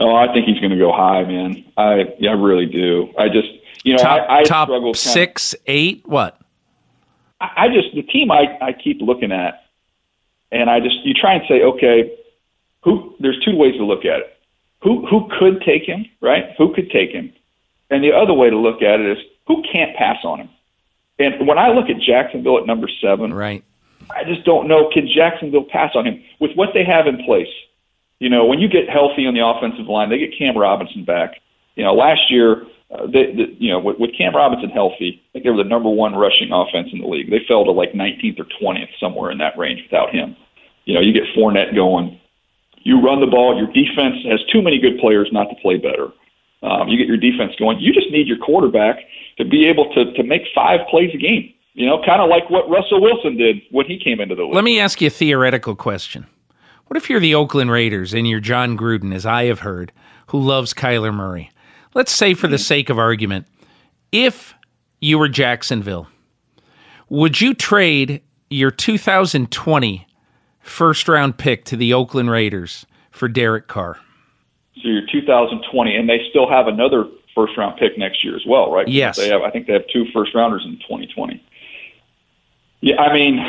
Oh, 0.03 0.13
I 0.13 0.31
think 0.33 0.45
he's 0.45 0.59
going 0.59 0.71
to 0.71 0.77
go 0.77 0.91
high, 0.91 1.23
man. 1.23 1.63
I 1.77 2.13
yeah, 2.19 2.31
I 2.31 2.33
really 2.33 2.65
do. 2.65 3.13
I 3.17 3.29
just 3.29 3.47
you 3.83 3.93
know 3.93 4.03
top, 4.03 4.29
I, 4.29 4.39
I 4.39 4.43
top 4.43 4.67
struggle 4.67 4.93
six, 4.93 5.55
eight, 5.65 6.03
what? 6.05 6.39
I, 7.39 7.51
I 7.55 7.67
just 7.69 7.95
the 7.95 8.03
team 8.03 8.29
I 8.29 8.57
I 8.61 8.73
keep 8.73 8.99
looking 9.01 9.31
at, 9.31 9.63
and 10.51 10.69
I 10.69 10.81
just 10.81 10.97
you 11.05 11.13
try 11.13 11.35
and 11.35 11.43
say 11.47 11.63
okay, 11.63 12.17
who? 12.83 13.15
There's 13.21 13.39
two 13.45 13.55
ways 13.55 13.75
to 13.77 13.85
look 13.85 14.03
at 14.03 14.19
it. 14.19 14.37
Who 14.81 15.07
who 15.07 15.29
could 15.39 15.61
take 15.61 15.83
him, 15.83 16.05
right? 16.19 16.53
Who 16.57 16.73
could 16.73 16.91
take 16.91 17.11
him? 17.11 17.31
And 17.89 18.03
the 18.03 18.11
other 18.11 18.33
way 18.33 18.49
to 18.49 18.57
look 18.57 18.81
at 18.81 18.99
it 18.99 19.17
is 19.17 19.23
who 19.47 19.63
can't 19.71 19.95
pass 19.95 20.17
on 20.25 20.39
him. 20.39 20.49
And 21.17 21.47
when 21.47 21.57
I 21.57 21.69
look 21.69 21.89
at 21.89 22.01
Jacksonville 22.01 22.57
at 22.57 22.65
number 22.65 22.89
seven, 23.01 23.33
right, 23.33 23.63
I 24.13 24.25
just 24.25 24.43
don't 24.43 24.67
know. 24.67 24.89
Can 24.91 25.07
Jacksonville 25.07 25.63
pass 25.63 25.91
on 25.95 26.05
him 26.05 26.21
with 26.41 26.51
what 26.55 26.69
they 26.73 26.83
have 26.83 27.07
in 27.07 27.23
place? 27.23 27.47
You 28.19 28.29
know, 28.29 28.45
when 28.45 28.59
you 28.59 28.67
get 28.67 28.89
healthy 28.89 29.25
on 29.25 29.33
the 29.33 29.45
offensive 29.45 29.87
line, 29.87 30.09
they 30.09 30.17
get 30.17 30.37
Cam 30.37 30.57
Robinson 30.57 31.03
back. 31.03 31.35
You 31.75 31.83
know, 31.83 31.93
last 31.93 32.31
year, 32.31 32.63
uh, 32.93 33.07
they, 33.07 33.33
they, 33.33 33.55
you 33.57 33.71
know, 33.71 33.79
with, 33.79 33.97
with 33.99 34.11
Cam 34.17 34.35
Robinson 34.35 34.69
healthy, 34.69 35.21
I 35.21 35.27
think 35.33 35.45
they 35.45 35.51
were 35.51 35.63
the 35.63 35.69
number 35.69 35.89
one 35.89 36.15
rushing 36.15 36.51
offense 36.51 36.89
in 36.93 36.99
the 36.99 37.07
league. 37.07 37.29
They 37.29 37.41
fell 37.47 37.65
to 37.65 37.71
like 37.71 37.93
19th 37.93 38.39
or 38.39 38.45
20th 38.61 38.89
somewhere 38.99 39.31
in 39.31 39.39
that 39.39 39.57
range 39.57 39.81
without 39.83 40.11
him. 40.13 40.35
You 40.85 40.93
know, 40.93 41.01
you 41.01 41.13
get 41.13 41.23
Fournette 41.35 41.75
going. 41.75 42.19
You 42.83 43.01
run 43.01 43.21
the 43.21 43.27
ball. 43.27 43.57
Your 43.57 43.67
defense 43.67 44.23
has 44.29 44.41
too 44.51 44.61
many 44.61 44.79
good 44.79 44.99
players 44.99 45.29
not 45.31 45.45
to 45.45 45.55
play 45.61 45.77
better. 45.77 46.09
Um, 46.61 46.87
you 46.87 46.97
get 46.97 47.07
your 47.07 47.17
defense 47.17 47.53
going. 47.57 47.79
You 47.79 47.93
just 47.93 48.09
need 48.11 48.27
your 48.27 48.37
quarterback 48.37 48.97
to 49.37 49.45
be 49.45 49.65
able 49.67 49.93
to 49.93 50.13
to 50.13 50.23
make 50.23 50.43
five 50.55 50.81
plays 50.89 51.11
a 51.13 51.17
game. 51.17 51.53
You 51.73 51.87
know, 51.87 52.01
kind 52.05 52.21
of 52.21 52.29
like 52.29 52.49
what 52.49 52.69
Russell 52.69 53.01
Wilson 53.01 53.35
did 53.35 53.57
when 53.71 53.85
he 53.85 53.99
came 53.99 54.21
into 54.21 54.35
the 54.35 54.43
league. 54.43 54.53
Let 54.53 54.63
me 54.63 54.79
ask 54.79 55.01
you 55.01 55.07
a 55.07 55.09
theoretical 55.09 55.75
question. 55.75 56.27
What 56.87 56.97
if 56.97 57.09
you're 57.09 57.19
the 57.19 57.35
Oakland 57.35 57.71
Raiders 57.71 58.13
and 58.13 58.27
you're 58.27 58.39
Jon 58.39 58.77
Gruden, 58.77 59.13
as 59.13 59.25
I 59.25 59.45
have 59.45 59.59
heard, 59.59 59.91
who 60.27 60.39
loves 60.39 60.73
Kyler 60.73 61.13
Murray? 61.13 61.49
Let's 61.93 62.11
say, 62.11 62.33
for 62.33 62.47
the 62.47 62.55
mm-hmm. 62.55 62.63
sake 62.63 62.89
of 62.89 62.99
argument, 62.99 63.47
if 64.11 64.53
you 64.99 65.17
were 65.17 65.29
Jacksonville, 65.29 66.07
would 67.09 67.41
you 67.41 67.53
trade 67.53 68.21
your 68.49 68.71
2020 68.71 70.07
first 70.59 71.07
round 71.07 71.37
pick 71.37 71.65
to 71.65 71.77
the 71.77 71.93
Oakland 71.93 72.29
Raiders 72.29 72.85
for 73.11 73.27
Derek 73.27 73.67
Carr? 73.67 73.97
So 74.81 74.87
your 74.87 75.05
2020, 75.11 75.95
and 75.95 76.09
they 76.09 76.21
still 76.29 76.49
have 76.49 76.67
another 76.67 77.05
first 77.35 77.57
round 77.57 77.77
pick 77.79 77.97
next 77.97 78.23
year 78.23 78.35
as 78.35 78.43
well, 78.47 78.71
right? 78.71 78.87
Yes. 78.87 79.17
They 79.17 79.29
have. 79.29 79.41
I 79.41 79.51
think 79.51 79.67
they 79.67 79.73
have 79.73 79.87
two 79.91 80.05
first 80.13 80.33
rounders 80.33 80.63
in 80.65 80.77
2020. 80.77 81.43
Yeah, 82.81 82.97
I 82.97 83.13
mean, 83.13 83.39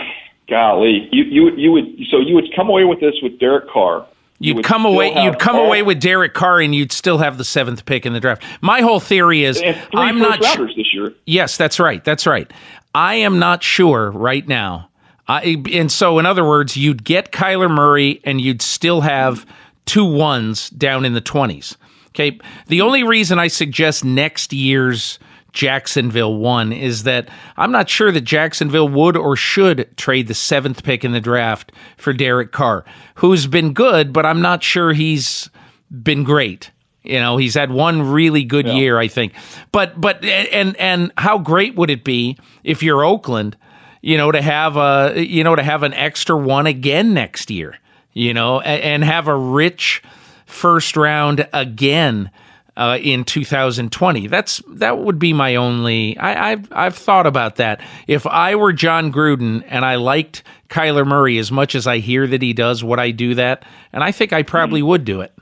golly, 0.49 1.09
you 1.12 1.24
you 1.24 1.57
you 1.57 1.72
would 1.72 1.86
so 2.11 2.18
you 2.18 2.34
would 2.34 2.55
come 2.55 2.68
away 2.68 2.84
with 2.84 3.01
this 3.01 3.14
with 3.22 3.38
Derek 3.38 3.68
Carr. 3.68 4.07
You'd 4.40 4.59
you 4.59 4.62
come 4.62 4.84
away. 4.84 5.12
You'd 5.22 5.38
come 5.38 5.57
all, 5.57 5.66
away 5.66 5.82
with 5.82 6.01
Derek 6.01 6.34
Carr, 6.34 6.61
and 6.61 6.74
you'd 6.74 6.92
still 6.92 7.18
have 7.18 7.38
the 7.38 7.45
seventh 7.45 7.86
pick 7.86 8.05
in 8.05 8.12
the 8.12 8.20
draft. 8.20 8.42
My 8.61 8.80
whole 8.80 9.01
theory 9.01 9.45
is, 9.45 9.62
I'm 9.95 10.18
not 10.18 10.45
sure. 10.45 10.66
This 10.66 10.92
year. 10.92 11.14
Yes, 11.24 11.57
that's 11.57 11.78
right. 11.78 12.05
That's 12.05 12.26
right. 12.26 12.51
I 12.95 13.14
am 13.14 13.38
not 13.38 13.62
sure 13.62 14.11
right 14.11 14.47
now. 14.47 14.90
I, 15.26 15.62
and 15.72 15.90
so, 15.90 16.18
in 16.18 16.26
other 16.26 16.45
words, 16.45 16.76
you'd 16.76 17.05
get 17.05 17.32
Kyler 17.32 17.70
Murray 17.70 18.20
and 18.24 18.40
you'd 18.40 18.61
still 18.61 19.01
have 19.01 19.47
two 19.86 20.05
ones 20.05 20.68
down 20.70 21.05
in 21.05 21.14
the 21.14 21.22
20s. 21.22 21.76
Okay. 22.09 22.38
The 22.68 22.80
only 22.80 23.03
reason 23.03 23.38
I 23.38 23.49
suggest 23.49 24.05
next 24.05 24.53
year's 24.53 25.18
Jacksonville 25.55 26.34
won 26.34 26.72
is 26.72 27.05
that 27.05 27.28
I'm 27.57 27.70
not 27.70 27.88
sure 27.88 28.11
that 28.11 28.22
Jacksonville 28.22 28.88
would 28.88 29.16
or 29.16 29.36
should 29.36 29.96
trade 29.96 30.26
the 30.26 30.34
seventh 30.34 30.82
pick 30.82 31.05
in 31.05 31.12
the 31.12 31.20
draft 31.20 31.72
for 31.96 32.12
Derek 32.12 32.50
Carr, 32.50 32.84
who's 33.14 33.46
been 33.46 33.72
good, 33.72 34.12
but 34.12 34.26
I'm 34.26 34.42
not 34.42 34.64
sure 34.64 34.92
he's 34.92 35.48
been 35.90 36.24
great. 36.24 36.72
You 37.05 37.20
know, 37.20 37.36
he's 37.36 37.55
had 37.55 37.70
one 37.70 38.11
really 38.11 38.42
good 38.42 38.66
yeah. 38.66 38.74
year, 38.74 38.98
I 38.98 39.07
think. 39.07 39.34
But 39.70 40.00
but 40.00 40.24
and 40.24 40.76
and 40.76 41.12
how 41.16 41.38
great 41.38 41.76
would 41.76 41.90
it 41.90 42.02
be 42.02 42.36
if 42.64 42.82
you're 42.82 43.05
Oakland, 43.05 43.57
you 44.02 44.16
know, 44.16 44.32
to 44.32 44.42
have 44.42 44.76
a 44.76 45.14
you 45.16 45.44
know 45.44 45.55
to 45.55 45.62
have 45.62 45.84
an 45.84 45.94
extra 45.94 46.36
one 46.36 46.66
again 46.66 47.14
next 47.14 47.48
year, 47.48 47.76
you 48.12 48.34
know, 48.34 48.61
and 48.61 49.05
have 49.05 49.28
a 49.28 49.36
rich 49.36 50.02
first 50.46 50.96
round 50.96 51.46
again 51.52 52.30
uh, 52.76 52.98
in 53.00 53.24
2020. 53.24 54.26
That's 54.26 54.62
that 54.68 54.98
would 54.98 55.18
be 55.18 55.32
my 55.32 55.56
only. 55.56 56.16
I, 56.18 56.50
have 56.50 56.68
I've 56.72 56.96
thought 56.96 57.26
about 57.26 57.56
that. 57.56 57.80
If 58.06 58.26
I 58.26 58.54
were 58.54 58.72
Jon 58.72 59.12
Gruden 59.12 59.64
and 59.68 59.84
I 59.84 59.96
liked 59.96 60.42
Kyler 60.68 61.06
Murray 61.06 61.38
as 61.38 61.52
much 61.52 61.74
as 61.74 61.86
I 61.86 61.98
hear 61.98 62.26
that 62.26 62.42
he 62.42 62.52
does, 62.52 62.82
would 62.82 62.98
I 62.98 63.10
do 63.10 63.34
that? 63.34 63.64
And 63.92 64.02
I 64.02 64.12
think 64.12 64.32
I 64.32 64.42
probably 64.42 64.80
mm-hmm. 64.80 64.88
would 64.88 65.04
do 65.04 65.20
it 65.20 65.34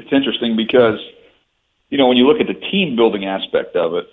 it's 0.00 0.12
interesting 0.12 0.56
because 0.56 0.98
you 1.90 1.98
know 1.98 2.06
when 2.06 2.16
you 2.16 2.26
look 2.26 2.40
at 2.40 2.46
the 2.46 2.54
team 2.70 2.96
building 2.96 3.24
aspect 3.26 3.76
of 3.76 3.94
it 3.94 4.06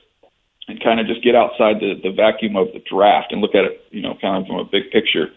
and 0.68 0.84
kind 0.84 1.00
of 1.00 1.08
just 1.08 1.24
get 1.24 1.34
outside 1.36 1.80
the, 1.80 2.00
the 2.04 2.12
vacuum 2.12 2.56
of 2.56 2.68
the 2.74 2.84
draft 2.92 3.32
and 3.32 3.40
look 3.40 3.56
at 3.56 3.64
it, 3.64 3.82
you 3.90 4.02
know, 4.02 4.18
kind 4.20 4.36
of 4.36 4.46
from 4.48 4.58
a 4.58 4.66
big 4.66 4.92
picture. 4.92 5.28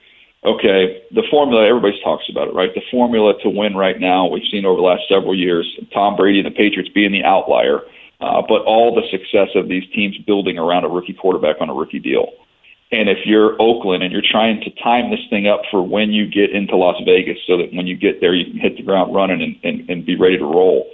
Okay, 0.43 1.03
the 1.11 1.23
formula 1.31 1.67
everybody 1.67 2.01
talks 2.03 2.25
about 2.31 2.49
it, 2.49 2.55
right? 2.55 2.75
The 2.75 2.81
formula 2.91 3.35
to 3.43 3.51
win 3.51 3.77
right 3.77 4.01
now 4.01 4.27
we've 4.27 4.49
seen 4.51 4.65
over 4.65 4.77
the 4.77 4.87
last 4.87 5.03
several 5.07 5.35
years. 5.35 5.69
Tom 5.93 6.17
Brady 6.17 6.41
and 6.41 6.47
the 6.47 6.57
Patriots 6.57 6.89
being 6.95 7.13
the 7.13 7.25
outlier, 7.25 7.81
uh, 8.23 8.41
but 8.49 8.63
all 8.65 8.95
the 8.95 9.05
success 9.11 9.49
of 9.55 9.69
these 9.69 9.85
teams 9.95 10.17
building 10.27 10.57
around 10.57 10.85
a 10.85 10.89
rookie 10.89 11.13
quarterback 11.13 11.57
on 11.61 11.69
a 11.69 11.75
rookie 11.75 11.99
deal. 11.99 12.33
And 12.91 13.09
if 13.09 13.19
you're 13.27 13.61
Oakland 13.61 14.03
and 14.03 14.13
you're 14.13 14.23
trying 14.25 14.61
to 14.63 14.71
time 14.83 15.11
this 15.11 15.21
thing 15.29 15.47
up 15.47 15.61
for 15.71 15.87
when 15.87 16.11
you 16.11 16.27
get 16.27 16.51
into 16.51 16.75
Las 16.75 17.01
Vegas 17.05 17.39
so 17.47 17.59
that 17.59 17.73
when 17.75 17.87
you 17.87 17.95
get 17.95 18.21
there, 18.21 18.35
you 18.35 18.47
can 18.51 18.59
hit 18.59 18.77
the 18.77 18.83
ground 18.83 19.15
running 19.15 19.43
and, 19.43 19.57
and, 19.63 19.91
and 19.91 20.07
be 20.07 20.17
ready 20.17 20.39
to 20.39 20.45
roll, 20.45 20.91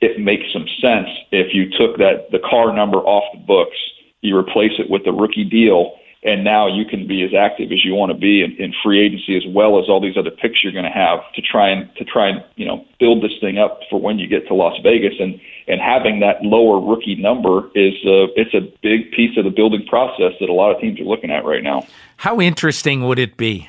it 0.00 0.20
makes 0.20 0.52
some 0.52 0.66
sense 0.82 1.08
if 1.30 1.54
you 1.54 1.70
took 1.70 1.98
that 1.98 2.30
the 2.32 2.38
Carr 2.38 2.74
number 2.74 2.98
off 2.98 3.24
the 3.32 3.38
books, 3.46 3.76
you 4.20 4.36
replace 4.36 4.72
it 4.78 4.90
with 4.90 5.04
the 5.04 5.12
rookie 5.12 5.44
deal, 5.44 5.97
and 6.24 6.42
now 6.42 6.66
you 6.66 6.84
can 6.84 7.06
be 7.06 7.22
as 7.22 7.30
active 7.32 7.70
as 7.70 7.84
you 7.84 7.94
want 7.94 8.10
to 8.10 8.18
be 8.18 8.42
in, 8.42 8.52
in 8.56 8.74
free 8.82 9.04
agency 9.04 9.36
as 9.36 9.44
well 9.54 9.78
as 9.78 9.88
all 9.88 10.00
these 10.00 10.16
other 10.16 10.30
picks 10.30 10.64
you're 10.64 10.72
going 10.72 10.84
to 10.84 10.90
have 10.90 11.20
to 11.34 11.42
try 11.42 11.68
and 11.68 11.88
to 11.96 12.04
try 12.04 12.28
and 12.28 12.44
you 12.56 12.66
know 12.66 12.84
build 12.98 13.22
this 13.22 13.32
thing 13.40 13.58
up 13.58 13.80
for 13.88 14.00
when 14.00 14.18
you 14.18 14.26
get 14.26 14.46
to 14.48 14.54
Las 14.54 14.78
Vegas 14.82 15.14
and 15.20 15.40
and 15.68 15.80
having 15.80 16.20
that 16.20 16.42
lower 16.42 16.80
rookie 16.80 17.14
number 17.14 17.68
is 17.74 17.94
a, 18.04 18.26
it's 18.36 18.54
a 18.54 18.60
big 18.82 19.12
piece 19.12 19.36
of 19.36 19.44
the 19.44 19.50
building 19.50 19.86
process 19.86 20.32
that 20.40 20.48
a 20.48 20.52
lot 20.52 20.74
of 20.74 20.80
teams 20.80 20.98
are 20.98 21.04
looking 21.04 21.30
at 21.30 21.44
right 21.44 21.62
now. 21.62 21.86
How 22.16 22.40
interesting 22.40 23.06
would 23.06 23.18
it 23.18 23.36
be 23.36 23.68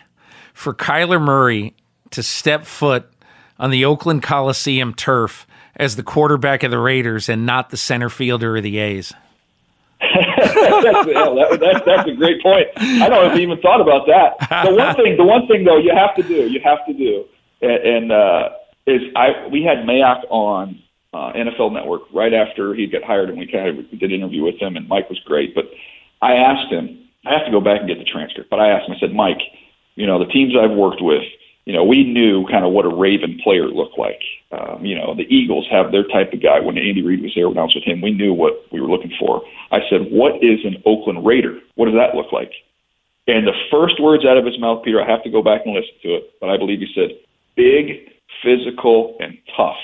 for 0.53 0.73
Kyler 0.73 1.21
Murray 1.21 1.75
to 2.11 2.23
step 2.23 2.65
foot 2.65 3.11
on 3.59 3.69
the 3.69 3.83
Oakland 3.83 4.23
Coliseum 4.23 4.93
turf 4.93 5.45
as 5.75 5.97
the 5.97 6.03
quarterback 6.03 6.63
of 6.63 6.71
the 6.71 6.79
Raiders 6.79 7.27
and 7.27 7.45
not 7.45 7.69
the 7.69 7.77
center 7.77 8.09
fielder 8.09 8.55
of 8.55 8.63
the 8.63 8.77
A's? 8.77 9.13
that's, 10.81 11.07
yeah, 11.07 11.33
that, 11.35 11.57
that's, 11.59 11.85
that's 11.85 12.09
a 12.09 12.13
great 12.13 12.41
point. 12.41 12.67
I 12.77 13.09
don't 13.09 13.37
even 13.37 13.59
thought 13.59 13.81
about 13.81 14.07
that. 14.07 14.65
The 14.65 14.73
one 14.73 14.95
thing, 14.95 15.17
the 15.17 15.25
one 15.25 15.47
thing 15.47 15.65
though, 15.65 15.77
you 15.77 15.93
have 15.93 16.15
to 16.15 16.23
do, 16.23 16.47
you 16.47 16.61
have 16.63 16.85
to 16.87 16.93
do, 16.93 17.25
and, 17.61 18.11
uh, 18.11 18.49
is 18.89 19.01
I 19.15 19.47
we 19.51 19.63
had 19.63 19.79
Mayock 19.85 20.23
on 20.29 20.81
uh, 21.13 21.33
NFL 21.33 21.73
Network 21.73 22.01
right 22.13 22.33
after 22.33 22.73
he 22.73 22.87
got 22.87 23.03
hired, 23.03 23.29
and 23.29 23.37
we 23.37 23.47
kind 23.47 23.67
of 23.67 23.89
did 23.91 24.03
an 24.03 24.11
interview 24.11 24.43
with 24.43 24.59
him, 24.59 24.75
and 24.75 24.87
Mike 24.87 25.09
was 25.09 25.19
great. 25.25 25.55
But 25.55 25.65
I 26.21 26.33
asked 26.33 26.71
him, 26.71 27.07
I 27.25 27.33
have 27.33 27.45
to 27.45 27.51
go 27.51 27.61
back 27.61 27.79
and 27.79 27.87
get 27.87 27.97
the 27.97 28.05
transcript, 28.05 28.49
but 28.49 28.59
I 28.59 28.69
asked 28.69 28.89
him, 28.89 28.95
I 28.95 28.99
said, 28.99 29.13
Mike, 29.13 29.41
you 29.95 30.07
know, 30.07 30.19
the 30.19 30.31
teams 30.31 30.53
I've 30.55 30.71
worked 30.71 31.01
with, 31.01 31.23
you 31.69 31.75
know, 31.75 31.83
we 31.83 32.03
knew 32.03 32.47
kind 32.47 32.65
of 32.65 32.71
what 32.71 32.85
a 32.85 32.89
Raven 32.89 33.39
player 33.43 33.67
looked 33.67 33.95
like. 33.95 34.19
Um, 34.51 34.83
you 34.83 34.95
know, 34.95 35.13
the 35.13 35.27
Eagles 35.29 35.67
have 35.69 35.91
their 35.91 36.01
type 36.07 36.33
of 36.33 36.41
guy. 36.41 36.59
When 36.59 36.79
Andy 36.79 37.03
Reid 37.03 37.21
was 37.21 37.31
there 37.35 37.47
when 37.47 37.59
I 37.59 37.61
was 37.61 37.75
with 37.75 37.83
him, 37.83 38.01
we 38.01 38.11
knew 38.11 38.33
what 38.33 38.65
we 38.71 38.81
were 38.81 38.87
looking 38.87 39.13
for. 39.19 39.43
I 39.69 39.81
said, 39.87 40.07
what 40.09 40.43
is 40.43 40.65
an 40.65 40.81
Oakland 40.87 41.23
Raider? 41.23 41.59
What 41.75 41.85
does 41.85 41.93
that 41.93 42.15
look 42.15 42.31
like? 42.31 42.51
And 43.27 43.45
the 43.45 43.53
first 43.69 44.01
words 44.01 44.25
out 44.25 44.35
of 44.35 44.47
his 44.47 44.59
mouth, 44.59 44.83
Peter, 44.83 44.99
I 44.99 45.07
have 45.07 45.21
to 45.25 45.29
go 45.29 45.43
back 45.43 45.61
and 45.63 45.75
listen 45.75 45.93
to 46.01 46.15
it, 46.15 46.33
but 46.41 46.49
I 46.49 46.57
believe 46.57 46.79
he 46.79 46.91
said, 46.95 47.11
big, 47.55 48.13
physical, 48.41 49.15
and 49.19 49.37
tough. 49.55 49.77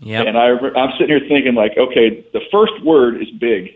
Yep. 0.00 0.28
And 0.28 0.38
I, 0.38 0.56
I'm 0.80 0.92
sitting 0.92 1.08
here 1.08 1.28
thinking, 1.28 1.54
like, 1.54 1.76
okay, 1.76 2.24
the 2.32 2.40
first 2.50 2.72
word 2.82 3.20
is 3.20 3.28
big, 3.32 3.74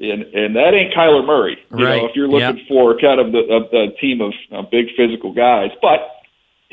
and 0.00 0.22
and 0.22 0.56
that 0.56 0.72
ain't 0.72 0.94
Kyler 0.94 1.26
Murray. 1.26 1.58
You 1.76 1.84
right. 1.84 2.00
know, 2.00 2.06
if 2.08 2.16
you're 2.16 2.28
looking 2.28 2.56
yep. 2.56 2.68
for 2.68 2.96
kind 2.98 3.20
of 3.20 3.32
the, 3.32 3.40
of 3.52 3.70
the 3.72 3.94
team 4.00 4.22
of 4.22 4.32
uh, 4.52 4.62
big 4.62 4.86
physical 4.96 5.34
guys, 5.34 5.70
but 5.82 6.13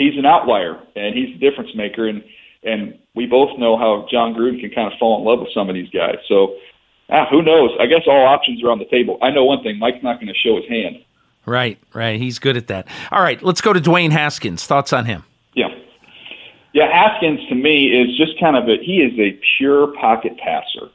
he's 0.01 0.17
an 0.17 0.25
outlier 0.25 0.79
and 0.95 1.15
he's 1.15 1.35
a 1.35 1.39
difference 1.39 1.71
maker, 1.75 2.07
and 2.07 2.23
and 2.63 2.97
we 3.15 3.25
both 3.25 3.57
know 3.57 3.77
how 3.77 4.07
Jon 4.11 4.33
Gruden 4.33 4.59
can 4.59 4.69
kind 4.71 4.91
of 4.91 4.97
fall 4.99 5.19
in 5.19 5.25
love 5.25 5.39
with 5.39 5.49
some 5.53 5.69
of 5.69 5.75
these 5.75 5.89
guys. 5.89 6.17
So, 6.27 6.55
ah, 7.09 7.27
who 7.29 7.41
knows? 7.41 7.71
I 7.79 7.87
guess 7.87 8.01
all 8.07 8.25
options 8.25 8.63
are 8.63 8.69
on 8.69 8.79
the 8.79 8.85
table. 8.85 9.17
I 9.21 9.31
know 9.31 9.45
one 9.45 9.63
thing: 9.63 9.79
Mike's 9.79 10.03
not 10.03 10.15
going 10.15 10.27
to 10.27 10.35
show 10.35 10.57
his 10.57 10.67
hand. 10.67 11.03
Right, 11.45 11.79
right. 11.93 12.19
He's 12.19 12.37
good 12.37 12.55
at 12.55 12.67
that. 12.67 12.87
All 13.11 13.21
right, 13.21 13.41
let's 13.41 13.61
go 13.61 13.73
to 13.73 13.79
Dwayne 13.79 14.11
Haskins. 14.11 14.65
Thoughts 14.65 14.93
on 14.93 15.05
him? 15.05 15.23
Yeah. 15.53 15.69
Yeah, 16.73 16.87
Haskins 16.91 17.39
to 17.49 17.55
me 17.55 17.87
is 17.87 18.15
just 18.15 18.39
kind 18.39 18.55
of 18.55 18.69
a 18.69 18.77
he 18.81 19.01
is 19.01 19.17
a 19.19 19.39
pure 19.57 19.87
pocket 19.99 20.37
passer. 20.37 20.89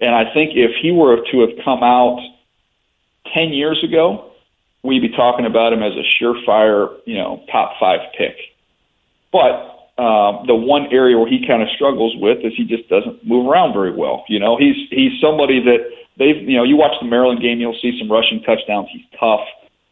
And 0.00 0.14
I 0.14 0.32
think 0.32 0.52
if 0.54 0.70
he 0.80 0.90
were 0.90 1.22
to 1.30 1.40
have 1.40 1.50
come 1.64 1.82
out 1.82 2.18
10 3.34 3.50
years 3.50 3.84
ago, 3.84 4.32
we'd 4.82 5.00
be 5.00 5.10
talking 5.10 5.44
about 5.44 5.72
him 5.72 5.82
as 5.82 5.92
a 5.92 6.04
surefire, 6.18 6.96
you 7.04 7.16
know, 7.16 7.44
top 7.52 7.74
5 7.78 8.00
pick. 8.16 8.36
But 9.32 9.92
um, 10.00 10.46
the 10.46 10.54
one 10.54 10.86
area 10.90 11.18
where 11.18 11.28
he 11.28 11.46
kind 11.46 11.62
of 11.62 11.68
struggles 11.74 12.14
with 12.16 12.38
is 12.44 12.52
he 12.56 12.64
just 12.64 12.88
doesn't 12.88 13.26
move 13.26 13.46
around 13.46 13.72
very 13.72 13.92
well. 13.92 14.24
You 14.28 14.38
know, 14.38 14.56
he's 14.56 14.76
he's 14.90 15.12
somebody 15.20 15.62
that 15.64 15.78
they've 16.18 16.40
you 16.42 16.56
know 16.56 16.64
you 16.64 16.76
watch 16.76 16.94
the 17.00 17.06
Maryland 17.06 17.40
game, 17.40 17.60
you'll 17.60 17.78
see 17.80 17.98
some 17.98 18.10
rushing 18.10 18.42
touchdowns. 18.42 18.88
He's 18.92 19.04
tough 19.18 19.44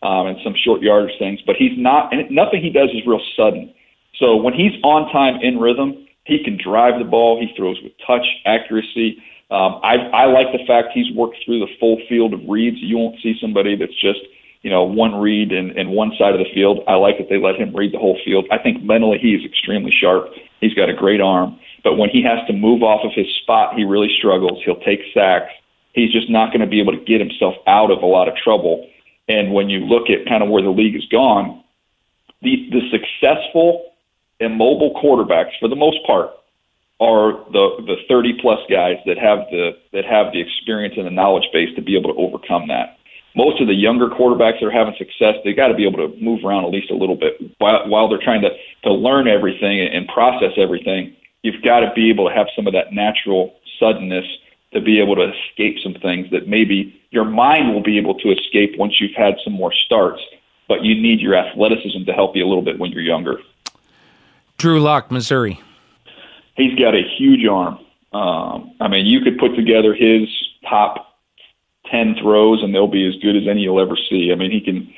um, 0.03 0.26
and 0.26 0.39
some 0.43 0.55
short 0.57 0.82
yardage 0.82 1.18
things, 1.18 1.41
but 1.47 1.57
he's 1.57 1.76
not. 1.76 2.12
And 2.12 2.30
nothing 2.30 2.62
he 2.62 2.70
does 2.70 2.91
is 2.91 3.07
real 3.07 3.20
sudden. 3.36 3.74
So 4.18 4.36
when 4.36 4.55
he's 4.55 4.72
on 4.82 5.12
time 5.12 5.41
in 5.43 5.59
rhythm, 5.59 6.07
he 6.24 6.43
can 6.43 6.59
drive 6.62 6.99
the 6.99 7.05
ball. 7.05 7.41
He 7.41 7.55
throws 7.57 7.78
with 7.82 7.93
touch, 8.07 8.26
accuracy. 8.47 9.22
Um, 9.51 9.80
I, 9.82 9.97
I 10.12 10.24
like 10.26 10.53
the 10.53 10.64
fact 10.66 10.89
he's 10.93 11.11
worked 11.14 11.36
through 11.45 11.61
the 11.61 11.72
full 11.80 11.99
field 12.09 12.34
of 12.34 12.41
reads. 12.47 12.76
You 12.80 12.99
won't 12.99 13.16
see 13.22 13.34
somebody 13.41 13.76
that's 13.76 13.99
just 14.01 14.20
you 14.62 14.70
know 14.70 14.84
one 14.84 15.14
read 15.16 15.52
in, 15.52 15.76
in 15.78 15.90
one 15.90 16.12
side 16.18 16.34
of 16.34 16.40
the 16.40 16.52
field. 16.52 16.80
I 16.88 16.94
like 16.94 17.18
that 17.18 17.28
they 17.28 17.38
let 17.38 17.56
him 17.56 17.74
read 17.74 17.92
the 17.92 17.98
whole 17.98 18.18
field. 18.24 18.46
I 18.50 18.59
think 18.59 18.82
mentally 18.82 19.18
he 19.18 19.34
is 19.34 19.44
extremely 19.44 19.92
sharp. 19.92 20.30
He's 20.61 20.74
got 20.74 20.88
a 20.88 20.94
great 20.94 21.20
arm, 21.20 21.59
but 21.84 21.96
when 21.96 22.11
he 22.11 22.22
has 22.22 22.44
to 22.46 22.52
move 22.52 22.82
off 22.82 23.04
of 23.04 23.12
his 23.14 23.26
spot, 23.42 23.74
he 23.74 23.84
really 23.84 24.11
struggles. 24.18 24.61
He'll 24.64 24.80
take 24.80 25.00
sacks. 25.14 25.52
He's 25.92 26.12
just 26.12 26.30
not 26.30 26.48
going 26.48 26.61
to 26.61 26.66
be 26.66 26.80
able 26.80 26.92
to 26.92 27.04
get 27.04 27.20
himself 27.20 27.54
out 27.66 27.90
of 27.90 28.02
a 28.02 28.06
lot 28.06 28.28
of 28.28 28.36
trouble. 28.36 28.88
And 29.28 29.52
when 29.52 29.68
you 29.68 29.80
look 29.80 30.11
at 30.11 30.28
kind 30.28 30.42
of 30.42 30.48
where 30.48 30.62
the 30.62 30.70
league 30.70 30.94
has 30.94 31.06
gone, 31.06 31.62
the 32.42 32.68
the 32.70 32.80
successful 32.90 33.92
immobile 34.40 34.94
quarterbacks, 35.02 35.59
for 35.61 35.68
the 35.68 35.76
most 35.76 35.98
part, 36.06 36.30
are 37.00 37.44
the 37.52 37.82
the 37.86 37.96
30 38.09 38.38
plus 38.40 38.59
guys 38.70 38.96
that 39.06 39.18
have 39.18 39.46
the 39.50 39.72
that 39.92 40.04
have 40.04 40.32
the 40.32 40.40
experience 40.40 40.94
and 40.96 41.06
the 41.06 41.11
knowledge 41.11 41.48
base 41.52 41.74
to 41.76 41.82
be 41.82 41.96
able 41.96 42.12
to 42.12 42.18
overcome 42.20 42.68
that. 42.68 42.97
Most 43.39 43.61
of 43.61 43.68
the 43.68 43.74
younger 43.74 44.09
quarterbacks 44.09 44.59
that 44.59 44.66
are 44.66 44.72
having 44.72 44.97
success, 44.99 45.36
they 45.45 45.53
got 45.53 45.68
to 45.68 45.74
be 45.74 45.86
able 45.86 45.99
to 45.99 46.12
move 46.20 46.45
around 46.45 46.64
at 46.64 46.72
least 46.72 46.91
a 46.91 46.97
little 46.97 47.14
bit 47.14 47.34
while, 47.59 47.89
while 47.89 48.09
they're 48.09 48.18
trying 48.18 48.43
to 48.43 48.51
to 48.82 48.93
learn 48.93 49.28
everything 49.28 49.78
and 49.78 50.09
process 50.09 50.51
everything. 50.57 51.14
You've 51.43 51.62
got 51.62 51.80
to 51.80 51.93
be 51.95 52.11
able 52.11 52.28
to 52.28 52.34
have 52.34 52.49
some 52.57 52.66
of 52.66 52.72
that 52.72 52.93
natural 52.93 53.55
suddenness 53.78 54.24
to 54.72 54.80
be 54.80 55.01
able 55.01 55.14
to 55.14 55.32
escape 55.32 55.76
some 55.84 55.95
things 56.03 56.26
that 56.32 56.49
maybe 56.49 57.01
your 57.11 57.24
mind 57.24 57.72
will 57.72 57.82
be 57.82 57.97
able 57.97 58.18
to 58.18 58.32
escape 58.32 58.74
once 58.76 59.01
you've 59.01 59.16
had 59.16 59.36
some 59.45 59.53
more 59.53 59.72
starts. 59.86 60.20
But 60.66 60.82
you 60.82 61.01
need 61.01 61.20
your 61.20 61.36
athleticism 61.36 62.07
to 62.07 62.12
help 62.12 62.34
you 62.34 62.45
a 62.45 62.49
little 62.49 62.64
bit 62.64 62.80
when 62.80 62.91
you're 62.91 63.03
younger. 63.03 63.39
Drew 64.57 64.80
Lock, 64.80 65.12
Missouri. 65.12 65.61
He's 66.57 66.76
got 66.76 66.97
a 66.97 67.03
huge 67.16 67.47
arm. 67.47 67.78
Um, 68.12 68.74
I 68.80 68.89
mean, 68.89 69.07
you 69.07 69.20
could 69.20 69.39
put 69.39 69.55
together 69.55 69.95
his 69.95 70.28
top 70.68 71.07
10 71.91 72.16
throws, 72.22 72.62
and 72.62 72.74
they'll 72.74 72.91
be 72.91 73.07
as 73.07 73.20
good 73.22 73.36
as 73.36 73.49
any 73.49 73.62
you'll 73.62 73.80
ever 73.80 73.97
see. 73.97 74.30
I 74.32 74.36
mean, 74.36 74.51
he 74.51 74.61
can, 74.61 74.93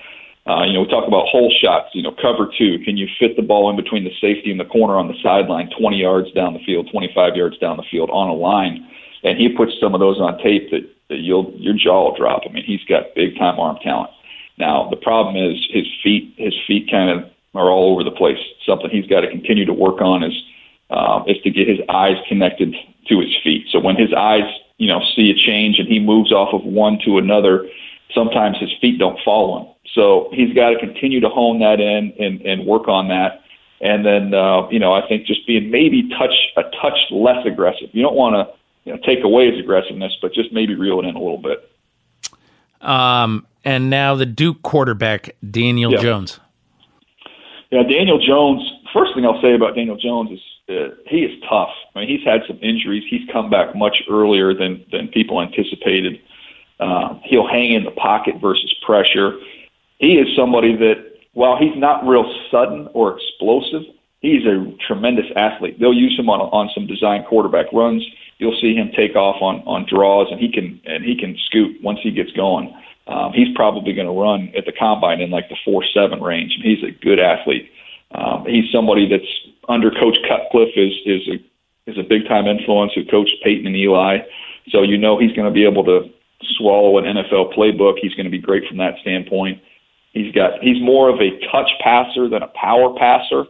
uh, 0.47 0.64
you 0.64 0.72
know, 0.72 0.82
we 0.82 0.88
talk 0.88 1.07
about 1.07 1.26
hole 1.26 1.53
shots, 1.62 1.88
you 1.95 2.03
know, 2.03 2.14
cover 2.20 2.51
two. 2.57 2.78
Can 2.84 2.97
you 2.97 3.09
fit 3.18 3.36
the 3.36 3.43
ball 3.43 3.70
in 3.70 3.76
between 3.76 4.05
the 4.05 4.14
safety 4.20 4.51
and 4.51 4.61
the 4.61 4.64
corner 4.64 4.97
on 4.97 5.09
the 5.09 5.18
sideline, 5.22 5.70
20 5.78 5.97
yards 5.97 6.32
down 6.32 6.55
the 6.55 6.64
field, 6.64 6.88
25 6.91 7.36
yards 7.36 7.59
down 7.59 7.76
the 7.76 7.86
field 7.91 8.11
on 8.11 8.28
a 8.28 8.34
line? 8.34 8.86
And 9.22 9.38
he 9.38 9.49
puts 9.49 9.72
some 9.80 9.95
of 9.95 10.01
those 10.01 10.18
on 10.18 10.38
tape 10.38 10.70
that, 10.70 10.88
that 11.09 11.18
you'll, 11.18 11.53
your 11.57 11.74
jaw 11.74 12.11
will 12.11 12.16
drop. 12.16 12.43
I 12.49 12.53
mean, 12.53 12.64
he's 12.64 12.84
got 12.84 13.14
big 13.14 13.36
time 13.36 13.61
arm 13.61 13.76
talent. 13.82 14.11
Now 14.59 14.88
the 14.91 14.97
problem 14.97 15.36
is 15.36 15.59
his 15.70 15.86
feet. 16.03 16.34
His 16.36 16.55
feet 16.66 16.91
kind 16.91 17.11
of 17.11 17.30
are 17.55 17.70
all 17.70 17.93
over 17.93 18.05
the 18.05 18.14
place. 18.14 18.38
Something 18.66 18.91
he's 18.91 19.07
got 19.07 19.20
to 19.22 19.30
continue 19.30 19.64
to 19.64 19.72
work 19.72 20.01
on 20.01 20.22
is 20.22 20.34
uh, 20.91 21.22
is 21.26 21.36
to 21.43 21.51
get 21.51 21.68
his 21.68 21.78
eyes 21.88 22.16
connected 22.28 22.74
to 23.09 23.20
his 23.20 23.34
feet. 23.43 23.66
So 23.70 23.78
when 23.78 23.97
his 23.97 24.12
eyes, 24.12 24.45
you 24.80 24.86
know, 24.86 25.00
see 25.14 25.30
a 25.30 25.34
change 25.34 25.78
and 25.78 25.86
he 25.86 26.00
moves 26.00 26.32
off 26.32 26.54
of 26.54 26.64
one 26.64 26.98
to 27.04 27.18
another, 27.18 27.68
sometimes 28.14 28.56
his 28.58 28.70
feet 28.80 28.98
don't 28.98 29.18
follow 29.22 29.60
him. 29.60 29.74
So 29.94 30.30
he's 30.32 30.54
got 30.54 30.70
to 30.70 30.78
continue 30.78 31.20
to 31.20 31.28
hone 31.28 31.60
that 31.60 31.80
in 31.80 32.14
and, 32.18 32.40
and 32.40 32.66
work 32.66 32.88
on 32.88 33.08
that. 33.08 33.42
And 33.82 34.06
then, 34.06 34.32
uh, 34.32 34.68
you 34.70 34.78
know, 34.78 34.94
I 34.94 35.06
think 35.06 35.26
just 35.26 35.46
being 35.46 35.70
maybe 35.70 36.08
touch 36.18 36.32
a 36.56 36.62
touch 36.80 36.98
less 37.10 37.44
aggressive. 37.44 37.90
You 37.92 38.02
don't 38.02 38.16
want 38.16 38.34
to 38.36 38.54
you 38.84 38.96
know, 38.96 39.02
take 39.04 39.22
away 39.22 39.50
his 39.50 39.60
aggressiveness, 39.60 40.16
but 40.22 40.32
just 40.32 40.50
maybe 40.50 40.74
reel 40.74 40.98
it 41.00 41.04
in 41.04 41.14
a 41.14 41.18
little 41.18 41.38
bit. 41.38 41.70
Um, 42.80 43.46
and 43.62 43.90
now 43.90 44.14
the 44.14 44.24
Duke 44.24 44.62
quarterback, 44.62 45.36
Daniel 45.48 45.92
yeah. 45.92 46.00
Jones. 46.00 46.40
Yeah, 47.70 47.82
Daniel 47.82 48.18
Jones. 48.18 48.62
First 48.94 49.14
thing 49.14 49.26
I'll 49.26 49.40
say 49.42 49.54
about 49.54 49.74
Daniel 49.74 49.96
Jones 49.96 50.30
is 50.30 50.40
he 51.06 51.24
is 51.24 51.42
tough. 51.48 51.70
I 51.94 52.00
mean, 52.00 52.08
he's 52.08 52.24
had 52.24 52.42
some 52.46 52.58
injuries. 52.62 53.04
He's 53.08 53.28
come 53.32 53.50
back 53.50 53.74
much 53.74 54.02
earlier 54.10 54.54
than 54.54 54.84
than 54.92 55.08
people 55.08 55.40
anticipated. 55.40 56.20
Uh, 56.78 57.18
he'll 57.24 57.46
hang 57.46 57.72
in 57.72 57.84
the 57.84 57.90
pocket 57.90 58.36
versus 58.40 58.74
pressure. 58.86 59.38
He 59.98 60.18
is 60.18 60.34
somebody 60.34 60.76
that, 60.76 60.96
while 61.34 61.58
he's 61.58 61.76
not 61.76 62.06
real 62.06 62.24
sudden 62.50 62.88
or 62.94 63.16
explosive, 63.16 63.82
he's 64.20 64.46
a 64.46 64.72
tremendous 64.86 65.26
athlete. 65.36 65.78
They'll 65.78 65.92
use 65.92 66.18
him 66.18 66.30
on 66.30 66.40
on 66.40 66.70
some 66.74 66.86
design 66.86 67.24
quarterback 67.28 67.66
runs. 67.72 68.06
You'll 68.38 68.58
see 68.60 68.74
him 68.74 68.90
take 68.96 69.16
off 69.16 69.42
on 69.42 69.62
on 69.66 69.86
draws, 69.86 70.28
and 70.30 70.40
he 70.40 70.50
can 70.50 70.80
and 70.86 71.04
he 71.04 71.16
can 71.16 71.36
scoot 71.46 71.76
once 71.82 71.98
he 72.02 72.10
gets 72.10 72.32
going. 72.32 72.74
Um, 73.06 73.32
he's 73.32 73.54
probably 73.56 73.92
going 73.92 74.06
to 74.06 74.12
run 74.12 74.52
at 74.56 74.66
the 74.66 74.72
combine 74.72 75.20
in 75.20 75.30
like 75.30 75.48
the 75.48 75.56
four 75.64 75.84
seven 75.92 76.22
range, 76.22 76.52
and 76.54 76.62
he's 76.62 76.82
a 76.84 76.92
good 76.92 77.18
athlete. 77.18 77.70
Um, 78.12 78.44
he's 78.46 78.70
somebody 78.72 79.08
that's 79.08 79.30
under 79.68 79.90
Coach 79.90 80.16
Cutcliffe 80.28 80.76
is 80.76 80.92
is 81.06 81.28
a 81.28 81.90
is 81.90 81.98
a 81.98 82.02
big 82.02 82.26
time 82.26 82.46
influence 82.46 82.92
who 82.94 83.04
coached 83.04 83.36
Peyton 83.42 83.66
and 83.66 83.76
Eli. 83.76 84.18
So 84.70 84.82
you 84.82 84.98
know 84.98 85.18
he's 85.18 85.32
going 85.32 85.46
to 85.46 85.54
be 85.54 85.64
able 85.64 85.84
to 85.84 86.11
swallow 86.56 86.98
an 86.98 87.04
NFL 87.04 87.54
playbook. 87.54 87.98
He's 88.00 88.14
going 88.14 88.24
to 88.24 88.30
be 88.30 88.38
great 88.38 88.66
from 88.68 88.78
that 88.78 88.94
standpoint. 89.00 89.61
He's 90.12 90.34
got 90.34 90.61
he's 90.61 90.82
more 90.82 91.08
of 91.08 91.20
a 91.20 91.38
touch 91.52 91.70
passer 91.80 92.28
than 92.28 92.42
a 92.42 92.48
power 92.48 92.94
passer. 92.96 93.44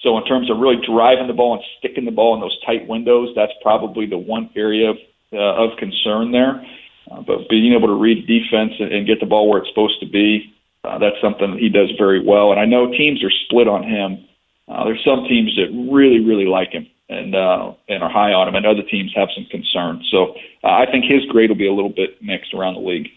So 0.00 0.18
in 0.18 0.24
terms 0.24 0.50
of 0.50 0.58
really 0.58 0.78
driving 0.86 1.26
the 1.26 1.32
ball 1.32 1.54
and 1.54 1.62
sticking 1.78 2.04
the 2.04 2.10
ball 2.10 2.34
in 2.34 2.40
those 2.40 2.56
tight 2.64 2.86
windows, 2.86 3.32
that's 3.34 3.52
probably 3.62 4.06
the 4.06 4.18
one 4.18 4.50
area 4.54 4.90
of, 4.90 4.96
uh, 5.32 5.64
of 5.64 5.76
concern 5.78 6.32
there. 6.32 6.64
Uh, 7.10 7.22
but 7.22 7.48
being 7.48 7.72
able 7.72 7.88
to 7.88 7.94
read 7.94 8.26
defense 8.26 8.72
and, 8.78 8.92
and 8.92 9.06
get 9.06 9.20
the 9.20 9.26
ball 9.26 9.48
where 9.48 9.60
it's 9.60 9.68
supposed 9.68 9.98
to 10.00 10.06
be, 10.06 10.54
uh, 10.86 10.98
that's 10.98 11.20
something 11.20 11.58
he 11.58 11.68
does 11.68 11.90
very 11.98 12.24
well. 12.24 12.52
And 12.52 12.60
I 12.60 12.64
know 12.64 12.90
teams 12.90 13.22
are 13.24 13.30
split 13.44 13.68
on 13.68 13.82
him. 13.82 14.24
Uh, 14.68 14.84
there's 14.84 15.04
some 15.04 15.24
teams 15.28 15.56
that 15.56 15.70
really, 15.92 16.20
really 16.20 16.46
like 16.46 16.70
him 16.70 16.86
and 17.08 17.34
uh, 17.34 17.72
and 17.88 18.02
are 18.02 18.10
high 18.10 18.32
on 18.32 18.48
him, 18.48 18.54
and 18.54 18.66
other 18.66 18.82
teams 18.82 19.12
have 19.14 19.28
some 19.34 19.46
concerns. 19.50 20.08
So 20.10 20.34
uh, 20.64 20.68
I 20.68 20.86
think 20.90 21.04
his 21.04 21.24
grade 21.26 21.50
will 21.50 21.56
be 21.56 21.68
a 21.68 21.72
little 21.72 21.90
bit 21.90 22.22
mixed 22.22 22.52
around 22.52 22.74
the 22.74 22.80
league. 22.80 23.08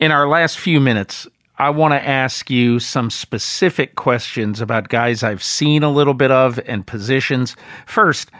In 0.00 0.12
our 0.12 0.28
last 0.28 0.58
few 0.58 0.80
minutes, 0.80 1.26
I 1.58 1.70
want 1.70 1.92
to 1.92 2.08
ask 2.08 2.50
you 2.50 2.78
some 2.78 3.10
specific 3.10 3.96
questions 3.96 4.60
about 4.60 4.88
guys 4.88 5.22
I've 5.22 5.42
seen 5.42 5.82
a 5.82 5.90
little 5.90 6.14
bit 6.14 6.30
of 6.30 6.60
and 6.66 6.86
positions. 6.86 7.56
First, 7.84 8.30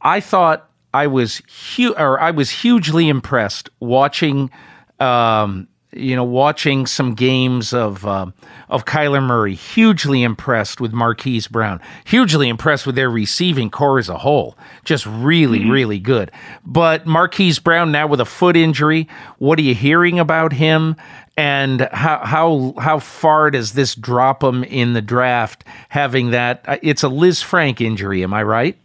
I 0.00 0.20
thought 0.20 0.68
I 0.92 1.06
was 1.06 1.42
hu- 1.76 1.94
or 1.94 2.18
I 2.20 2.30
was 2.30 2.50
hugely 2.50 3.08
impressed 3.08 3.68
watching 3.80 4.50
um, 4.98 5.68
you 5.96 6.16
know, 6.16 6.24
watching 6.24 6.86
some 6.86 7.14
games 7.14 7.72
of 7.72 8.04
uh, 8.06 8.26
of 8.68 8.84
Kyler 8.84 9.22
Murray, 9.22 9.54
hugely 9.54 10.22
impressed 10.22 10.80
with 10.80 10.92
Marquise 10.92 11.46
Brown, 11.46 11.80
hugely 12.04 12.48
impressed 12.48 12.86
with 12.86 12.94
their 12.94 13.10
receiving 13.10 13.70
corps 13.70 13.98
as 13.98 14.08
a 14.08 14.18
whole, 14.18 14.56
just 14.84 15.06
really, 15.06 15.60
mm-hmm. 15.60 15.70
really 15.70 15.98
good. 15.98 16.30
But 16.64 17.06
Marquise 17.06 17.58
Brown 17.58 17.92
now 17.92 18.06
with 18.06 18.20
a 18.20 18.24
foot 18.24 18.56
injury, 18.56 19.08
what 19.38 19.58
are 19.58 19.62
you 19.62 19.74
hearing 19.74 20.18
about 20.18 20.52
him? 20.52 20.96
And 21.36 21.88
how 21.92 22.24
how 22.24 22.74
how 22.78 22.98
far 23.00 23.50
does 23.50 23.72
this 23.72 23.94
drop 23.94 24.42
him 24.42 24.62
in 24.64 24.92
the 24.92 25.02
draft? 25.02 25.64
Having 25.88 26.30
that, 26.30 26.64
uh, 26.66 26.78
it's 26.82 27.02
a 27.02 27.08
Lisfranc 27.08 27.80
injury, 27.80 28.22
am 28.22 28.32
I 28.32 28.42
right? 28.42 28.78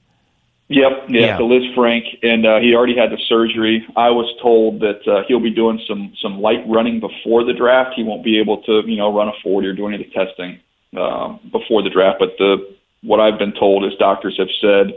Yep, 0.70 1.10
yeah, 1.10 1.20
yeah. 1.20 1.40
Liz 1.40 1.64
Frank 1.74 2.06
and 2.22 2.46
uh, 2.46 2.60
he 2.60 2.76
already 2.76 2.96
had 2.96 3.10
the 3.10 3.18
surgery. 3.28 3.86
I 3.96 4.12
was 4.12 4.32
told 4.40 4.82
that 4.82 5.02
uh, 5.08 5.24
he'll 5.28 5.40
be 5.40 5.50
doing 5.50 5.82
some 5.88 6.14
some 6.22 6.42
light 6.42 6.64
running 6.68 7.00
before 7.00 7.44
the 7.44 7.54
draft. 7.54 7.96
He 7.96 8.04
won't 8.04 8.24
be 8.24 8.40
able 8.40 8.62
to, 8.64 8.84
you 8.86 8.96
know, 8.96 9.12
run 9.12 9.30
a 9.30 9.34
40 9.42 9.68
or 9.68 9.74
do 9.74 9.88
any 9.88 9.96
of 9.96 10.04
the 10.06 10.12
testing 10.14 10.60
uh, 10.96 11.38
before 11.52 11.82
the 11.82 11.90
draft. 11.90 12.20
But 12.20 12.38
the 12.38 12.76
what 13.02 13.20
I've 13.20 13.40
been 13.40 13.54
told 13.54 13.84
is 13.84 13.98
doctors 13.98 14.38
have 14.38 14.50
said 14.62 14.94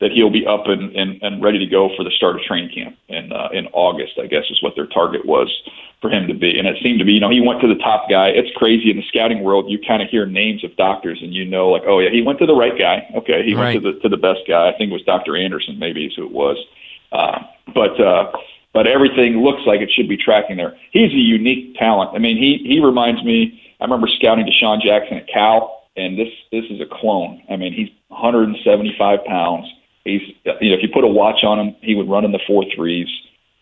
that 0.00 0.10
he'll 0.10 0.30
be 0.30 0.46
up 0.46 0.66
and, 0.66 0.94
and, 0.96 1.22
and 1.22 1.42
ready 1.42 1.58
to 1.58 1.66
go 1.66 1.88
for 1.96 2.04
the 2.04 2.10
start 2.10 2.36
of 2.36 2.42
training 2.42 2.70
camp 2.74 2.96
in 3.08 3.32
uh, 3.32 3.48
in 3.52 3.66
August. 3.68 4.18
I 4.18 4.26
guess 4.26 4.44
is 4.50 4.62
what 4.62 4.74
their 4.76 4.86
target 4.86 5.24
was 5.24 5.48
for 6.00 6.10
him 6.10 6.26
to 6.28 6.34
be. 6.34 6.58
And 6.58 6.68
it 6.68 6.76
seemed 6.82 6.98
to 6.98 7.04
be, 7.04 7.12
you 7.12 7.20
know, 7.20 7.30
he 7.30 7.40
went 7.40 7.60
to 7.62 7.68
the 7.68 7.80
top 7.80 8.10
guy. 8.10 8.28
It's 8.28 8.50
crazy 8.56 8.90
in 8.90 8.98
the 8.98 9.06
scouting 9.08 9.42
world. 9.42 9.70
You 9.70 9.78
kind 9.78 10.02
of 10.02 10.08
hear 10.08 10.26
names 10.26 10.64
of 10.64 10.76
doctors, 10.76 11.18
and 11.22 11.32
you 11.32 11.44
know, 11.44 11.70
like, 11.70 11.84
oh 11.86 12.00
yeah, 12.00 12.10
he 12.10 12.22
went 12.22 12.38
to 12.40 12.46
the 12.46 12.54
right 12.54 12.76
guy. 12.78 13.08
Okay, 13.16 13.42
he 13.44 13.54
right. 13.54 13.80
went 13.80 13.84
to 13.84 13.92
the 13.92 14.00
to 14.00 14.08
the 14.08 14.20
best 14.20 14.40
guy. 14.46 14.68
I 14.68 14.76
think 14.76 14.90
it 14.90 14.92
was 14.92 15.04
Dr. 15.04 15.36
Anderson, 15.36 15.78
maybe 15.78 16.06
is 16.06 16.14
who 16.14 16.26
it 16.26 16.32
was. 16.32 16.58
Uh, 17.12 17.38
but 17.74 17.98
uh, 18.00 18.32
but 18.74 18.86
everything 18.86 19.42
looks 19.42 19.62
like 19.66 19.80
it 19.80 19.90
should 19.94 20.08
be 20.08 20.16
tracking 20.16 20.56
there. 20.56 20.76
He's 20.90 21.12
a 21.12 21.16
unique 21.16 21.76
talent. 21.76 22.10
I 22.14 22.18
mean, 22.18 22.36
he 22.36 22.58
he 22.68 22.80
reminds 22.80 23.22
me. 23.24 23.60
I 23.80 23.84
remember 23.84 24.08
scouting 24.08 24.46
DeSean 24.46 24.82
Jackson 24.82 25.18
at 25.18 25.28
Cal, 25.28 25.88
and 25.96 26.18
this 26.18 26.28
this 26.50 26.64
is 26.70 26.80
a 26.80 26.86
clone. 26.86 27.42
I 27.48 27.56
mean, 27.56 27.72
he's 27.72 27.88
175 28.08 29.24
pounds. 29.24 29.66
He's 30.04 30.22
you 30.44 30.70
know, 30.70 30.76
if 30.76 30.82
you 30.82 30.88
put 30.92 31.04
a 31.04 31.08
watch 31.08 31.44
on 31.44 31.58
him, 31.58 31.76
he 31.80 31.94
would 31.94 32.08
run 32.08 32.24
in 32.24 32.32
the 32.32 32.40
four 32.46 32.64
threes. 32.74 33.08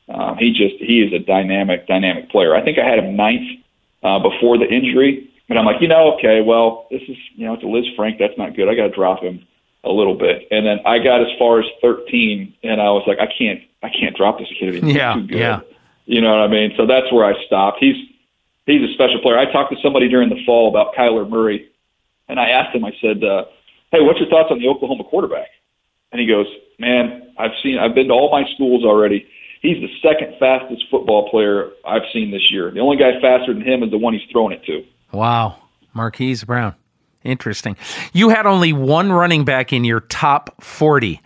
Um, 0.09 0.36
he 0.38 0.51
just 0.51 0.74
he 0.78 1.01
is 1.01 1.12
a 1.12 1.18
dynamic, 1.18 1.86
dynamic 1.86 2.30
player. 2.30 2.55
I 2.55 2.62
think 2.64 2.78
I 2.78 2.88
had 2.88 2.99
him 2.99 3.16
ninth 3.16 3.61
uh, 4.03 4.18
before 4.18 4.59
the 4.59 4.66
injury, 4.66 5.30
and 5.49 5.59
I'm 5.59 5.64
like, 5.64 5.80
you 5.80 5.88
know, 5.88 6.14
okay, 6.14 6.40
well, 6.40 6.86
this 6.90 7.03
is 7.09 7.16
you 7.36 7.47
know, 7.47 7.55
it's 7.55 7.62
a 7.62 7.66
Lisfranc. 7.66 8.18
That's 8.18 8.36
not 8.36 8.57
good. 8.57 8.68
I 8.68 8.74
got 8.74 8.88
to 8.88 8.95
drop 8.95 9.22
him 9.22 9.47
a 9.84 9.90
little 9.90 10.14
bit. 10.14 10.47
And 10.51 10.66
then 10.66 10.80
I 10.86 10.99
got 10.99 11.20
as 11.20 11.28
far 11.38 11.61
as 11.61 11.66
13, 11.80 12.55
and 12.62 12.80
I 12.80 12.90
was 12.90 13.05
like, 13.07 13.18
I 13.18 13.26
can't, 13.26 13.61
I 13.82 13.88
can't 13.88 14.16
drop 14.16 14.38
this 14.38 14.49
kid. 14.59 14.74
He's 14.74 14.95
yeah, 14.95 15.14
too 15.14 15.26
good. 15.26 15.38
Yeah. 15.38 15.61
You 16.07 16.20
know 16.20 16.30
what 16.30 16.40
I 16.40 16.49
mean? 16.49 16.72
So 16.76 16.86
that's 16.86 17.12
where 17.12 17.24
I 17.24 17.34
stopped. 17.47 17.78
He's 17.80 17.97
he's 18.66 18.88
a 18.88 18.93
special 18.95 19.20
player. 19.20 19.38
I 19.38 19.51
talked 19.51 19.72
to 19.72 19.78
somebody 19.82 20.09
during 20.09 20.28
the 20.28 20.43
fall 20.45 20.68
about 20.68 20.95
Kyler 20.95 21.28
Murray, 21.28 21.68
and 22.28 22.40
I 22.40 22.51
asked 22.51 22.74
him. 22.74 22.84
I 22.84 22.93
said, 23.01 23.22
uh, 23.22 23.45
"Hey, 23.93 24.01
what's 24.01 24.18
your 24.18 24.28
thoughts 24.28 24.51
on 24.51 24.59
the 24.59 24.68
Oklahoma 24.68 25.05
quarterback?" 25.05 25.49
And 26.13 26.21
he 26.21 26.27
goes, 26.27 26.47
"Man, 26.79 27.33
I've 27.39 27.53
seen. 27.63 27.79
I've 27.79 27.95
been 27.95 28.09
to 28.09 28.15
all 28.15 28.31
my 28.31 28.45
schools 28.55 28.85
already 28.85 29.27
he's 29.63 29.81
the 29.81 29.89
second 30.03 30.35
fastest 30.39 30.85
football 30.91 31.31
player 31.31 31.71
I've 31.87 32.03
seen 32.13 32.31
this 32.31 32.51
year. 32.51 32.71
The 32.71 32.81
only 32.81 32.99
guy 32.99 33.13
faster 33.21 33.55
than 33.55 33.63
him 33.63 33.83
is 33.83 33.91
the 33.91 33.99
one 33.99 34.13
he's 34.13 34.29
throwing 34.31 34.53
it 34.53 34.65
to. 34.67 34.85
Wow. 35.13 35.57
Marquise 35.95 36.45
Brown. 36.45 36.75
Interesting. 37.25 37.77
You 38.13 38.31
had 38.31 38.47
only 38.47 38.73
one 38.73 39.13
running 39.13 39.45
back 39.45 39.73
in 39.73 39.85
your 39.85 40.01
top 40.01 40.63
40. 40.63 41.21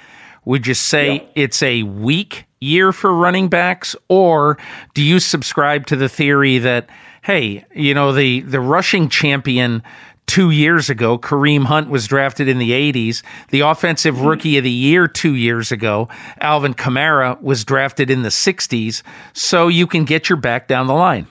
Would 0.44 0.66
you 0.66 0.74
say 0.74 1.14
yeah. 1.14 1.22
it's 1.34 1.62
a 1.62 1.82
weak 1.82 2.44
year 2.60 2.92
for 2.92 3.12
running 3.12 3.48
backs, 3.48 3.96
or 4.08 4.58
do 4.94 5.02
you 5.02 5.18
subscribe 5.18 5.86
to 5.86 5.96
the 5.96 6.08
theory 6.08 6.58
that, 6.58 6.88
hey, 7.22 7.64
you 7.74 7.94
know, 7.94 8.12
the, 8.12 8.40
the 8.42 8.60
rushing 8.60 9.08
champion 9.08 9.82
two 10.26 10.50
years 10.50 10.90
ago. 10.90 11.18
Kareem 11.18 11.64
Hunt 11.64 11.88
was 11.88 12.06
drafted 12.06 12.48
in 12.48 12.58
the 12.58 12.70
80s. 12.70 13.22
The 13.50 13.60
offensive 13.60 14.16
mm-hmm. 14.16 14.26
rookie 14.26 14.58
of 14.58 14.64
the 14.64 14.70
year 14.70 15.08
two 15.08 15.34
years 15.34 15.72
ago, 15.72 16.08
Alvin 16.40 16.74
Kamara, 16.74 17.40
was 17.40 17.64
drafted 17.64 18.10
in 18.10 18.22
the 18.22 18.28
60s. 18.28 19.02
So 19.32 19.68
you 19.68 19.86
can 19.86 20.04
get 20.04 20.28
your 20.28 20.36
back 20.36 20.68
down 20.68 20.86
the 20.86 20.94
line. 20.94 21.26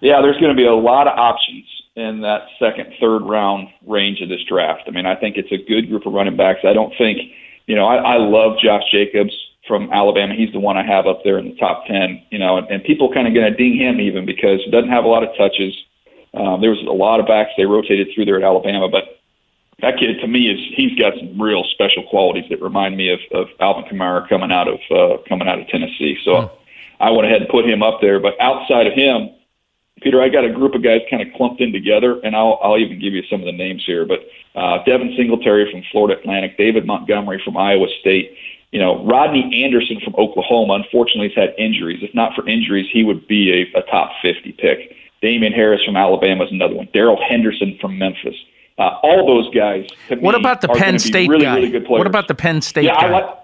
Yeah, 0.00 0.20
there's 0.20 0.38
going 0.38 0.50
to 0.50 0.56
be 0.56 0.66
a 0.66 0.74
lot 0.74 1.06
of 1.06 1.16
options 1.16 1.64
in 1.94 2.22
that 2.22 2.46
second, 2.58 2.92
third 3.00 3.22
round 3.22 3.68
range 3.86 4.20
of 4.20 4.28
this 4.28 4.42
draft. 4.48 4.82
I 4.86 4.90
mean, 4.90 5.06
I 5.06 5.14
think 5.14 5.36
it's 5.36 5.52
a 5.52 5.58
good 5.58 5.88
group 5.88 6.06
of 6.06 6.12
running 6.12 6.36
backs. 6.36 6.60
I 6.64 6.72
don't 6.72 6.92
think, 6.96 7.18
you 7.66 7.76
know, 7.76 7.86
I, 7.86 8.14
I 8.14 8.16
love 8.16 8.58
Josh 8.58 8.82
Jacobs 8.90 9.32
from 9.68 9.92
Alabama. 9.92 10.34
He's 10.34 10.52
the 10.52 10.58
one 10.58 10.76
I 10.76 10.84
have 10.84 11.06
up 11.06 11.20
there 11.22 11.38
in 11.38 11.50
the 11.50 11.56
top 11.56 11.86
10, 11.86 12.22
you 12.30 12.38
know, 12.38 12.56
and, 12.56 12.66
and 12.68 12.82
people 12.82 13.12
kind 13.12 13.28
of 13.28 13.34
going 13.34 13.50
to 13.50 13.56
ding 13.56 13.76
him 13.76 14.00
even 14.00 14.26
because 14.26 14.60
he 14.64 14.70
doesn't 14.70 14.90
have 14.90 15.04
a 15.04 15.08
lot 15.08 15.22
of 15.22 15.28
touches 15.36 15.76
um, 16.34 16.60
there 16.60 16.70
was 16.70 16.80
a 16.80 16.92
lot 16.92 17.20
of 17.20 17.26
backs 17.26 17.50
they 17.56 17.64
rotated 17.64 18.08
through 18.14 18.24
there 18.24 18.36
at 18.36 18.42
Alabama, 18.42 18.88
but 18.88 19.20
that 19.82 19.98
kid 19.98 20.20
to 20.20 20.28
me 20.28 20.48
is 20.48 20.58
he's 20.74 20.96
got 20.98 21.14
some 21.18 21.40
real 21.40 21.64
special 21.64 22.04
qualities 22.04 22.44
that 22.48 22.62
remind 22.62 22.96
me 22.96 23.12
of, 23.12 23.20
of 23.32 23.48
Alvin 23.60 23.84
Kamara 23.84 24.26
coming 24.28 24.52
out 24.52 24.68
of 24.68 24.78
uh, 24.90 25.22
coming 25.28 25.48
out 25.48 25.58
of 25.58 25.66
Tennessee. 25.68 26.16
So 26.24 26.30
mm. 26.30 26.50
I 27.00 27.10
went 27.10 27.26
ahead 27.26 27.42
and 27.42 27.50
put 27.50 27.68
him 27.68 27.82
up 27.82 28.00
there. 28.00 28.20
But 28.20 28.40
outside 28.40 28.86
of 28.86 28.94
him, 28.94 29.30
Peter, 30.00 30.22
I 30.22 30.28
got 30.28 30.44
a 30.44 30.52
group 30.52 30.74
of 30.74 30.82
guys 30.82 31.00
kind 31.10 31.20
of 31.20 31.34
clumped 31.36 31.60
in 31.60 31.72
together, 31.72 32.20
and 32.22 32.34
I'll 32.34 32.58
I'll 32.62 32.78
even 32.78 33.00
give 33.00 33.12
you 33.12 33.22
some 33.28 33.40
of 33.40 33.46
the 33.46 33.52
names 33.52 33.82
here. 33.84 34.06
But 34.06 34.20
uh, 34.54 34.84
Devin 34.84 35.14
Singletary 35.16 35.70
from 35.70 35.82
Florida 35.90 36.18
Atlantic, 36.18 36.56
David 36.56 36.86
Montgomery 36.86 37.42
from 37.44 37.56
Iowa 37.56 37.88
State. 38.00 38.36
You 38.70 38.80
know, 38.80 39.04
Rodney 39.04 39.64
Anderson 39.64 40.00
from 40.02 40.14
Oklahoma. 40.14 40.74
Unfortunately, 40.74 41.28
he's 41.28 41.36
had 41.36 41.54
injuries. 41.58 42.02
If 42.02 42.14
not 42.14 42.34
for 42.34 42.48
injuries, 42.48 42.88
he 42.90 43.04
would 43.04 43.28
be 43.28 43.68
a, 43.74 43.78
a 43.78 43.82
top 43.82 44.12
50 44.22 44.52
pick. 44.52 44.96
Damien 45.22 45.52
Harris 45.52 45.82
from 45.84 45.96
Alabama 45.96 46.44
is 46.44 46.50
another 46.52 46.74
one. 46.74 46.88
Darrell 46.92 47.18
Henderson 47.26 47.78
from 47.80 47.96
Memphis. 47.98 48.34
Uh, 48.78 48.98
all 49.02 49.26
those 49.26 49.52
guys. 49.54 49.86
what 50.20 50.34
about 50.34 50.60
the 50.60 50.68
Penn 50.68 50.98
State 50.98 51.28
really, 51.30 51.44
guy? 51.44 51.54
Really 51.56 51.70
good 51.70 51.84
players. 51.86 51.98
What 52.00 52.06
about 52.06 52.28
the 52.28 52.34
Penn 52.34 52.60
State 52.60 52.84
yeah, 52.84 52.94
guy? 53.00 53.06
I 53.06 53.10
like, 53.10 53.38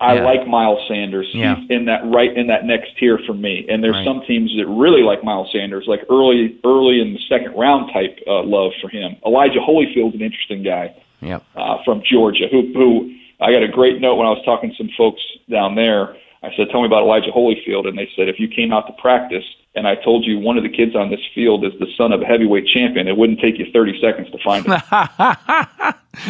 I 0.00 0.14
Yeah. 0.16 0.24
like 0.24 0.46
Miles 0.48 0.80
Sanders. 0.88 1.28
Yeah. 1.32 1.56
He's 1.56 1.70
in 1.70 1.84
that 1.86 2.02
right 2.04 2.36
in 2.36 2.48
that 2.48 2.64
next 2.64 2.96
tier 2.98 3.18
for 3.26 3.32
me. 3.34 3.64
And 3.68 3.82
there's 3.84 3.94
Right. 3.96 4.04
some 4.04 4.22
teams 4.26 4.54
that 4.56 4.66
really 4.66 5.02
like 5.02 5.22
Miles 5.24 5.50
Sanders, 5.52 5.84
like 5.86 6.02
early 6.10 6.56
early 6.64 7.00
in 7.00 7.12
the 7.12 7.20
second 7.28 7.54
round 7.54 7.92
type 7.92 8.18
uh, 8.26 8.42
love 8.42 8.72
for 8.80 8.88
him. 8.88 9.16
Elijah 9.24 9.60
Holyfield's 9.60 10.14
an 10.14 10.22
interesting 10.22 10.62
guy 10.62 10.92
Yep. 11.22 11.42
uh, 11.54 11.78
from 11.84 12.02
Georgia, 12.04 12.48
who 12.50 12.62
who 12.74 13.12
I 13.40 13.52
got 13.52 13.62
a 13.62 13.68
great 13.68 14.00
note 14.00 14.16
when 14.16 14.26
I 14.26 14.30
was 14.30 14.42
talking 14.44 14.70
to 14.70 14.76
some 14.76 14.90
folks 14.96 15.22
down 15.50 15.74
there. 15.76 16.16
I 16.46 16.56
said, 16.56 16.70
"Tell 16.70 16.80
me 16.80 16.86
about 16.86 17.02
Elijah 17.02 17.30
Holyfield," 17.30 17.86
and 17.86 17.98
they 17.98 18.08
said, 18.16 18.28
"If 18.28 18.38
you 18.38 18.48
came 18.48 18.72
out 18.72 18.86
to 18.86 18.92
practice 18.94 19.44
and 19.74 19.86
I 19.86 19.94
told 19.96 20.24
you 20.24 20.38
one 20.38 20.56
of 20.56 20.62
the 20.62 20.70
kids 20.70 20.96
on 20.96 21.10
this 21.10 21.20
field 21.34 21.64
is 21.64 21.72
the 21.78 21.86
son 21.98 22.12
of 22.12 22.22
a 22.22 22.24
heavyweight 22.24 22.66
champion, 22.66 23.08
it 23.08 23.16
wouldn't 23.16 23.40
take 23.40 23.58
you 23.58 23.66
30 23.72 24.00
seconds 24.00 24.30
to 24.30 24.38
find 24.38 24.64
him." 24.66 24.80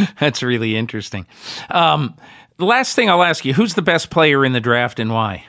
That's 0.19 0.43
really 0.43 0.77
interesting. 0.77 1.27
Um, 1.71 2.15
the 2.57 2.65
last 2.65 2.97
thing 2.97 3.11
I'll 3.11 3.23
ask 3.23 3.45
you: 3.45 3.55
Who's 3.55 3.75
the 3.75 3.83
best 3.83 4.11
player 4.11 4.45
in 4.45 4.53
the 4.53 4.61
draft 4.61 4.99
and 4.99 5.13
why? 5.13 5.45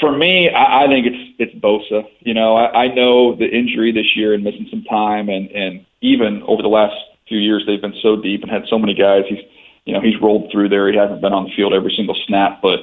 For 0.00 0.12
me, 0.16 0.50
I, 0.50 0.84
I 0.84 0.86
think 0.88 1.06
it's 1.06 1.34
it's 1.38 1.54
Bosa. 1.54 2.06
You 2.20 2.34
know, 2.34 2.56
I, 2.56 2.84
I 2.84 2.94
know 2.94 3.34
the 3.34 3.48
injury 3.48 3.92
this 3.92 4.16
year 4.16 4.34
and 4.34 4.44
missing 4.44 4.66
some 4.70 4.84
time, 4.84 5.28
and 5.28 5.50
and 5.50 5.86
even 6.00 6.42
over 6.42 6.62
the 6.62 6.68
last 6.68 6.96
few 7.28 7.38
years, 7.38 7.64
they've 7.66 7.80
been 7.80 7.96
so 8.02 8.16
deep 8.16 8.42
and 8.42 8.50
had 8.50 8.66
so 8.68 8.78
many 8.78 8.94
guys. 8.94 9.24
He's 9.28 9.40
you 9.84 9.94
know 9.94 10.00
he's 10.00 10.20
rolled 10.20 10.50
through 10.52 10.68
there. 10.68 10.90
He 10.90 10.98
hasn't 10.98 11.20
been 11.20 11.32
on 11.32 11.44
the 11.44 11.50
field 11.56 11.72
every 11.72 11.94
single 11.96 12.16
snap, 12.26 12.60
but 12.60 12.80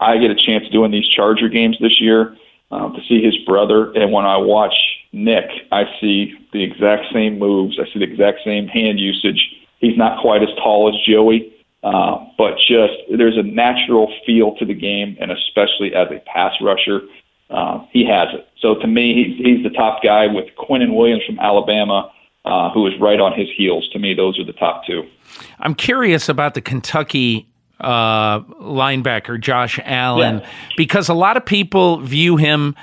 I 0.00 0.18
get 0.18 0.30
a 0.30 0.34
chance 0.34 0.68
doing 0.70 0.90
these 0.90 1.08
Charger 1.08 1.48
games 1.48 1.76
this 1.80 2.00
year 2.00 2.36
um, 2.70 2.94
to 2.94 3.00
see 3.08 3.22
his 3.22 3.36
brother, 3.46 3.92
and 3.92 4.12
when 4.12 4.24
I 4.24 4.36
watch 4.36 4.74
Nick, 5.12 5.48
I 5.70 5.84
see 6.00 6.34
the 6.52 6.62
exact 6.62 7.12
same 7.12 7.38
moves. 7.38 7.78
I 7.78 7.84
see 7.92 8.00
the 8.00 8.10
exact 8.10 8.40
same 8.44 8.66
hand 8.66 8.98
usage. 8.98 9.40
He's 9.78 9.96
not 9.96 10.20
quite 10.20 10.42
as 10.42 10.48
tall 10.56 10.88
as 10.88 10.94
Joey, 11.06 11.52
uh, 11.82 12.24
but 12.36 12.56
just 12.56 12.94
there's 13.16 13.36
a 13.36 13.42
natural 13.42 14.12
feel 14.26 14.56
to 14.56 14.64
the 14.64 14.74
game, 14.74 15.16
and 15.20 15.30
especially 15.30 15.94
as 15.94 16.08
a 16.10 16.20
pass 16.26 16.54
rusher, 16.60 17.02
uh, 17.50 17.84
he 17.92 18.04
has 18.06 18.28
it. 18.34 18.48
So 18.58 18.74
to 18.76 18.86
me, 18.86 19.36
he's, 19.36 19.46
he's 19.46 19.62
the 19.62 19.70
top 19.70 20.02
guy 20.02 20.26
with 20.26 20.46
Quinnen 20.58 20.96
Williams 20.96 21.22
from 21.24 21.38
Alabama, 21.38 22.10
uh, 22.44 22.70
who 22.70 22.86
is 22.86 22.94
right 23.00 23.20
on 23.20 23.38
his 23.38 23.48
heels. 23.56 23.88
To 23.92 23.98
me, 23.98 24.14
those 24.14 24.38
are 24.38 24.44
the 24.44 24.52
top 24.54 24.86
two. 24.86 25.06
I'm 25.60 25.74
curious 25.74 26.28
about 26.28 26.54
the 26.54 26.60
Kentucky 26.60 27.46
uh, 27.84 28.40
linebacker 28.60 29.40
Josh 29.40 29.78
Allen 29.84 30.40
Yeah. 30.40 30.48
because 30.76 31.08
a 31.08 31.14
lot 31.14 31.36
of 31.36 31.44
people 31.44 31.98
view 31.98 32.36
him 32.36 32.74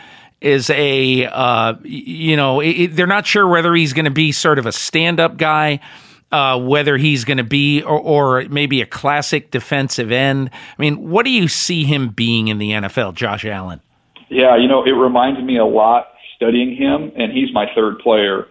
as 0.41 0.70
a 0.70 1.26
uh, 1.26 1.74
you 1.84 2.36
know 2.36 2.60
it, 2.62 2.70
it- 2.70 2.95
they're 2.95 3.08
not 3.08 3.26
sure 3.28 3.47
whether 3.47 3.74
he's 3.76 3.93
going 3.93 4.06
to 4.06 4.12
be 4.12 4.32
sort 4.32 4.60
of 4.60 4.66
a 4.66 4.72
stand-up 4.72 5.38
guy. 5.38 5.80
Uh, 6.34 6.58
whether 6.58 6.95
he's 6.95 7.26
going 7.26 7.39
to 7.39 7.43
be, 7.43 7.82
or, 7.82 7.99
or 7.99 8.45
maybe 8.49 8.80
a 8.82 8.86
classic 8.86 9.52
defensive 9.52 10.14
end. 10.14 10.49
I 10.54 10.82
mean, 10.82 11.10
what 11.10 11.26
do 11.26 11.30
you 11.30 11.49
see 11.49 11.84
him 11.84 12.08
being 12.08 12.47
in 12.47 12.58
the 12.58 12.72
NFL, 12.72 13.16
Josh 13.16 13.43
Allen? 13.43 13.82
Yeah, 14.30 14.56
you 14.56 14.70
know, 14.70 14.82
it 14.86 14.91
reminds 14.91 15.41
me 15.41 15.58
a 15.58 15.66
lot 15.66 16.08
studying 16.38 16.74
him, 16.78 17.12
and 17.18 17.34
he's 17.34 17.52
my 17.54 17.66
third 17.76 17.99
player. 17.99 18.47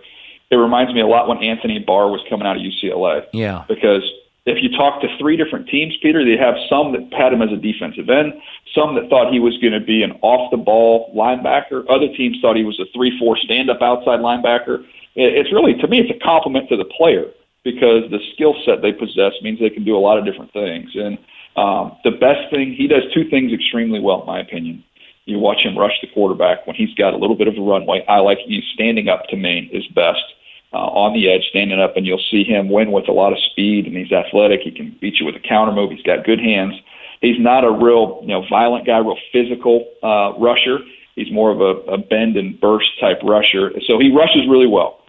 It 0.51 0.57
reminds 0.57 0.93
me 0.93 1.01
a 1.01 1.07
lot 1.07 1.27
when 1.27 1.39
Anthony 1.39 1.79
Barr 1.79 2.11
was 2.11 2.21
coming 2.29 2.47
out 2.47 2.57
of 2.59 2.63
UCLA. 2.63 3.25
Yeah. 3.33 3.65
Because 3.67 4.03
if 4.51 4.63
you 4.63 4.71
talk 4.77 5.01
to 5.01 5.09
three 5.19 5.37
different 5.37 5.69
teams, 5.69 5.95
Peter, 6.03 6.25
they 6.25 6.37
have 6.37 6.55
some 6.69 6.93
that 6.93 7.07
had 7.17 7.33
him 7.33 7.43
as 7.43 7.53
a 7.53 7.57
defensive 7.57 8.11
end, 8.11 8.35
some 8.75 8.95
that 8.95 9.09
thought 9.09 9.33
he 9.33 9.39
was 9.39 9.57
going 9.59 9.73
to 9.73 9.81
be 9.81 10.03
an 10.03 10.13
off 10.23 10.51
the 10.51 10.57
ball 10.57 11.13
linebacker, 11.15 11.85
other 11.89 12.09
teams 12.17 12.39
thought 12.41 12.57
he 12.57 12.65
was 12.65 12.79
a 12.81 12.87
3 12.95 13.19
4 13.19 13.39
stand 13.39 13.71
up 13.71 13.83
outside 13.83 14.21
linebacker. 14.21 14.85
It's 15.17 15.53
really, 15.53 15.75
to 15.75 15.89
me, 15.89 16.01
it's 16.01 16.11
a 16.11 16.25
compliment 16.25 16.69
to 16.69 16.77
the 16.77 16.85
player 16.85 17.27
because 17.65 18.09
the 18.11 18.19
skill 18.35 18.55
set 18.65 18.83
they 18.83 18.93
possess 18.93 19.33
means 19.43 19.59
they 19.59 19.71
can 19.71 19.85
do 19.85 19.97
a 19.97 20.01
lot 20.01 20.19
of 20.19 20.25
different 20.25 20.53
things. 20.53 20.91
And 20.95 21.19
um, 21.57 21.97
the 22.05 22.13
best 22.13 22.51
thing, 22.51 22.75
he 22.77 22.87
does 22.87 23.03
two 23.13 23.29
things 23.29 23.53
extremely 23.53 24.01
well, 24.01 24.21
in 24.21 24.27
my 24.27 24.41
opinion. 24.41 24.85
You 25.27 25.39
watch 25.39 25.63
him 25.63 25.77
rush 25.77 25.95
the 26.01 26.09
quarterback 26.15 26.67
when 26.67 26.77
he's 26.77 26.95
got 26.95 27.13
a 27.13 27.17
little 27.17 27.37
bit 27.37 27.49
of 27.49 27.55
a 27.57 27.61
runway. 27.61 28.05
I 28.09 28.19
like 28.19 28.39
he's 28.39 28.65
standing 28.75 29.09
up 29.09 29.27
to 29.29 29.37
me 29.37 29.69
is 29.73 29.87
best 29.89 30.25
uh, 30.73 30.77
on 30.77 31.15
the 31.15 31.29
edge, 31.29 31.43
standing 31.51 31.81
up, 31.81 31.97
and 31.97 32.07
you'll 32.07 32.23
see 32.31 32.45
him 32.45 32.69
win 32.69 32.93
with 32.93 33.09
a 33.09 33.13
lot 33.13 33.33
of 33.33 33.39
speed. 33.51 33.87
And 33.87 33.97
he's 33.97 34.13
athletic. 34.13 34.61
He 34.63 34.71
can 34.71 34.97
beat 35.01 35.19
you 35.19 35.27
with 35.27 35.35
a 35.35 35.41
counter 35.41 35.73
move. 35.73 35.91
He's 35.91 36.03
got 36.03 36.25
good 36.25 36.41
hands. 36.41 36.75
He's 37.21 37.39
not 37.39 37.65
a 37.65 37.71
real, 37.71 38.21
you 38.23 38.29
know, 38.29 38.45
violent 38.49 38.87
guy, 38.87 38.99
real 38.99 39.19
physical 39.33 39.87
uh, 40.03 40.33
rusher. 40.39 40.79
He's 41.17 41.31
more 41.31 41.51
of 41.51 41.61
a, 41.61 41.93
a 41.93 41.99
bend 41.99 42.37
and 42.37 42.59
burst 42.59 42.89
type 43.01 43.19
rusher. 43.23 43.73
So 43.87 43.99
he 43.99 44.15
rushes 44.15 44.49
really 44.49 44.67
well. 44.67 45.01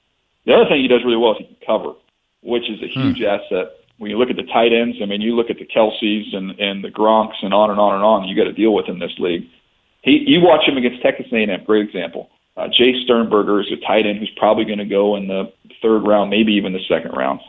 The 0.46 0.54
other 0.54 0.66
thing 0.66 0.82
he 0.82 0.88
does 0.88 1.02
really 1.06 1.18
well 1.18 1.34
is 1.34 1.38
he 1.40 1.46
can 1.46 1.56
cover, 1.66 1.94
which 2.42 2.70
is 2.70 2.82
a 2.82 2.88
huge 2.88 3.22
asset. 3.22 3.78
When 3.98 4.10
you 4.10 4.18
look 4.18 4.32
at 4.32 4.36
the 4.36 4.50
tight 4.52 4.74
ends, 4.74 4.98
I 5.02 5.06
mean, 5.06 5.22
you 5.22 5.36
look 5.36 5.52
at 5.52 5.60
the 5.60 5.66
Kelseys 5.66 6.36
and, 6.36 6.60
and 6.60 6.84
the 6.84 6.90
Gronks 6.90 7.38
and 7.44 7.54
on 7.54 7.70
and 7.70 7.80
on 7.80 7.94
and 7.94 8.04
on. 8.04 8.28
You 8.28 8.36
got 8.36 8.46
to 8.46 8.54
deal 8.54 8.74
with 8.74 8.90
in 8.90 8.98
this 8.98 9.14
league. 9.20 9.48
He, 10.02 10.24
you 10.26 10.42
watch 10.42 10.68
him 10.68 10.78
against 10.78 11.04
Texas 11.04 11.28
A&M. 11.32 11.64
Great 11.66 11.88
example. 11.88 12.30
Uh, 12.58 12.68
Jace 12.68 13.04
Sternberger 13.04 13.62
is 13.62 13.72
a 13.72 13.78
tight 13.86 14.06
end 14.06 14.20
who's 14.20 14.32
probably 14.38 14.66
going 14.66 14.80
to 14.80 14.86
go 14.86 15.16
in 15.16 15.28
the 15.28 15.52
third 15.82 16.06
round, 16.06 16.30
maybe 16.30 16.54
even 16.54 16.74
the 16.74 16.84
second 16.88 17.12
round. 17.12 17.40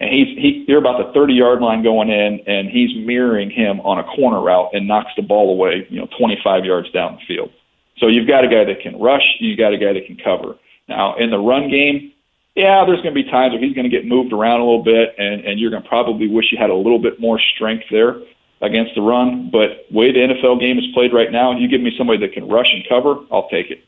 And 0.00 0.10
he's 0.10 0.28
he 0.38 0.64
they're 0.66 0.78
about 0.78 1.04
the 1.04 1.12
30 1.12 1.34
yard 1.34 1.60
line 1.60 1.82
going 1.82 2.08
in, 2.08 2.40
and 2.46 2.68
he's 2.68 2.90
mirroring 3.06 3.50
him 3.50 3.80
on 3.80 3.98
a 3.98 4.04
corner 4.04 4.40
route 4.40 4.70
and 4.72 4.86
knocks 4.88 5.12
the 5.16 5.22
ball 5.22 5.50
away, 5.50 5.86
you 5.90 6.00
know, 6.00 6.08
25 6.18 6.64
yards 6.64 6.90
down 6.90 7.16
the 7.16 7.26
field. 7.26 7.50
So 7.98 8.06
you've 8.06 8.28
got 8.28 8.44
a 8.44 8.48
guy 8.48 8.64
that 8.64 8.80
can 8.80 8.98
rush, 8.98 9.36
you 9.40 9.56
got 9.56 9.74
a 9.74 9.78
guy 9.78 9.92
that 9.92 10.06
can 10.06 10.16
cover. 10.16 10.56
Now 10.88 11.16
in 11.16 11.30
the 11.30 11.38
run 11.38 11.68
game, 11.70 12.12
yeah, 12.54 12.84
there's 12.86 13.02
going 13.02 13.14
to 13.14 13.22
be 13.22 13.30
times 13.30 13.52
where 13.52 13.62
he's 13.62 13.74
going 13.74 13.88
to 13.88 13.94
get 13.94 14.06
moved 14.06 14.32
around 14.32 14.60
a 14.60 14.64
little 14.64 14.82
bit, 14.82 15.14
and 15.18 15.44
and 15.44 15.60
you're 15.60 15.70
going 15.70 15.82
to 15.82 15.88
probably 15.88 16.28
wish 16.28 16.50
you 16.50 16.58
had 16.58 16.70
a 16.70 16.74
little 16.74 16.98
bit 16.98 17.20
more 17.20 17.38
strength 17.54 17.84
there 17.90 18.16
against 18.62 18.94
the 18.94 19.02
run. 19.02 19.50
But 19.50 19.86
way 19.90 20.12
the 20.12 20.20
NFL 20.20 20.60
game 20.60 20.78
is 20.78 20.86
played 20.94 21.12
right 21.12 21.30
now, 21.30 21.52
you 21.56 21.68
give 21.68 21.80
me 21.80 21.92
somebody 21.96 22.18
that 22.20 22.32
can 22.32 22.48
rush 22.48 22.72
and 22.72 22.84
cover, 22.88 23.16
I'll 23.30 23.48
take 23.48 23.70
it. 23.70 23.84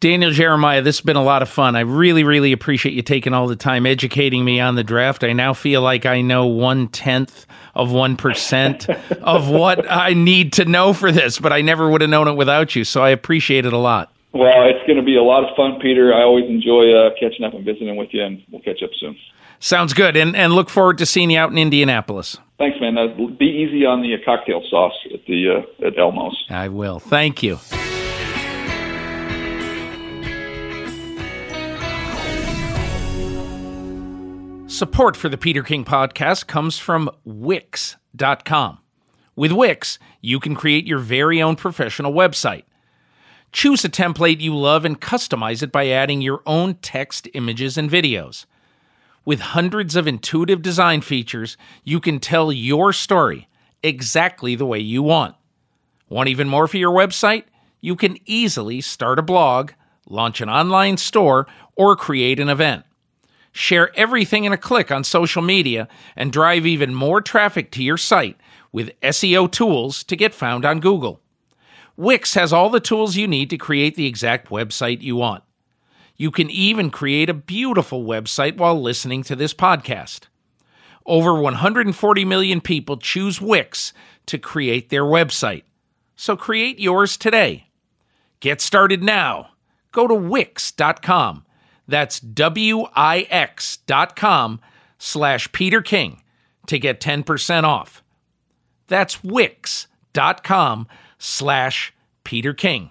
Daniel 0.00 0.30
Jeremiah, 0.30 0.82
this 0.82 0.98
has 0.98 1.04
been 1.04 1.16
a 1.16 1.22
lot 1.22 1.40
of 1.40 1.48
fun. 1.48 1.74
I 1.74 1.80
really, 1.80 2.22
really 2.22 2.52
appreciate 2.52 2.94
you 2.94 3.02
taking 3.02 3.32
all 3.32 3.46
the 3.46 3.56
time 3.56 3.86
educating 3.86 4.44
me 4.44 4.60
on 4.60 4.74
the 4.74 4.84
draft. 4.84 5.24
I 5.24 5.32
now 5.32 5.54
feel 5.54 5.80
like 5.80 6.04
I 6.04 6.20
know 6.20 6.46
one 6.46 6.88
tenth 6.88 7.46
of 7.74 7.92
one 7.92 8.16
percent 8.16 8.88
of 9.22 9.48
what 9.48 9.90
I 9.90 10.12
need 10.12 10.52
to 10.54 10.66
know 10.66 10.92
for 10.92 11.10
this, 11.10 11.38
but 11.38 11.52
I 11.52 11.62
never 11.62 11.88
would 11.88 12.02
have 12.02 12.10
known 12.10 12.28
it 12.28 12.34
without 12.34 12.76
you. 12.76 12.84
So 12.84 13.02
I 13.02 13.10
appreciate 13.10 13.64
it 13.64 13.72
a 13.72 13.78
lot. 13.78 14.12
Well, 14.32 14.68
it's 14.68 14.86
going 14.86 14.98
to 14.98 15.02
be 15.02 15.16
a 15.16 15.22
lot 15.22 15.48
of 15.48 15.56
fun, 15.56 15.78
Peter. 15.80 16.12
I 16.12 16.22
always 16.22 16.44
enjoy 16.44 16.92
uh, 16.92 17.10
catching 17.18 17.46
up 17.46 17.54
and 17.54 17.64
visiting 17.64 17.96
with 17.96 18.10
you, 18.12 18.22
and 18.22 18.42
we'll 18.50 18.60
catch 18.60 18.82
up 18.82 18.90
soon. 19.00 19.16
Sounds 19.60 19.94
good, 19.94 20.14
and 20.14 20.36
and 20.36 20.52
look 20.52 20.68
forward 20.68 20.98
to 20.98 21.06
seeing 21.06 21.30
you 21.30 21.38
out 21.38 21.50
in 21.50 21.56
Indianapolis. 21.56 22.36
Thanks, 22.58 22.78
man. 22.80 22.98
Uh, 22.98 23.06
be 23.38 23.46
easy 23.46 23.86
on 23.86 24.02
the 24.02 24.14
uh, 24.14 24.18
cocktail 24.26 24.62
sauce 24.68 24.92
at 25.14 25.24
the 25.26 25.64
uh, 25.82 25.86
at 25.86 25.98
Elmo's. 25.98 26.36
I 26.50 26.68
will. 26.68 26.98
Thank 26.98 27.42
you. 27.42 27.58
Support 34.76 35.16
for 35.16 35.30
the 35.30 35.38
Peter 35.38 35.62
King 35.62 35.86
podcast 35.86 36.48
comes 36.48 36.78
from 36.78 37.08
Wix.com. 37.24 38.78
With 39.34 39.50
Wix, 39.50 39.98
you 40.20 40.38
can 40.38 40.54
create 40.54 40.86
your 40.86 40.98
very 40.98 41.40
own 41.40 41.56
professional 41.56 42.12
website. 42.12 42.64
Choose 43.52 43.86
a 43.86 43.88
template 43.88 44.42
you 44.42 44.54
love 44.54 44.84
and 44.84 45.00
customize 45.00 45.62
it 45.62 45.72
by 45.72 45.88
adding 45.88 46.20
your 46.20 46.42
own 46.44 46.74
text, 46.74 47.26
images, 47.32 47.78
and 47.78 47.90
videos. 47.90 48.44
With 49.24 49.40
hundreds 49.40 49.96
of 49.96 50.06
intuitive 50.06 50.60
design 50.60 51.00
features, 51.00 51.56
you 51.82 51.98
can 51.98 52.20
tell 52.20 52.52
your 52.52 52.92
story 52.92 53.48
exactly 53.82 54.56
the 54.56 54.66
way 54.66 54.78
you 54.78 55.02
want. 55.02 55.36
Want 56.10 56.28
even 56.28 56.50
more 56.50 56.68
for 56.68 56.76
your 56.76 56.92
website? 56.92 57.44
You 57.80 57.96
can 57.96 58.18
easily 58.26 58.82
start 58.82 59.18
a 59.18 59.22
blog, 59.22 59.70
launch 60.06 60.42
an 60.42 60.50
online 60.50 60.98
store, 60.98 61.46
or 61.76 61.96
create 61.96 62.38
an 62.38 62.50
event. 62.50 62.84
Share 63.56 63.90
everything 63.96 64.44
in 64.44 64.52
a 64.52 64.58
click 64.58 64.92
on 64.92 65.02
social 65.02 65.40
media 65.40 65.88
and 66.14 66.30
drive 66.30 66.66
even 66.66 66.94
more 66.94 67.22
traffic 67.22 67.70
to 67.70 67.82
your 67.82 67.96
site 67.96 68.36
with 68.70 69.00
SEO 69.00 69.50
tools 69.50 70.04
to 70.04 70.14
get 70.14 70.34
found 70.34 70.66
on 70.66 70.78
Google. 70.78 71.22
Wix 71.96 72.34
has 72.34 72.52
all 72.52 72.68
the 72.68 72.80
tools 72.80 73.16
you 73.16 73.26
need 73.26 73.48
to 73.48 73.56
create 73.56 73.94
the 73.94 74.04
exact 74.04 74.50
website 74.50 75.00
you 75.00 75.16
want. 75.16 75.42
You 76.16 76.30
can 76.30 76.50
even 76.50 76.90
create 76.90 77.30
a 77.30 77.34
beautiful 77.34 78.04
website 78.04 78.58
while 78.58 78.78
listening 78.78 79.22
to 79.22 79.34
this 79.34 79.54
podcast. 79.54 80.24
Over 81.06 81.40
140 81.40 82.24
million 82.26 82.60
people 82.60 82.98
choose 82.98 83.40
Wix 83.40 83.94
to 84.26 84.36
create 84.36 84.90
their 84.90 85.04
website. 85.04 85.62
So 86.14 86.36
create 86.36 86.78
yours 86.78 87.16
today. 87.16 87.68
Get 88.40 88.60
started 88.60 89.02
now. 89.02 89.52
Go 89.92 90.06
to 90.06 90.14
Wix.com. 90.14 91.45
That's 91.86 92.20
W-I-X 92.20 93.78
dot 93.86 94.16
com 94.16 94.60
slash 94.98 95.50
Peter 95.52 95.82
King 95.82 96.22
to 96.66 96.78
get 96.78 97.00
10% 97.00 97.64
off. 97.64 98.02
That's 98.88 99.22
Wix.com 99.22 100.88
slash 101.18 101.94
Peter 102.24 102.54
King. 102.54 102.90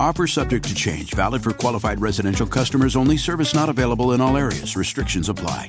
Offer 0.00 0.26
subject 0.26 0.66
to 0.66 0.74
change, 0.74 1.12
valid 1.12 1.42
for 1.42 1.52
qualified 1.52 2.00
residential 2.00 2.46
customers 2.46 2.96
only, 2.96 3.18
service 3.18 3.54
not 3.54 3.68
available 3.68 4.12
in 4.14 4.20
all 4.22 4.34
areas. 4.34 4.74
Restrictions 4.74 5.28
apply. 5.28 5.68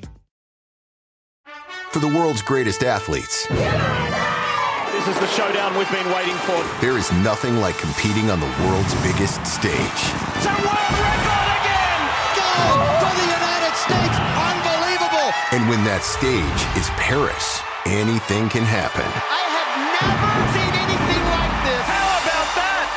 For 1.92 2.00
the 2.00 2.08
world's 2.08 2.42
greatest 2.42 2.82
athletes, 2.84 3.46
This 3.48 5.08
is 5.10 5.20
the 5.20 5.28
showdown 5.28 5.76
we've 5.78 5.92
been 5.92 6.08
waiting 6.16 6.36
for. 6.48 6.56
there 6.80 6.98
is 6.98 7.12
nothing 7.28 7.58
like 7.58 7.78
competing 7.78 8.32
on 8.32 8.40
the 8.40 8.48
world's 8.64 8.96
biggest 9.04 9.46
stage. 9.46 9.74
It's 9.76 10.48
a 10.48 10.56
world 10.64 10.96
record 10.96 11.52
again! 11.60 12.00
Gold 12.40 12.88
for 13.04 13.12
the 13.20 13.28
United 13.36 13.76
States. 13.76 14.16
Unbelievable. 14.48 15.28
And 15.52 15.68
when 15.68 15.84
that 15.84 16.08
stage 16.08 16.62
is 16.80 16.88
Paris, 16.96 17.60
anything 17.86 18.48
can 18.48 18.64
happen. 18.64 19.04
I 19.04 19.44
have 19.52 19.76
never 20.00 20.48
seen 20.56 20.81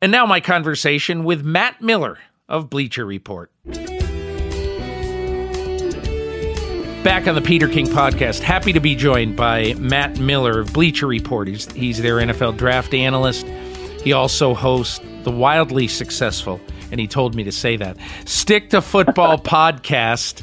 And 0.00 0.10
now 0.10 0.26
my 0.26 0.40
conversation 0.40 1.24
with 1.24 1.44
Matt 1.44 1.80
Miller 1.80 2.18
of 2.48 2.68
Bleacher 2.68 3.06
Report. 3.06 3.50
Back 7.04 7.26
on 7.26 7.34
the 7.34 7.42
Peter 7.42 7.66
King 7.66 7.86
podcast, 7.86 8.40
happy 8.40 8.72
to 8.72 8.80
be 8.80 8.94
joined 8.94 9.36
by 9.36 9.74
Matt 9.74 10.20
Miller 10.20 10.60
of 10.60 10.72
Bleacher 10.72 11.08
Report. 11.08 11.48
He's, 11.48 11.70
he's 11.72 12.00
their 12.00 12.16
NFL 12.18 12.56
draft 12.56 12.94
analyst. 12.94 13.44
He 14.04 14.12
also 14.12 14.54
hosts 14.54 15.00
the 15.24 15.30
wildly 15.32 15.88
successful, 15.88 16.60
and 16.92 17.00
he 17.00 17.08
told 17.08 17.34
me 17.34 17.42
to 17.44 17.52
say 17.52 17.76
that, 17.78 17.96
Stick 18.26 18.70
to 18.70 18.80
Football 18.80 19.38
podcast. 19.38 20.42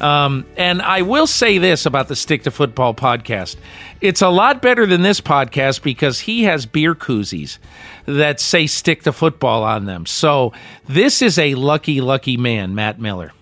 Um, 0.00 0.44
and 0.58 0.82
I 0.82 1.00
will 1.02 1.26
say 1.26 1.56
this 1.56 1.86
about 1.86 2.08
the 2.08 2.16
Stick 2.16 2.42
to 2.42 2.50
Football 2.50 2.92
podcast. 2.94 3.56
It's 4.02 4.20
a 4.20 4.28
lot 4.28 4.60
better 4.60 4.84
than 4.84 5.00
this 5.00 5.22
podcast 5.22 5.82
because 5.82 6.20
he 6.20 6.44
has 6.44 6.66
beer 6.66 6.94
koozies 6.94 7.56
that 8.04 8.38
say 8.38 8.66
Stick 8.66 9.04
to 9.04 9.12
Football 9.12 9.64
on 9.64 9.86
them. 9.86 10.04
So 10.04 10.52
this 10.86 11.22
is 11.22 11.38
a 11.38 11.54
lucky, 11.54 12.02
lucky 12.02 12.36
man, 12.36 12.74
Matt 12.74 13.00
Miller. 13.00 13.32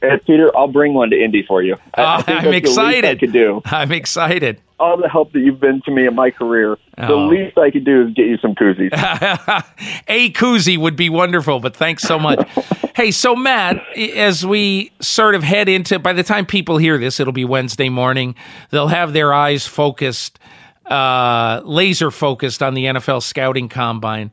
Hey, 0.00 0.18
Peter, 0.24 0.56
I'll 0.56 0.68
bring 0.68 0.94
one 0.94 1.10
to 1.10 1.20
Indy 1.20 1.42
for 1.42 1.60
you. 1.60 1.76
I, 1.94 2.02
I 2.02 2.04
Uh, 2.04 2.22
think 2.22 2.28
I'm 2.28 2.34
that's 2.36 2.44
the 2.44 2.50
least 2.52 2.64
excited. 2.68 3.04
I 3.04 3.14
could 3.16 3.32
do. 3.32 3.60
I'm 3.64 3.92
excited. 3.92 4.60
All 4.80 4.96
the 4.96 5.08
help 5.08 5.32
that 5.34 5.40
you've 5.40 5.60
been 5.60 5.82
to 5.84 5.90
me 5.90 6.06
in 6.06 6.14
my 6.14 6.30
career, 6.30 6.78
the 6.96 7.12
Oh. 7.12 7.26
least 7.28 7.58
I 7.58 7.70
could 7.70 7.84
do 7.84 8.06
is 8.08 8.14
get 8.14 8.26
you 8.26 8.38
some 8.38 8.54
koozies. 8.54 8.90
a 10.08 10.30
koozie 10.32 10.78
would 10.78 10.96
be 10.96 11.10
wonderful, 11.10 11.60
but 11.60 11.76
thanks 11.76 12.02
so 12.02 12.18
much. 12.18 12.40
hey, 12.96 13.10
so 13.10 13.36
Matt, 13.36 13.76
as 14.16 14.44
we 14.46 14.90
sort 15.00 15.34
of 15.34 15.42
head 15.42 15.68
into, 15.68 15.98
by 15.98 16.14
the 16.14 16.22
time 16.22 16.46
people 16.46 16.78
hear 16.78 16.96
this, 16.98 17.20
it'll 17.20 17.32
be 17.34 17.44
Wednesday 17.44 17.90
morning. 17.90 18.34
They'll 18.70 18.88
have 18.88 19.12
their 19.12 19.34
eyes 19.34 19.66
focused, 19.66 20.38
uh, 20.86 21.60
laser 21.64 22.10
focused 22.10 22.62
on 22.62 22.72
the 22.74 22.86
NFL 22.86 23.22
scouting 23.22 23.68
combine. 23.68 24.30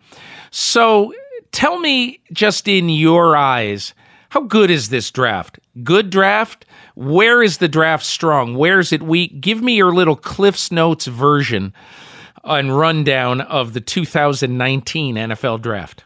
So 0.49 1.13
tell 1.51 1.79
me, 1.79 2.21
just 2.31 2.67
in 2.69 2.87
your 2.89 3.35
eyes, 3.35 3.93
how 4.29 4.41
good 4.41 4.71
is 4.71 4.89
this 4.89 5.11
draft? 5.11 5.59
Good 5.83 6.09
draft? 6.09 6.65
Where 6.97 7.43
is 7.43 7.59
the 7.59 7.67
draft 7.67 8.03
strong? 8.03 8.55
Where 8.55 8.79
is 8.79 8.91
it 8.91 9.03
weak? 9.03 9.39
Give 9.39 9.61
me 9.61 9.75
your 9.75 9.93
little 9.93 10.15
Cliff's 10.15 10.71
Notes 10.71 11.05
version 11.05 11.71
and 12.43 12.75
rundown 12.75 13.39
of 13.41 13.73
the 13.73 13.81
2019 13.81 15.15
NFL 15.15 15.61
draft. 15.61 16.03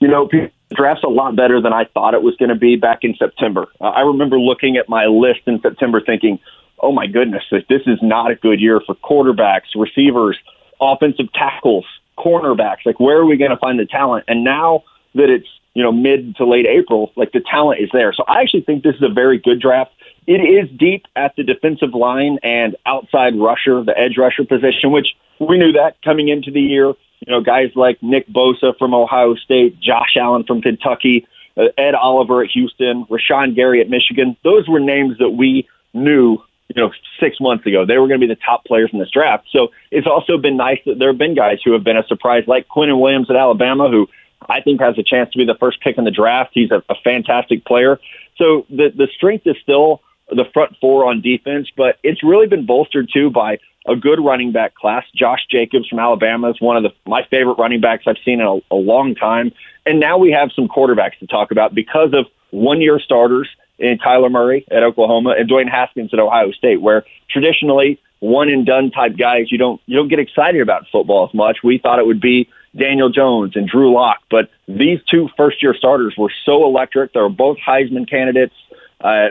you 0.00 0.08
know, 0.08 0.28
draft's 0.74 1.04
a 1.04 1.08
lot 1.08 1.36
better 1.36 1.60
than 1.62 1.72
I 1.72 1.86
thought 1.86 2.12
it 2.12 2.22
was 2.22 2.36
going 2.36 2.50
to 2.50 2.54
be 2.54 2.76
back 2.76 2.98
in 3.00 3.14
September. 3.18 3.66
Uh, 3.80 3.84
I 3.84 4.02
remember 4.02 4.38
looking 4.38 4.76
at 4.76 4.90
my 4.90 5.06
list 5.06 5.40
in 5.46 5.58
September 5.62 6.02
thinking, 6.04 6.38
oh 6.80 6.92
my 6.92 7.06
goodness, 7.06 7.44
this 7.50 7.82
is 7.86 7.98
not 8.02 8.30
a 8.30 8.34
good 8.34 8.60
year 8.60 8.82
for 8.84 8.94
quarterbacks, 8.94 9.74
receivers, 9.74 10.38
offensive 10.82 11.32
tackles, 11.32 11.86
cornerbacks. 12.18 12.84
Like, 12.84 13.00
where 13.00 13.16
are 13.16 13.26
we 13.26 13.38
going 13.38 13.52
to 13.52 13.56
find 13.56 13.78
the 13.78 13.86
talent? 13.86 14.26
And 14.28 14.44
now 14.44 14.84
that 15.14 15.30
it's, 15.30 15.48
you 15.78 15.84
know, 15.84 15.92
mid 15.92 16.34
to 16.34 16.44
late 16.44 16.66
April, 16.66 17.12
like 17.14 17.30
the 17.30 17.38
talent 17.38 17.80
is 17.80 17.88
there. 17.92 18.12
So 18.12 18.24
I 18.26 18.40
actually 18.40 18.62
think 18.62 18.82
this 18.82 18.96
is 18.96 19.02
a 19.02 19.08
very 19.08 19.38
good 19.38 19.60
draft. 19.60 19.92
It 20.26 20.40
is 20.40 20.68
deep 20.76 21.06
at 21.14 21.36
the 21.36 21.44
defensive 21.44 21.94
line 21.94 22.40
and 22.42 22.74
outside 22.84 23.38
rusher, 23.38 23.84
the 23.84 23.96
edge 23.96 24.18
rusher 24.18 24.44
position, 24.44 24.90
which 24.90 25.14
we 25.38 25.56
knew 25.56 25.70
that 25.70 26.02
coming 26.02 26.30
into 26.30 26.50
the 26.50 26.60
year. 26.60 26.86
You 26.86 27.30
know, 27.32 27.40
guys 27.40 27.70
like 27.76 28.02
Nick 28.02 28.26
Bosa 28.26 28.76
from 28.76 28.92
Ohio 28.92 29.36
State, 29.36 29.78
Josh 29.78 30.16
Allen 30.16 30.42
from 30.42 30.62
Kentucky, 30.62 31.28
uh, 31.56 31.66
Ed 31.78 31.94
Oliver 31.94 32.42
at 32.42 32.50
Houston, 32.50 33.04
Rashan 33.04 33.54
Gary 33.54 33.80
at 33.80 33.88
Michigan. 33.88 34.36
Those 34.42 34.68
were 34.68 34.80
names 34.80 35.18
that 35.18 35.30
we 35.30 35.68
knew, 35.94 36.42
you 36.74 36.82
know, 36.82 36.90
six 37.20 37.36
months 37.40 37.64
ago. 37.66 37.86
They 37.86 37.98
were 37.98 38.08
going 38.08 38.20
to 38.20 38.26
be 38.26 38.34
the 38.34 38.40
top 38.44 38.64
players 38.64 38.90
in 38.92 38.98
this 38.98 39.10
draft. 39.10 39.46
So 39.52 39.68
it's 39.92 40.08
also 40.08 40.38
been 40.38 40.56
nice 40.56 40.80
that 40.86 40.98
there 40.98 41.10
have 41.10 41.18
been 41.18 41.36
guys 41.36 41.58
who 41.64 41.72
have 41.72 41.84
been 41.84 41.96
a 41.96 42.06
surprise, 42.08 42.42
like 42.48 42.66
Quinnen 42.66 43.00
Williams 43.00 43.30
at 43.30 43.36
Alabama, 43.36 43.88
who 43.88 44.08
I 44.46 44.60
think 44.60 44.80
has 44.80 44.98
a 44.98 45.02
chance 45.02 45.30
to 45.32 45.38
be 45.38 45.44
the 45.44 45.56
first 45.58 45.80
pick 45.80 45.98
in 45.98 46.04
the 46.04 46.10
draft. 46.10 46.50
He's 46.54 46.70
a, 46.70 46.82
a 46.88 46.94
fantastic 47.02 47.64
player. 47.64 47.98
So 48.36 48.66
the 48.70 48.90
the 48.94 49.08
strength 49.14 49.46
is 49.46 49.56
still 49.62 50.02
the 50.30 50.44
front 50.52 50.76
four 50.80 51.06
on 51.06 51.20
defense, 51.20 51.68
but 51.76 51.98
it's 52.02 52.22
really 52.22 52.46
been 52.46 52.66
bolstered 52.66 53.10
too 53.12 53.30
by 53.30 53.58
a 53.86 53.96
good 53.96 54.22
running 54.22 54.52
back 54.52 54.74
class. 54.74 55.04
Josh 55.14 55.40
Jacobs 55.50 55.88
from 55.88 55.98
Alabama 55.98 56.50
is 56.50 56.60
one 56.60 56.76
of 56.76 56.82
the 56.82 56.90
my 57.06 57.24
favorite 57.24 57.58
running 57.58 57.80
backs 57.80 58.04
I've 58.06 58.18
seen 58.24 58.40
in 58.40 58.46
a, 58.46 58.74
a 58.74 58.76
long 58.76 59.14
time. 59.14 59.52
And 59.86 59.98
now 59.98 60.18
we 60.18 60.30
have 60.32 60.50
some 60.54 60.68
quarterbacks 60.68 61.18
to 61.20 61.26
talk 61.26 61.50
about 61.50 61.74
because 61.74 62.12
of 62.12 62.26
one 62.50 62.80
year 62.80 63.00
starters 63.00 63.48
in 63.78 63.98
Kyler 63.98 64.30
Murray 64.30 64.66
at 64.70 64.82
Oklahoma 64.82 65.34
and 65.38 65.48
Dwayne 65.48 65.70
Haskins 65.70 66.12
at 66.12 66.18
Ohio 66.18 66.50
State, 66.52 66.80
where 66.80 67.04
traditionally 67.30 68.00
one 68.20 68.48
and 68.48 68.66
done 68.66 68.90
type 68.90 69.16
guys 69.16 69.50
you 69.50 69.58
don't 69.58 69.80
you 69.86 69.96
don't 69.96 70.08
get 70.08 70.18
excited 70.18 70.60
about 70.60 70.86
football 70.92 71.26
as 71.26 71.34
much. 71.34 71.58
We 71.62 71.78
thought 71.78 71.98
it 71.98 72.06
would 72.06 72.20
be 72.20 72.48
Daniel 72.76 73.10
Jones 73.10 73.52
and 73.56 73.68
Drew 73.68 73.92
Lock, 73.92 74.18
but 74.30 74.50
these 74.66 75.00
two 75.10 75.28
first 75.36 75.62
year 75.62 75.74
starters 75.74 76.14
were 76.16 76.32
so 76.44 76.64
electric. 76.64 77.12
They 77.12 77.20
were 77.20 77.28
both 77.28 77.58
Heisman 77.66 78.08
candidates. 78.08 78.54
Uh, 79.00 79.28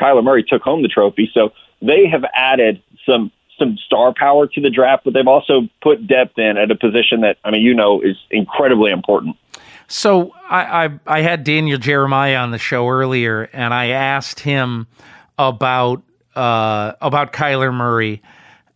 Kyler 0.00 0.24
Murray 0.24 0.42
took 0.42 0.62
home 0.62 0.82
the 0.82 0.88
trophy, 0.88 1.30
so 1.32 1.52
they 1.82 2.06
have 2.08 2.24
added 2.34 2.82
some 3.06 3.30
some 3.58 3.76
star 3.84 4.14
power 4.16 4.46
to 4.46 4.60
the 4.60 4.70
draft, 4.70 5.04
but 5.04 5.12
they've 5.12 5.28
also 5.28 5.68
put 5.82 6.06
depth 6.06 6.38
in 6.38 6.56
at 6.56 6.70
a 6.70 6.74
position 6.74 7.20
that 7.20 7.36
I 7.44 7.50
mean 7.50 7.62
you 7.62 7.74
know 7.74 8.00
is 8.00 8.16
incredibly 8.30 8.90
important. 8.90 9.36
So 9.86 10.34
I, 10.48 10.86
I 10.86 10.90
I 11.06 11.20
had 11.20 11.44
Daniel 11.44 11.78
Jeremiah 11.78 12.36
on 12.36 12.50
the 12.52 12.58
show 12.58 12.88
earlier, 12.88 13.48
and 13.52 13.74
I 13.74 13.88
asked 13.88 14.40
him 14.40 14.86
about 15.38 16.02
uh, 16.34 16.92
about 17.00 17.32
Kyler 17.32 17.72
Murray. 17.72 18.22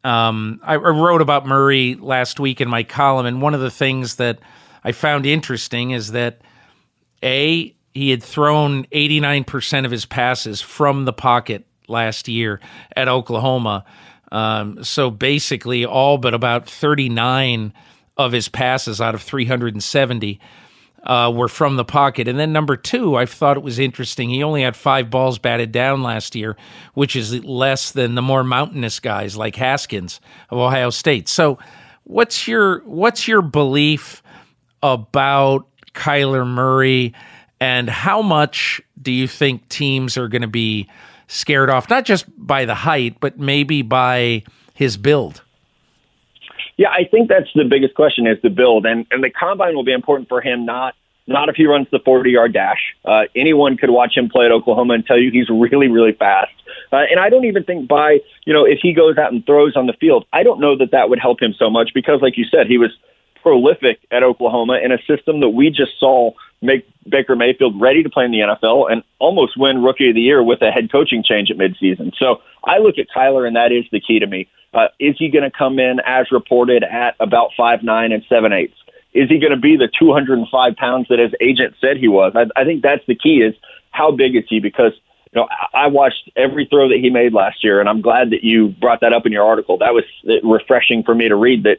Um, 0.05 0.61
I, 0.63 0.77
wrote 0.77 1.23
about 1.23 1.47
Murray 1.47 1.95
last 1.95 2.39
week 2.39 2.61
in 2.61 2.69
my 2.69 2.83
column, 2.83 3.25
and 3.25 3.41
one 3.41 3.55
of 3.55 3.61
the 3.61 3.71
things 3.71 4.17
that 4.17 4.39
I 4.85 4.93
found 4.93 5.25
interesting 5.25 5.93
is 5.93 6.13
that 6.13 6.43
a 7.23 7.75
he 7.95 8.11
had 8.11 8.23
thrown 8.23 8.85
89% 8.87 9.85
of 9.85 9.91
his 9.91 10.05
passes 10.05 10.61
from 10.61 11.05
the 11.05 11.13
pocket 11.13 11.65
last 11.89 12.29
year 12.29 12.61
at 12.95 13.09
Oklahoma. 13.09 13.85
Um, 14.33 14.83
so 14.83 15.11
basically, 15.11 15.87
all 15.87 16.19
but 16.19 16.35
about 16.35 16.69
39 16.69 17.73
of 18.17 18.33
his 18.33 18.49
passes 18.49 19.01
out 19.01 19.15
of 19.15 19.23
370 19.23 20.41
uh, 21.05 21.31
were 21.35 21.49
from 21.49 21.77
the 21.77 21.85
pocket. 21.85 22.27
And 22.29 22.39
then 22.39 22.53
number 22.53 22.77
two, 22.77 23.17
I 23.17 23.27
thought 23.27 23.57
it 23.57 23.63
was 23.63 23.79
interesting. 23.79 24.31
He 24.31 24.43
only 24.43 24.63
had 24.63 24.75
five 24.75 25.11
balls 25.11 25.39
batted 25.39 25.71
down 25.71 26.03
last 26.03 26.35
year, 26.35 26.57
which 26.95 27.15
is 27.15 27.45
less 27.45 27.93
than 27.93 28.15
the 28.15 28.23
more 28.23 28.43
mountainous 28.43 29.01
guys 29.01 29.37
like 29.37 29.57
Haskins 29.57 30.21
of 30.51 30.59
Ohio 30.59 30.91
State. 30.91 31.29
So, 31.29 31.59
what's 32.05 32.49
your 32.49 32.81
what's 32.85 33.29
your 33.29 33.43
belief 33.43 34.23
about 34.83 35.67
Kyler 35.93 36.47
Murray, 36.47 37.15
and 37.61 37.89
how 37.89 38.23
much 38.23 38.81
do 39.01 39.13
you 39.13 39.29
think 39.29 39.69
teams 39.69 40.17
are 40.17 40.29
going 40.29 40.43
to 40.43 40.49
be 40.49 40.89
scared 41.29 41.71
off, 41.71 41.89
not 41.91 42.05
just 42.05 42.25
by 42.37 42.65
the 42.65 42.75
height, 42.75 43.19
but 43.21 43.39
maybe 43.39 43.83
by 43.83 44.43
his 44.75 44.97
build? 44.97 45.44
Yeah, 46.77 46.91
I 46.91 47.05
think 47.05 47.29
that's 47.29 47.53
the 47.55 47.65
biggest 47.65 47.95
question 47.95 48.27
is 48.27 48.39
the 48.43 48.51
build, 48.51 48.85
and 48.87 49.07
and 49.11 49.23
the 49.23 49.31
combine 49.31 49.75
will 49.75 49.85
be 49.85 49.93
important 49.93 50.29
for 50.29 50.41
him 50.41 50.65
not 50.65 50.95
not 51.27 51.49
if 51.49 51.57
he 51.57 51.67
runs 51.67 51.87
the 51.91 51.99
40 52.05 52.31
yard 52.31 52.53
dash. 52.53 52.95
Uh, 53.05 53.23
anyone 53.35 53.77
could 53.77 53.91
watch 53.91 54.17
him 54.17 54.29
play 54.29 54.45
at 54.45 54.53
Oklahoma 54.53 54.95
and 54.95 55.07
tell 55.07 55.19
you 55.19 55.31
he's 55.31 55.49
really, 55.49 55.89
really 55.89 56.13
fast. 56.13 56.53
Uh, 56.93 57.05
and 57.11 57.19
I 57.19 57.31
don't 57.31 57.47
even 57.47 57.65
think 57.65 57.89
by, 57.89 58.19
you 58.45 58.53
know, 58.53 58.65
if 58.65 58.81
he 58.83 58.93
goes 58.93 59.17
out 59.17 59.33
and 59.33 59.45
throws 59.47 59.77
on 59.77 59.87
the 59.87 59.95
field, 59.95 60.27
I 60.33 60.43
don't 60.43 60.61
know 60.61 60.77
that 60.77 60.91
that 60.91 61.09
would 61.09 61.19
help 61.19 61.41
him 61.41 61.55
so 61.59 61.71
much 61.71 61.93
because, 61.95 62.21
like 62.21 62.37
you 62.37 62.45
said, 62.45 62.67
he 62.67 62.79
was 62.79 62.91
prolific 63.45 64.01
at 64.11 64.23
Oklahoma 64.23 64.81
in 64.83 64.91
a 64.91 64.99
system 65.07 65.41
that 65.41 65.51
we 65.51 65.69
just 65.69 66.01
saw 66.01 66.33
make 66.63 66.89
Baker 67.07 67.37
Mayfield 67.37 67.79
ready 67.79 68.03
to 68.03 68.09
play 68.09 68.25
in 68.25 68.33
the 68.33 68.39
NFL 68.39 68.91
and 68.91 69.05
almost 69.19 69.59
win 69.59 69.83
Rookie 69.83 70.09
of 70.09 70.15
the 70.15 70.23
Year 70.23 70.43
with 70.43 70.63
a 70.63 70.71
head 70.71 70.91
coaching 70.91 71.23
change 71.23 71.51
at 71.51 71.59
midseason. 71.59 72.15
So 72.19 72.41
I 72.65 72.79
look 72.79 72.97
at 72.99 73.07
Kyler, 73.15 73.47
and 73.47 73.55
that 73.55 73.71
is 73.71 73.85
the 73.93 74.01
key 74.01 74.19
to 74.19 74.27
me. 74.27 74.49
Uh, 74.73 74.89
is 74.99 75.15
he 75.19 75.29
going 75.29 75.45
to 75.45 75.51
come 75.57 75.79
in 75.79 76.01
as 76.07 76.33
reported 76.33 76.83
at 76.83 77.17
about 77.21 77.51
five 77.55 77.83
nine 77.83 78.13
and 78.13 78.25
seven 78.31 78.55
eighths? 78.55 78.79
Is 79.13 79.29
he 79.29 79.39
going 79.39 79.53
to 79.53 79.61
be 79.61 79.77
the 79.77 79.89
205 79.97 80.75
pounds 80.75 81.07
that 81.09 81.21
his 81.21 81.33
agent 81.41 81.75
said 81.81 81.99
he 81.99 82.09
was? 82.09 82.33
I, 82.35 82.47
I 82.61 82.65
think 82.65 82.83
that's 82.83 83.05
the 83.07 83.15
key. 83.15 83.43
Is 83.43 83.55
how 83.91 84.11
big 84.11 84.35
is 84.35 84.45
he? 84.49 84.59
Because 84.59 84.93
you 85.33 85.41
know, 85.43 85.49
I 85.75 85.89
watched 85.89 86.31
every 86.35 86.65
throw 86.65 86.89
that 86.89 86.99
he 86.99 87.11
made 87.11 87.35
last 87.35 87.63
year, 87.63 87.79
and 87.79 87.89
I'm 87.91 88.01
glad 88.01 88.31
that 88.31 88.43
you 88.43 88.71
brought 88.71 89.03
that 89.03 89.13
up 89.13 89.27
in 89.27 89.33
your 89.33 89.45
article. 89.45 89.79
That 89.79 89.93
was 89.93 90.05
refreshing 90.43 91.03
for 91.03 91.15
me 91.15 91.29
to 91.29 91.37
read. 91.37 91.65
That 91.65 91.79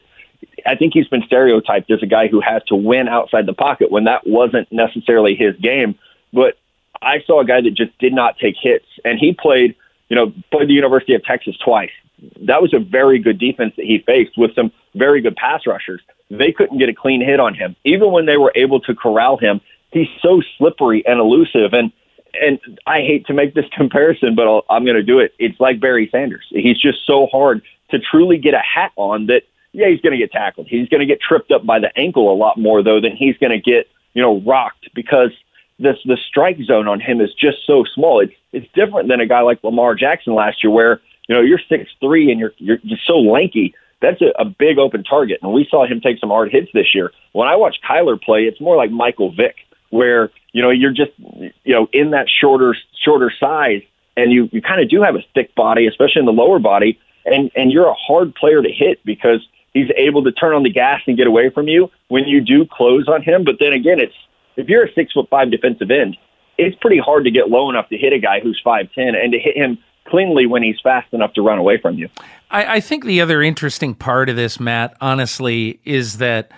I 0.65 0.75
think 0.75 0.93
he's 0.93 1.07
been 1.07 1.23
stereotyped 1.23 1.91
as 1.91 2.01
a 2.01 2.07
guy 2.07 2.27
who 2.27 2.41
has 2.41 2.63
to 2.65 2.75
win 2.75 3.07
outside 3.07 3.45
the 3.45 3.53
pocket 3.53 3.91
when 3.91 4.05
that 4.05 4.25
wasn't 4.25 4.71
necessarily 4.71 5.35
his 5.35 5.55
game. 5.57 5.97
But 6.33 6.57
I 7.01 7.21
saw 7.25 7.41
a 7.41 7.45
guy 7.45 7.61
that 7.61 7.71
just 7.71 7.97
did 7.99 8.13
not 8.13 8.37
take 8.37 8.55
hits, 8.59 8.85
and 9.03 9.19
he 9.19 9.33
played, 9.33 9.75
you 10.09 10.15
know, 10.15 10.33
played 10.51 10.69
the 10.69 10.73
University 10.73 11.13
of 11.13 11.23
Texas 11.23 11.55
twice. 11.63 11.91
That 12.41 12.61
was 12.61 12.73
a 12.73 12.79
very 12.79 13.19
good 13.19 13.37
defense 13.37 13.73
that 13.77 13.85
he 13.85 13.99
faced 13.99 14.37
with 14.37 14.55
some 14.55 14.71
very 14.95 15.21
good 15.21 15.35
pass 15.35 15.67
rushers. 15.67 16.01
They 16.31 16.51
couldn't 16.51 16.79
get 16.79 16.89
a 16.89 16.93
clean 16.93 17.21
hit 17.21 17.39
on 17.39 17.53
him, 17.53 17.75
even 17.83 18.11
when 18.11 18.25
they 18.25 18.37
were 18.37 18.51
able 18.55 18.79
to 18.81 18.95
corral 18.95 19.37
him. 19.37 19.61
He's 19.91 20.07
so 20.21 20.41
slippery 20.57 21.05
and 21.05 21.19
elusive, 21.19 21.73
and 21.73 21.91
and 22.41 22.59
I 22.85 22.99
hate 22.99 23.27
to 23.27 23.33
make 23.33 23.53
this 23.53 23.65
comparison, 23.77 24.35
but 24.35 24.47
I'll, 24.47 24.65
I'm 24.69 24.83
going 24.83 24.97
to 24.97 25.03
do 25.03 25.19
it. 25.19 25.33
It's 25.39 25.59
like 25.59 25.79
Barry 25.79 26.09
Sanders. 26.11 26.45
He's 26.49 26.79
just 26.79 27.05
so 27.05 27.27
hard 27.27 27.61
to 27.91 27.99
truly 27.99 28.37
get 28.37 28.53
a 28.53 28.59
hat 28.59 28.91
on 28.95 29.27
that 29.27 29.43
yeah, 29.75 29.89
he's 29.89 30.01
going 30.01 30.11
to 30.11 30.17
get 30.17 30.31
tackled. 30.31 30.67
He's 30.67 30.87
going 30.89 31.01
to 31.01 31.05
get 31.05 31.19
tripped 31.21 31.51
up 31.51 31.65
by 31.65 31.79
the 31.79 31.95
ankle 31.97 32.31
a 32.31 32.35
lot 32.35 32.57
more 32.57 32.81
though 32.81 33.01
than 33.01 33.15
he's 33.15 33.37
going 33.37 33.51
to 33.51 33.59
get, 33.59 33.87
you 34.13 34.21
know, 34.21 34.39
rocked 34.41 34.89
because 34.95 35.31
this 35.79 35.97
the 36.05 36.17
strike 36.27 36.57
zone 36.63 36.87
on 36.87 36.99
him 36.99 37.19
is 37.19 37.33
just 37.33 37.57
so 37.67 37.83
small. 37.93 38.21
It's 38.21 38.33
it's 38.53 38.67
different 38.73 39.09
than 39.09 39.19
a 39.19 39.25
guy 39.25 39.41
like 39.41 39.63
Lamar 39.63 39.95
Jackson 39.95 40.33
last 40.33 40.63
year 40.63 40.71
where, 40.71 41.01
you 41.27 41.35
know, 41.35 41.41
you're 41.41 41.59
six 41.69 41.89
three 41.99 42.31
and 42.31 42.39
you're 42.39 42.53
you're 42.57 42.77
just 42.77 43.05
so 43.05 43.19
lanky. 43.19 43.75
That's 44.01 44.21
a, 44.21 44.31
a 44.39 44.45
big 44.45 44.77
open 44.77 45.03
target. 45.03 45.39
And 45.41 45.51
we 45.51 45.67
saw 45.69 45.85
him 45.85 45.99
take 45.99 46.19
some 46.19 46.29
hard 46.29 46.51
hits 46.51 46.69
this 46.73 46.93
year. 46.95 47.11
When 47.33 47.47
I 47.47 47.55
watch 47.55 47.77
Kyler 47.87 48.21
play, 48.21 48.43
it's 48.43 48.61
more 48.61 48.77
like 48.77 48.91
Michael 48.91 49.31
Vick, 49.31 49.55
where, 49.89 50.31
you 50.53 50.61
know, 50.61 50.69
you're 50.69 50.91
just 50.91 51.11
you 51.17 51.73
know, 51.73 51.89
in 51.91 52.11
that 52.11 52.27
shorter 52.29 52.75
shorter 53.03 53.31
size 53.39 53.81
and 54.17 54.31
you, 54.31 54.49
you 54.51 54.61
kind 54.61 54.81
of 54.81 54.89
do 54.89 55.01
have 55.01 55.15
a 55.15 55.23
thick 55.33 55.53
body, 55.55 55.87
especially 55.87 56.19
in 56.19 56.25
the 56.25 56.31
lower 56.31 56.59
body, 56.59 56.99
and, 57.25 57.51
and 57.55 57.71
you're 57.71 57.87
a 57.87 57.93
hard 57.93 58.33
player 58.35 58.61
to 58.61 58.71
hit 58.71 59.03
because 59.03 59.45
he's 59.75 59.89
able 59.97 60.23
to 60.23 60.31
turn 60.31 60.55
on 60.55 60.63
the 60.63 60.71
gas 60.71 61.01
and 61.05 61.15
get 61.15 61.27
away 61.27 61.51
from 61.51 61.67
you 61.67 61.91
when 62.07 62.23
you 62.23 62.41
do 62.41 62.65
close 62.65 63.07
on 63.07 63.21
him. 63.21 63.43
But 63.43 63.57
then 63.59 63.73
again, 63.73 63.99
it's 63.99 64.15
if 64.55 64.67
you're 64.67 64.85
a 64.85 64.93
six 64.93 65.13
foot 65.13 65.29
five 65.29 65.51
defensive 65.51 65.91
end, 65.91 66.17
it's 66.57 66.75
pretty 66.81 66.97
hard 66.97 67.25
to 67.25 67.31
get 67.31 67.49
low 67.49 67.69
enough 67.69 67.89
to 67.89 67.97
hit 67.97 68.13
a 68.13 68.19
guy 68.19 68.39
who's 68.39 68.59
five 68.63 68.87
ten 68.95 69.13
and 69.13 69.33
to 69.33 69.37
hit 69.37 69.55
him 69.55 69.77
cleanly 70.07 70.47
when 70.47 70.63
he's 70.63 70.79
fast 70.81 71.13
enough 71.13 71.33
to 71.33 71.41
run 71.41 71.59
away 71.59 71.77
from 71.79 71.97
you. 71.97 72.09
I, 72.49 72.75
I 72.75 72.79
think 72.79 73.03
the 73.05 73.21
other 73.21 73.41
interesting 73.41 73.93
part 73.93 74.29
of 74.29 74.35
this, 74.35 74.59
Matt, 74.59 74.95
honestly, 75.01 75.79
is 75.83 76.19
that 76.19 76.51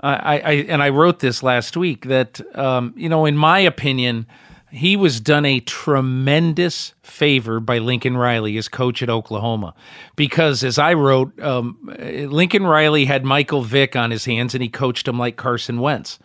I, 0.00 0.38
I 0.38 0.52
and 0.68 0.82
I 0.82 0.88
wrote 0.88 1.20
this 1.20 1.42
last 1.42 1.76
week 1.76 2.06
that 2.06 2.40
um, 2.56 2.94
you 2.96 3.08
know, 3.08 3.26
in 3.26 3.36
my 3.36 3.60
opinion 3.60 4.26
he 4.72 4.96
was 4.96 5.20
done 5.20 5.44
a 5.44 5.60
tremendous 5.60 6.94
favor 7.02 7.60
by 7.60 7.76
Lincoln 7.76 8.16
Riley 8.16 8.56
as 8.56 8.68
coach 8.68 9.02
at 9.02 9.10
Oklahoma, 9.10 9.74
because 10.16 10.64
as 10.64 10.78
I 10.78 10.94
wrote, 10.94 11.38
um, 11.40 11.76
Lincoln 12.00 12.64
Riley 12.64 13.04
had 13.04 13.22
Michael 13.24 13.62
Vick 13.62 13.94
on 13.96 14.10
his 14.10 14.24
hands, 14.24 14.54
and 14.54 14.62
he 14.62 14.70
coached 14.70 15.06
him 15.06 15.18
like 15.18 15.36
Carson 15.36 15.80
Wentz. 15.80 16.18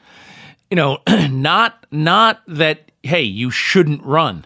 You 0.71 0.77
know, 0.77 0.99
not 1.29 1.85
not 1.91 2.41
that 2.47 2.91
hey 3.03 3.23
you 3.23 3.51
shouldn't 3.51 4.01
run, 4.03 4.45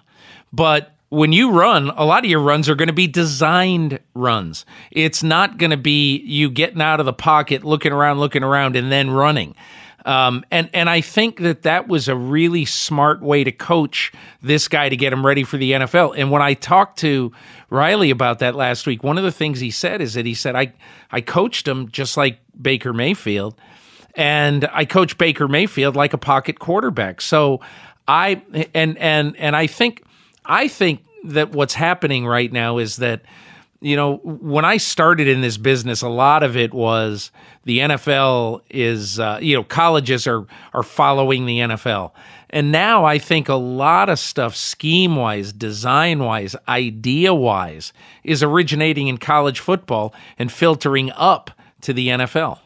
but 0.52 0.96
when 1.10 1.32
you 1.32 1.52
run, 1.52 1.90
a 1.92 2.06
lot 2.06 2.24
of 2.24 2.30
your 2.30 2.40
runs 2.40 2.70
are 2.70 2.76
going 2.76 2.88
to 2.88 2.94
be 2.94 3.06
designed 3.08 4.00
runs. 4.16 4.66
It's 4.92 5.22
not 5.22 5.58
going 5.58 5.72
to 5.72 5.78
be 5.78 6.18
you 6.22 6.50
getting 6.50 6.82
out 6.82 7.00
of 7.00 7.06
the 7.06 7.14
pocket, 7.14 7.64
looking 7.64 7.92
around, 7.92 8.20
looking 8.20 8.44
around, 8.44 8.76
and 8.76 8.92
then 8.92 9.12
running. 9.12 9.54
Um, 10.06 10.44
and 10.50 10.70
and 10.74 10.90
I 10.90 11.02
think 11.02 11.40
that 11.40 11.62
that 11.64 11.88
was 11.88 12.08
a 12.08 12.16
really 12.16 12.66
smart 12.66 13.22
way 13.22 13.44
to 13.44 13.52
coach 13.52 14.12
this 14.42 14.68
guy 14.68 14.90
to 14.90 14.98
get 14.98 15.14
him 15.14 15.26
ready 15.26 15.44
for 15.44 15.58
the 15.58 15.74
NFL. 15.74 16.16
And 16.18 16.32
when 16.32 16.42
I 16.42 16.54
talked 16.56 17.00
to 17.00 17.32
Riley 17.70 18.10
about 18.10 18.40
that 18.40 18.56
last 18.56 18.88
week, 18.88 19.04
one 19.04 19.18
of 19.18 19.24
the 19.24 19.32
things 19.32 19.60
he 19.60 19.72
said 19.72 20.02
is 20.02 20.16
that 20.16 20.26
he 20.26 20.34
said 20.34 20.56
I 20.56 20.74
I 21.12 21.22
coached 21.22 21.68
him 21.68 21.90
just 21.92 22.18
like 22.18 22.40
Baker 22.60 22.94
Mayfield, 22.94 23.56
and 24.16 24.68
I 24.72 24.86
coach 24.86 25.18
Baker 25.18 25.48
Mayfield 25.48 25.96
like 25.96 26.14
a 26.14 26.18
pocket 26.18 26.60
quarterback. 26.60 27.22
So 27.22 27.62
I 28.08 28.42
and 28.74 28.98
and 28.98 29.36
and 29.38 29.56
I 29.56 29.68
think 29.68 30.04
I 30.46 30.68
think 30.68 31.06
that 31.26 31.52
what's 31.52 31.76
happening 31.76 32.26
right 32.26 32.52
now 32.52 32.80
is 32.80 32.98
that 32.98 33.22
you 33.82 33.96
know, 33.96 34.18
when 34.18 34.64
I 34.64 34.78
started 34.78 35.28
in 35.28 35.42
this 35.42 35.58
business, 35.58 36.04
a 36.04 36.10
lot 36.10 36.44
of 36.44 36.56
it 36.56 36.72
was 36.72 37.32
the 37.64 37.80
NFL 37.80 38.62
is, 38.70 39.20
uh, 39.20 39.40
you 39.42 39.56
know, 39.56 39.64
colleges 39.64 40.28
are 40.28 40.46
are 40.74 40.84
following 40.84 41.48
the 41.48 41.60
NFL, 41.60 42.12
and 42.52 42.72
now 42.72 43.06
I 43.06 43.18
think 43.18 43.50
a 43.50 43.56
lot 43.56 44.08
of 44.08 44.20
stuff, 44.20 44.56
scheme 44.56 45.16
wise, 45.16 45.52
design 45.52 46.20
wise, 46.20 46.56
idea 46.68 47.34
wise, 47.34 47.92
is 48.24 48.44
originating 48.44 49.08
in 49.08 49.18
college 49.18 49.60
football 49.60 50.14
and 50.38 50.52
filtering 50.52 51.12
up 51.16 51.50
to 51.82 51.92
the 51.92 52.10
NFL. 52.10 52.60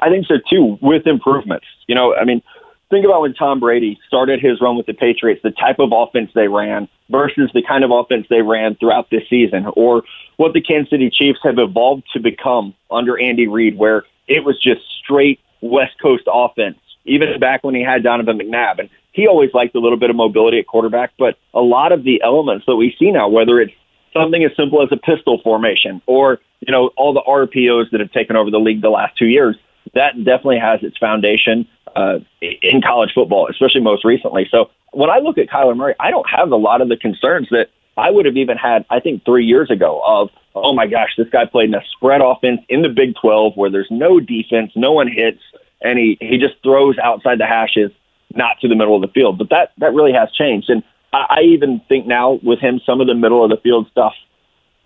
I 0.00 0.10
think 0.10 0.26
so 0.26 0.34
too, 0.50 0.78
with 0.82 1.06
improvements. 1.06 1.66
You 1.86 1.94
know, 1.94 2.14
I 2.14 2.24
mean, 2.24 2.42
think 2.90 3.04
about 3.04 3.22
when 3.22 3.34
Tom 3.34 3.60
Brady 3.60 3.98
started 4.06 4.40
his 4.40 4.60
run 4.60 4.76
with 4.76 4.86
the 4.86 4.94
Patriots, 4.94 5.42
the 5.42 5.50
type 5.50 5.78
of 5.78 5.92
offense 5.92 6.30
they 6.34 6.48
ran 6.48 6.88
versus 7.10 7.50
the 7.54 7.62
kind 7.62 7.84
of 7.84 7.90
offense 7.90 8.26
they 8.28 8.42
ran 8.42 8.74
throughout 8.76 9.10
this 9.10 9.22
season, 9.28 9.66
or 9.74 10.02
what 10.36 10.52
the 10.52 10.60
Kansas 10.60 10.90
City 10.90 11.10
Chiefs 11.10 11.40
have 11.42 11.58
evolved 11.58 12.04
to 12.12 12.20
become 12.20 12.74
under 12.90 13.18
Andy 13.18 13.46
Reid, 13.46 13.76
where 13.76 14.04
it 14.26 14.44
was 14.44 14.60
just 14.60 14.80
straight 15.02 15.40
West 15.60 15.94
Coast 16.00 16.24
offense, 16.26 16.78
even 17.04 17.38
back 17.40 17.64
when 17.64 17.74
he 17.74 17.82
had 17.82 18.02
Donovan 18.02 18.38
McNabb. 18.38 18.78
And 18.78 18.90
he 19.12 19.26
always 19.26 19.52
liked 19.54 19.74
a 19.74 19.80
little 19.80 19.98
bit 19.98 20.10
of 20.10 20.16
mobility 20.16 20.58
at 20.58 20.66
quarterback, 20.66 21.12
but 21.18 21.38
a 21.54 21.60
lot 21.60 21.92
of 21.92 22.04
the 22.04 22.22
elements 22.22 22.66
that 22.66 22.76
we 22.76 22.94
see 22.98 23.10
now, 23.10 23.28
whether 23.28 23.60
it's 23.60 23.72
something 24.12 24.44
as 24.44 24.54
simple 24.56 24.82
as 24.82 24.88
a 24.92 24.96
pistol 24.96 25.40
formation 25.42 26.00
or, 26.06 26.38
you 26.60 26.72
know, 26.72 26.90
all 26.96 27.12
the 27.12 27.22
RPOs 27.22 27.90
that 27.90 28.00
have 28.00 28.12
taken 28.12 28.36
over 28.36 28.50
the 28.50 28.58
league 28.58 28.80
the 28.80 28.90
last 28.90 29.16
two 29.16 29.26
years, 29.26 29.56
that 29.94 30.16
definitely 30.16 30.58
has 30.58 30.82
its 30.82 30.98
foundation 30.98 31.66
uh, 31.96 32.18
in 32.40 32.82
college 32.82 33.10
football, 33.14 33.48
especially 33.50 33.80
most 33.80 34.04
recently. 34.04 34.46
So 34.50 34.70
when 34.92 35.10
I 35.10 35.18
look 35.18 35.38
at 35.38 35.48
Kyler 35.48 35.76
Murray, 35.76 35.94
I 36.00 36.10
don't 36.10 36.28
have 36.28 36.50
a 36.50 36.56
lot 36.56 36.80
of 36.80 36.88
the 36.88 36.96
concerns 36.96 37.48
that 37.50 37.68
I 37.96 38.10
would 38.10 38.26
have 38.26 38.36
even 38.36 38.56
had, 38.56 38.84
I 38.90 39.00
think, 39.00 39.24
three 39.24 39.44
years 39.44 39.70
ago 39.70 40.00
of, 40.04 40.30
oh 40.54 40.72
my 40.72 40.86
gosh, 40.86 41.10
this 41.16 41.28
guy 41.30 41.46
played 41.46 41.68
in 41.68 41.74
a 41.74 41.82
spread 41.92 42.20
offense 42.22 42.60
in 42.68 42.82
the 42.82 42.88
Big 42.88 43.14
12 43.20 43.56
where 43.56 43.70
there's 43.70 43.88
no 43.90 44.20
defense, 44.20 44.72
no 44.76 44.92
one 44.92 45.08
hits, 45.08 45.40
and 45.80 45.98
he, 45.98 46.16
he 46.20 46.38
just 46.38 46.54
throws 46.62 46.96
outside 46.98 47.38
the 47.38 47.46
hashes, 47.46 47.90
not 48.34 48.60
to 48.60 48.68
the 48.68 48.76
middle 48.76 48.94
of 48.94 49.02
the 49.02 49.08
field. 49.08 49.38
But 49.38 49.50
that, 49.50 49.72
that 49.78 49.94
really 49.94 50.12
has 50.12 50.30
changed. 50.32 50.70
And 50.70 50.82
I, 51.12 51.26
I 51.28 51.40
even 51.42 51.80
think 51.88 52.06
now 52.06 52.38
with 52.42 52.60
him, 52.60 52.80
some 52.86 53.00
of 53.00 53.06
the 53.06 53.14
middle 53.14 53.44
of 53.44 53.50
the 53.50 53.56
field 53.56 53.88
stuff, 53.90 54.14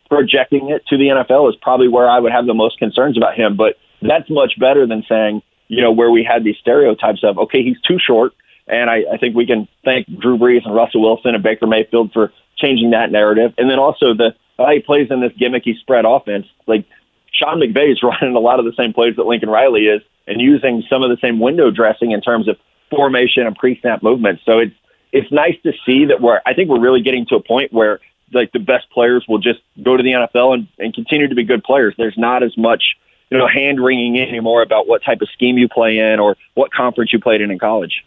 projecting 0.09 0.71
it 0.71 0.87
to 0.87 0.97
the 0.97 1.09
NFL 1.09 1.49
is 1.49 1.57
probably 1.61 1.89
where 1.89 2.09
I 2.09 2.19
would 2.19 2.33
have 2.33 2.47
the 2.47 2.55
most 2.55 2.79
concerns 2.79 3.17
about 3.17 3.35
him. 3.35 3.57
But 3.57 3.77
that's 4.03 4.29
much 4.29 4.59
better 4.59 4.87
than 4.87 5.05
saying, 5.09 5.43
you 5.73 5.81
know, 5.81 5.91
where 5.91 6.11
we 6.11 6.23
had 6.23 6.45
these 6.45 6.59
stereotypes 6.61 7.25
of, 7.25 7.39
okay, 7.39 7.63
he's 7.63 7.81
too 7.81 7.99
short. 7.99 8.35
And 8.69 8.91
I, 8.91 9.05
I 9.11 9.17
think 9.17 9.35
we 9.35 9.47
can 9.47 9.67
thank 9.87 10.07
Drew 10.07 10.37
Brees 10.37 10.67
and 10.67 10.75
Russell 10.75 11.01
Wilson 11.01 11.35
and 11.35 11.43
Baker 11.43 11.67
Mayfield 11.67 12.13
for 12.13 12.31
changing 12.59 12.91
that 12.91 13.11
narrative. 13.11 13.55
And 13.57 13.71
then 13.71 13.79
also 13.79 14.13
the 14.13 14.35
how 14.59 14.71
he 14.71 14.81
plays 14.81 15.09
in 15.11 15.23
this 15.23 15.33
gimmicky 15.33 15.79
spread 15.81 16.05
offense. 16.05 16.47
Like 16.67 16.85
Sean 17.33 17.59
McVay 17.59 17.91
is 17.91 18.03
running 18.03 18.37
a 18.37 18.39
lot 18.39 18.59
of 18.59 18.67
the 18.67 18.75
same 18.77 18.93
plays 18.93 19.17
that 19.17 19.25
Lincoln 19.25 19.49
Riley 19.49 19.87
is 19.87 20.03
and 20.27 20.43
using 20.43 20.85
some 20.91 21.03
of 21.03 21.09
the 21.09 21.17
same 21.23 21.41
window 21.41 21.71
dressing 21.71 22.11
in 22.11 22.21
terms 22.21 22.49
of 22.49 22.59
formation 22.91 23.47
and 23.47 23.57
pre-snap 23.57 24.03
movements. 24.03 24.43
So 24.45 24.59
it's 24.59 24.75
it's 25.11 25.33
nice 25.33 25.57
to 25.63 25.73
see 25.87 26.05
that 26.05 26.21
we're 26.21 26.43
I 26.45 26.53
think 26.53 26.69
we're 26.69 26.81
really 26.81 27.01
getting 27.01 27.25
to 27.27 27.37
a 27.37 27.43
point 27.43 27.73
where 27.73 28.01
like 28.35 28.53
the 28.53 28.59
best 28.59 28.91
players 28.91 29.25
will 29.27 29.39
just 29.39 29.61
go 29.83 29.97
to 29.97 30.03
the 30.03 30.13
NFL 30.13 30.53
and, 30.53 30.69
and 30.79 30.93
continue 30.93 31.29
to 31.29 31.35
be 31.35 31.45
good 31.45 31.65
players. 31.65 31.95
There's 31.97 32.19
not 32.19 32.43
as 32.43 32.59
much 32.59 32.97
you 33.33 33.39
know 33.39 33.49
hand 33.49 33.83
wringing 33.83 34.21
anymore 34.21 34.61
about 34.61 34.87
what 34.87 35.03
type 35.03 35.23
of 35.23 35.29
scheme 35.33 35.57
you 35.57 35.67
play 35.67 35.99
in 35.99 36.21
or 36.21 36.37
what 36.53 36.71
conference 36.71 37.13
you 37.13 37.19
played 37.19 37.41
in 37.41 37.51
in 37.51 37.59
college. 37.59 38.05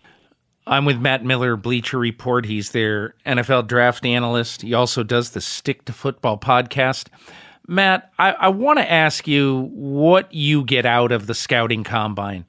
I'm 0.67 0.85
with 0.85 0.99
Matt 0.99 1.25
Miller, 1.25 1.57
Bleacher 1.57 1.97
Report. 1.97 2.45
He's 2.45 2.71
their 2.71 3.15
NFL 3.25 3.67
draft 3.67 4.05
analyst. 4.05 4.61
He 4.61 4.73
also 4.75 5.01
does 5.01 5.31
the 5.31 5.41
Stick 5.41 5.85
to 5.85 5.93
Football 5.93 6.37
podcast. 6.37 7.07
Matt, 7.67 8.11
I, 8.19 8.33
I 8.33 8.47
want 8.49 8.77
to 8.77 8.91
ask 8.91 9.27
you 9.27 9.69
what 9.73 10.31
you 10.31 10.63
get 10.63 10.85
out 10.85 11.11
of 11.11 11.25
the 11.25 11.33
scouting 11.33 11.83
combine. 11.83 12.45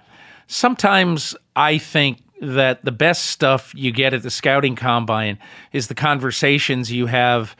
Sometimes 0.47 1.35
I 1.55 1.79
think 1.79 2.18
that 2.43 2.85
the 2.85 2.93
best 2.93 3.27
stuff 3.27 3.72
you 3.74 3.91
get 3.91 4.12
at 4.12 4.22
the 4.22 4.31
scouting 4.31 4.77
combine 4.77 5.39
is 5.72 5.89
the 5.89 5.95
conversations 5.95 6.93
you 6.93 7.07
have 7.07 7.57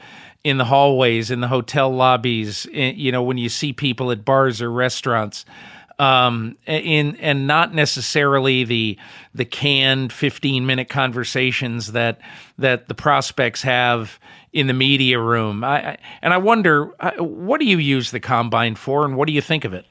in 0.47 0.57
the 0.57 0.63
hallways, 0.63 1.29
in 1.29 1.41
the 1.41 1.47
hotel 1.49 1.93
lobbies, 1.93 2.65
in, 2.67 2.97
you 2.97 3.11
know, 3.11 3.21
when 3.21 3.37
you 3.37 3.49
see 3.49 3.73
people 3.73 4.11
at 4.11 4.23
bars 4.23 4.61
or 4.61 4.71
restaurants. 4.71 5.43
Um, 5.99 6.55
in 6.67 7.15
and 7.15 7.47
not 7.47 7.73
necessarily 7.73 8.63
the 8.63 8.99
the 9.33 9.45
canned 9.45 10.13
fifteen 10.13 10.67
minute 10.67 10.89
conversations 10.89 11.93
that 11.93 12.21
that 12.59 12.87
the 12.87 12.93
prospects 12.93 13.63
have 13.63 14.19
in 14.53 14.67
the 14.67 14.75
media 14.75 15.19
room. 15.19 15.63
I, 15.63 15.93
I, 15.93 15.97
and 16.21 16.35
I 16.35 16.37
wonder, 16.37 16.85
what 17.17 17.59
do 17.59 17.65
you 17.65 17.79
use 17.79 18.11
the 18.11 18.19
combine 18.19 18.75
for, 18.75 19.05
and 19.05 19.17
what 19.17 19.25
do 19.25 19.33
you 19.33 19.41
think 19.41 19.65
of 19.65 19.73
it? 19.73 19.87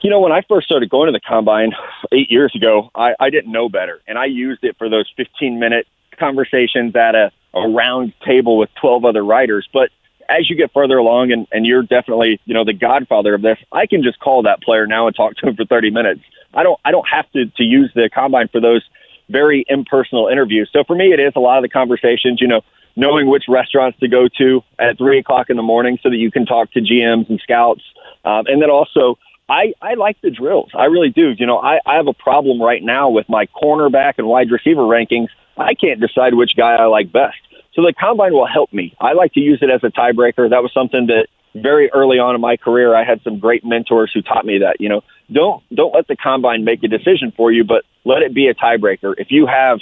You 0.00 0.10
know, 0.10 0.20
when 0.20 0.30
I 0.30 0.42
first 0.48 0.66
started 0.66 0.90
going 0.90 1.06
to 1.06 1.12
the 1.12 1.20
combine 1.20 1.72
eight 2.12 2.30
years 2.30 2.52
ago, 2.54 2.90
I, 2.94 3.14
I 3.18 3.28
didn't 3.30 3.50
know 3.50 3.68
better, 3.68 4.00
and 4.06 4.16
I 4.16 4.26
used 4.26 4.62
it 4.62 4.76
for 4.78 4.88
those 4.88 5.12
15 5.16 5.58
minute 5.58 5.88
conversations 6.16 6.94
at 6.94 7.16
a, 7.16 7.32
a 7.54 7.68
round 7.68 8.12
table 8.24 8.58
with 8.58 8.70
12 8.80 9.04
other 9.04 9.24
writers. 9.24 9.68
But 9.72 9.90
as 10.28 10.48
you 10.50 10.56
get 10.56 10.72
further 10.72 10.98
along, 10.98 11.32
and, 11.32 11.46
and 11.52 11.66
you're 11.66 11.82
definitely 11.82 12.40
you 12.44 12.54
know 12.54 12.64
the 12.64 12.74
godfather 12.74 13.34
of 13.34 13.42
this, 13.42 13.58
I 13.72 13.86
can 13.86 14.02
just 14.02 14.18
call 14.18 14.42
that 14.42 14.62
player 14.62 14.86
now 14.86 15.06
and 15.06 15.16
talk 15.16 15.36
to 15.36 15.48
him 15.48 15.56
for 15.56 15.64
30 15.64 15.90
minutes. 15.90 16.20
I 16.54 16.62
don't 16.62 16.78
I 16.84 16.90
don't 16.90 17.08
have 17.08 17.30
to 17.32 17.46
to 17.46 17.62
use 17.62 17.90
the 17.94 18.10
combine 18.12 18.48
for 18.48 18.60
those 18.60 18.82
very 19.28 19.64
impersonal 19.68 20.28
interviews. 20.28 20.70
So 20.72 20.84
for 20.84 20.96
me, 20.96 21.12
it 21.12 21.20
is 21.20 21.32
a 21.36 21.40
lot 21.40 21.58
of 21.58 21.62
the 21.62 21.68
conversations. 21.68 22.40
You 22.40 22.48
know, 22.48 22.60
knowing 22.96 23.28
which 23.28 23.44
restaurants 23.48 23.98
to 24.00 24.08
go 24.08 24.28
to 24.38 24.62
at 24.78 24.98
three 24.98 25.18
o'clock 25.18 25.50
in 25.50 25.56
the 25.56 25.62
morning 25.62 25.98
so 26.02 26.10
that 26.10 26.16
you 26.16 26.30
can 26.30 26.46
talk 26.46 26.72
to 26.72 26.80
GMs 26.80 27.28
and 27.30 27.40
scouts, 27.40 27.82
um, 28.24 28.46
and 28.46 28.60
then 28.60 28.70
also 28.70 29.18
I, 29.48 29.72
I 29.80 29.94
like 29.94 30.20
the 30.20 30.30
drills. 30.30 30.70
I 30.74 30.86
really 30.86 31.08
do. 31.08 31.34
You 31.38 31.46
know, 31.46 31.58
I, 31.58 31.80
I 31.86 31.96
have 31.96 32.06
a 32.06 32.12
problem 32.12 32.60
right 32.60 32.82
now 32.82 33.08
with 33.08 33.28
my 33.28 33.46
cornerback 33.46 34.14
and 34.18 34.26
wide 34.26 34.50
receiver 34.50 34.82
rankings. 34.82 35.28
I 35.58 35.74
can't 35.74 36.00
decide 36.00 36.34
which 36.34 36.56
guy 36.56 36.74
I 36.74 36.86
like 36.86 37.12
best. 37.12 37.36
So 37.74 37.82
the 37.82 37.92
combine 37.92 38.32
will 38.32 38.46
help 38.46 38.72
me. 38.72 38.96
I 39.00 39.12
like 39.12 39.34
to 39.34 39.40
use 39.40 39.58
it 39.62 39.70
as 39.70 39.84
a 39.84 39.88
tiebreaker. 39.88 40.50
That 40.50 40.62
was 40.62 40.72
something 40.72 41.06
that 41.06 41.28
very 41.54 41.90
early 41.92 42.18
on 42.18 42.34
in 42.34 42.40
my 42.40 42.56
career 42.56 42.94
I 42.94 43.04
had 43.04 43.22
some 43.22 43.38
great 43.38 43.64
mentors 43.64 44.10
who 44.12 44.22
taught 44.22 44.44
me 44.44 44.58
that, 44.58 44.80
you 44.80 44.88
know, 44.88 45.02
don't 45.30 45.62
don't 45.74 45.94
let 45.94 46.08
the 46.08 46.16
combine 46.16 46.64
make 46.64 46.82
a 46.82 46.88
decision 46.88 47.32
for 47.36 47.52
you, 47.52 47.64
but 47.64 47.84
let 48.04 48.22
it 48.22 48.34
be 48.34 48.48
a 48.48 48.54
tiebreaker. 48.54 49.14
If 49.18 49.30
you 49.30 49.46
have 49.46 49.80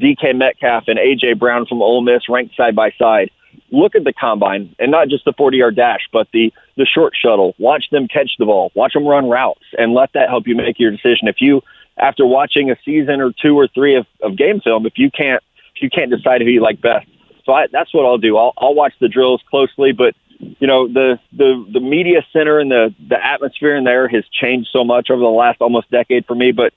DK 0.00 0.36
Metcalf 0.36 0.84
and 0.86 0.98
AJ 0.98 1.38
Brown 1.38 1.66
from 1.66 1.82
Ole 1.82 2.02
Miss 2.02 2.28
ranked 2.28 2.56
side 2.56 2.74
by 2.74 2.92
side, 2.98 3.30
look 3.70 3.94
at 3.94 4.04
the 4.04 4.12
combine 4.12 4.74
and 4.78 4.90
not 4.90 5.08
just 5.08 5.24
the 5.24 5.32
40 5.32 5.56
yard 5.58 5.76
dash, 5.76 6.08
but 6.12 6.28
the, 6.32 6.52
the 6.76 6.86
short 6.86 7.14
shuttle. 7.20 7.54
Watch 7.58 7.90
them 7.90 8.08
catch 8.08 8.32
the 8.38 8.46
ball, 8.46 8.72
watch 8.74 8.92
them 8.92 9.06
run 9.06 9.28
routes, 9.28 9.64
and 9.76 9.94
let 9.94 10.12
that 10.14 10.28
help 10.28 10.46
you 10.46 10.56
make 10.56 10.78
your 10.78 10.90
decision. 10.90 11.28
If 11.28 11.40
you, 11.40 11.62
after 11.98 12.26
watching 12.26 12.70
a 12.70 12.76
season 12.84 13.20
or 13.20 13.32
two 13.32 13.56
or 13.56 13.68
three 13.68 13.96
of, 13.96 14.06
of 14.22 14.36
game 14.36 14.60
film, 14.60 14.86
if 14.86 14.94
you 14.96 15.10
can't, 15.10 15.42
if 15.74 15.82
you 15.82 15.90
can't 15.90 16.10
decide 16.10 16.40
who 16.40 16.48
you 16.48 16.60
like 16.60 16.80
best. 16.80 17.06
So 17.44 17.52
I, 17.52 17.66
that's 17.72 17.92
what 17.94 18.04
I'll 18.04 18.18
do. 18.18 18.36
I'll, 18.36 18.52
I'll 18.58 18.74
watch 18.74 18.92
the 19.00 19.08
drills 19.08 19.42
closely, 19.50 19.92
but 19.92 20.14
you 20.38 20.66
know 20.66 20.86
the 20.86 21.18
the 21.32 21.66
the 21.72 21.80
media 21.80 22.24
center 22.32 22.60
and 22.60 22.70
the 22.70 22.94
the 23.08 23.24
atmosphere 23.24 23.74
in 23.74 23.84
there 23.84 24.06
has 24.08 24.24
changed 24.30 24.68
so 24.72 24.84
much 24.84 25.10
over 25.10 25.20
the 25.20 25.26
last 25.26 25.60
almost 25.60 25.90
decade 25.90 26.26
for 26.26 26.34
me. 26.34 26.52
But 26.52 26.72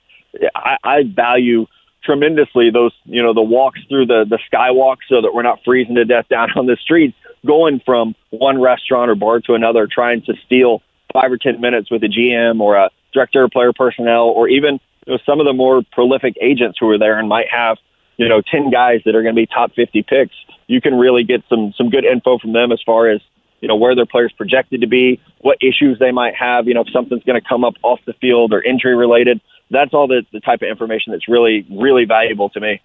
I, 0.55 0.77
I 0.83 1.03
value 1.03 1.67
tremendously 2.03 2.71
those 2.71 2.93
you 3.05 3.21
know 3.21 3.33
the 3.33 3.41
walks 3.41 3.79
through 3.87 4.07
the 4.07 4.25
the 4.27 4.39
skywalk 4.51 4.97
so 5.07 5.21
that 5.21 5.33
we're 5.33 5.43
not 5.43 5.59
freezing 5.63 5.95
to 5.95 6.05
death 6.05 6.27
down 6.29 6.49
on 6.55 6.65
the 6.65 6.77
streets 6.77 7.15
going 7.45 7.81
from 7.85 8.15
one 8.29 8.59
restaurant 8.61 9.11
or 9.11 9.15
bar 9.15 9.39
to 9.41 9.53
another 9.53 9.87
trying 9.87 10.21
to 10.23 10.33
steal 10.45 10.81
five 11.13 11.31
or 11.31 11.37
ten 11.37 11.59
minutes 11.59 11.91
with 11.91 12.03
a 12.03 12.07
gm 12.07 12.59
or 12.59 12.75
a 12.75 12.89
director 13.13 13.43
of 13.43 13.51
player 13.51 13.73
personnel 13.73 14.25
or 14.25 14.47
even 14.47 14.79
you 15.05 15.13
know, 15.13 15.19
some 15.25 15.39
of 15.39 15.45
the 15.45 15.53
more 15.53 15.81
prolific 15.91 16.35
agents 16.41 16.77
who 16.79 16.89
are 16.89 16.97
there 16.97 17.17
and 17.17 17.27
might 17.27 17.49
have 17.49 17.77
you 18.17 18.27
know 18.27 18.41
10 18.41 18.69
guys 18.69 19.01
that 19.05 19.15
are 19.15 19.23
going 19.23 19.35
to 19.35 19.41
be 19.41 19.47
top 19.47 19.73
50 19.73 20.03
picks 20.03 20.35
you 20.67 20.81
can 20.81 20.95
really 20.95 21.23
get 21.23 21.43
some 21.49 21.73
some 21.75 21.89
good 21.89 22.05
info 22.05 22.37
from 22.37 22.53
them 22.53 22.71
as 22.71 22.79
far 22.85 23.07
as 23.09 23.21
you 23.61 23.67
know 23.67 23.75
where 23.75 23.95
their 23.95 24.05
players 24.05 24.31
projected 24.33 24.81
to 24.81 24.87
be 24.87 25.19
what 25.39 25.57
issues 25.61 25.97
they 25.97 26.11
might 26.11 26.35
have 26.35 26.67
you 26.67 26.73
know 26.73 26.81
if 26.81 26.91
something's 26.91 27.23
going 27.23 27.41
to 27.41 27.47
come 27.47 27.63
up 27.63 27.75
off 27.83 27.99
the 28.05 28.13
field 28.13 28.53
or 28.53 28.61
injury 28.61 28.95
related 28.95 29.41
that's 29.71 29.93
all 29.93 30.07
the, 30.07 30.23
the 30.31 30.39
type 30.39 30.61
of 30.61 30.67
information 30.67 31.13
that's 31.13 31.27
really, 31.27 31.65
really 31.71 32.05
valuable 32.05 32.49
to 32.49 32.59
me. 32.59 32.81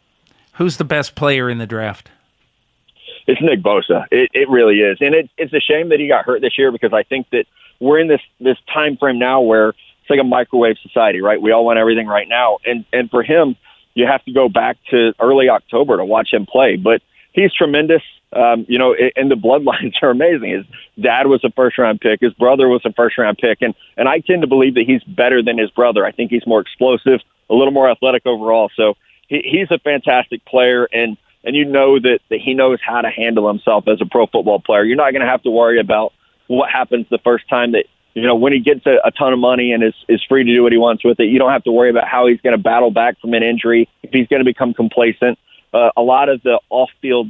Who's 0.54 0.78
the 0.78 0.84
best 0.84 1.14
player 1.14 1.50
in 1.50 1.58
the 1.58 1.66
draft? 1.66 2.10
It's 3.26 3.42
Nick 3.42 3.60
Bosa. 3.60 4.06
It, 4.10 4.30
it 4.32 4.48
really 4.48 4.80
is, 4.80 4.98
and 5.00 5.14
it, 5.14 5.28
it's 5.36 5.52
a 5.52 5.60
shame 5.60 5.88
that 5.88 5.98
he 5.98 6.06
got 6.06 6.24
hurt 6.24 6.40
this 6.40 6.56
year 6.56 6.70
because 6.70 6.92
I 6.92 7.02
think 7.02 7.28
that 7.30 7.46
we're 7.80 7.98
in 7.98 8.06
this 8.06 8.20
this 8.40 8.56
time 8.72 8.96
frame 8.96 9.18
now 9.18 9.40
where 9.40 9.74
it's 10.06 10.10
like 10.10 10.20
a 10.20 10.24
microwave 10.24 10.76
society, 10.82 11.20
right? 11.20 11.42
We 11.42 11.50
all 11.50 11.64
want 11.64 11.80
everything 11.80 12.06
right 12.06 12.28
now, 12.28 12.58
and 12.64 12.84
and 12.92 13.10
for 13.10 13.24
him, 13.24 13.56
you 13.94 14.06
have 14.06 14.24
to 14.26 14.32
go 14.32 14.48
back 14.48 14.76
to 14.90 15.12
early 15.20 15.48
October 15.48 15.96
to 15.96 16.04
watch 16.04 16.32
him 16.32 16.46
play. 16.46 16.76
But 16.76 17.02
he's 17.32 17.52
tremendous. 17.52 18.02
Um, 18.32 18.66
you 18.68 18.78
know, 18.78 18.94
and 19.16 19.28
the 19.28 19.34
bloodlines 19.34 19.94
are 20.02 20.10
amazing. 20.10 20.50
His 20.50 20.64
dad 21.02 21.26
was 21.26 21.42
a 21.42 21.50
first 21.50 21.76
round 21.76 22.00
pick. 22.00 22.20
His 22.20 22.32
brother 22.34 22.68
was 22.68 22.82
a 22.84 22.92
first 22.92 23.18
round 23.18 23.38
pick, 23.38 23.62
and 23.62 23.74
and 23.96 24.08
I 24.08 24.20
tend 24.20 24.42
to 24.42 24.46
believe 24.46 24.74
that 24.74 24.84
he's 24.86 25.02
better 25.02 25.42
than 25.42 25.58
his 25.58 25.70
brother. 25.70 26.06
I 26.06 26.12
think 26.12 26.30
he's 26.30 26.46
more 26.46 26.60
explosive, 26.60 27.20
a 27.50 27.54
little 27.54 27.72
more 27.72 27.90
athletic 27.90 28.26
overall. 28.26 28.70
So 28.76 28.96
he, 29.26 29.42
he's 29.44 29.72
a 29.72 29.78
fantastic 29.80 30.44
player, 30.44 30.88
and 30.92 31.16
and 31.42 31.56
you 31.56 31.64
know 31.64 31.98
that 31.98 32.20
that 32.30 32.38
he 32.38 32.54
knows 32.54 32.78
how 32.80 33.00
to 33.00 33.10
handle 33.10 33.48
himself 33.48 33.88
as 33.88 34.00
a 34.00 34.06
pro 34.06 34.26
football 34.28 34.60
player. 34.60 34.84
You're 34.84 34.96
not 34.96 35.10
going 35.10 35.22
to 35.22 35.28
have 35.28 35.42
to 35.42 35.50
worry 35.50 35.80
about 35.80 36.12
what 36.46 36.70
happens 36.70 37.06
the 37.10 37.18
first 37.18 37.48
time 37.48 37.72
that 37.72 37.86
you 38.16 38.26
know 38.26 38.34
when 38.34 38.52
he 38.52 38.60
gets 38.60 38.86
a, 38.86 38.96
a 39.04 39.10
ton 39.10 39.34
of 39.34 39.38
money 39.38 39.72
and 39.72 39.84
is 39.84 39.94
is 40.08 40.24
free 40.26 40.42
to 40.42 40.54
do 40.54 40.62
what 40.62 40.72
he 40.72 40.78
wants 40.78 41.04
with 41.04 41.20
it. 41.20 41.24
You 41.24 41.38
don't 41.38 41.52
have 41.52 41.64
to 41.64 41.70
worry 41.70 41.90
about 41.90 42.08
how 42.08 42.26
he's 42.26 42.40
going 42.40 42.56
to 42.56 42.62
battle 42.62 42.90
back 42.90 43.20
from 43.20 43.34
an 43.34 43.42
injury 43.42 43.88
if 44.02 44.10
he's 44.10 44.26
going 44.26 44.40
to 44.40 44.44
become 44.44 44.72
complacent. 44.72 45.38
Uh, 45.74 45.90
a 45.96 46.02
lot 46.02 46.30
of 46.30 46.42
the 46.42 46.58
off 46.70 46.88
field 47.02 47.28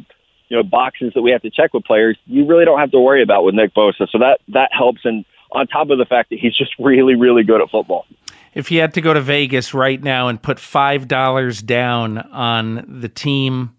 you 0.49 0.57
know 0.57 0.62
boxes 0.62 1.12
that 1.14 1.22
we 1.22 1.32
have 1.32 1.43
to 1.43 1.51
check 1.51 1.74
with 1.74 1.84
players, 1.84 2.16
you 2.26 2.47
really 2.47 2.64
don't 2.64 2.78
have 2.78 2.93
to 2.93 3.01
worry 3.01 3.20
about 3.20 3.45
with 3.45 3.57
Nick 3.57 3.74
Bosa. 3.74 4.09
So 4.11 4.18
that 4.18 4.39
that 4.49 4.70
helps, 4.72 5.01
and 5.05 5.24
on 5.51 5.66
top 5.66 5.91
of 5.91 5.99
the 5.99 6.05
fact 6.05 6.30
that 6.30 6.39
he's 6.39 6.57
just 6.57 6.72
really 6.78 7.16
really 7.16 7.43
good 7.43 7.61
at 7.61 7.68
football. 7.68 8.07
If 8.55 8.70
you 8.70 8.80
had 8.80 8.95
to 8.95 9.01
go 9.01 9.12
to 9.12 9.20
Vegas 9.20 9.74
right 9.74 10.01
now 10.01 10.28
and 10.28 10.41
put 10.41 10.61
five 10.61 11.09
dollars 11.09 11.62
down 11.62 12.18
on 12.18 13.01
the 13.01 13.09
team 13.09 13.74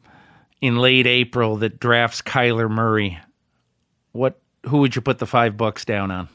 in 0.60 0.76
late 0.76 1.08
April 1.08 1.56
that 1.58 1.80
drafts 1.80 2.22
Kyler 2.22 2.70
Murray, 2.70 3.18
what 4.12 4.42
who 4.66 4.80
would 4.80 4.94
you 4.94 5.02
put 5.02 5.20
the 5.20 5.26
five 5.26 5.56
bucks 5.56 5.86
down 5.86 6.12
on? 6.12 6.28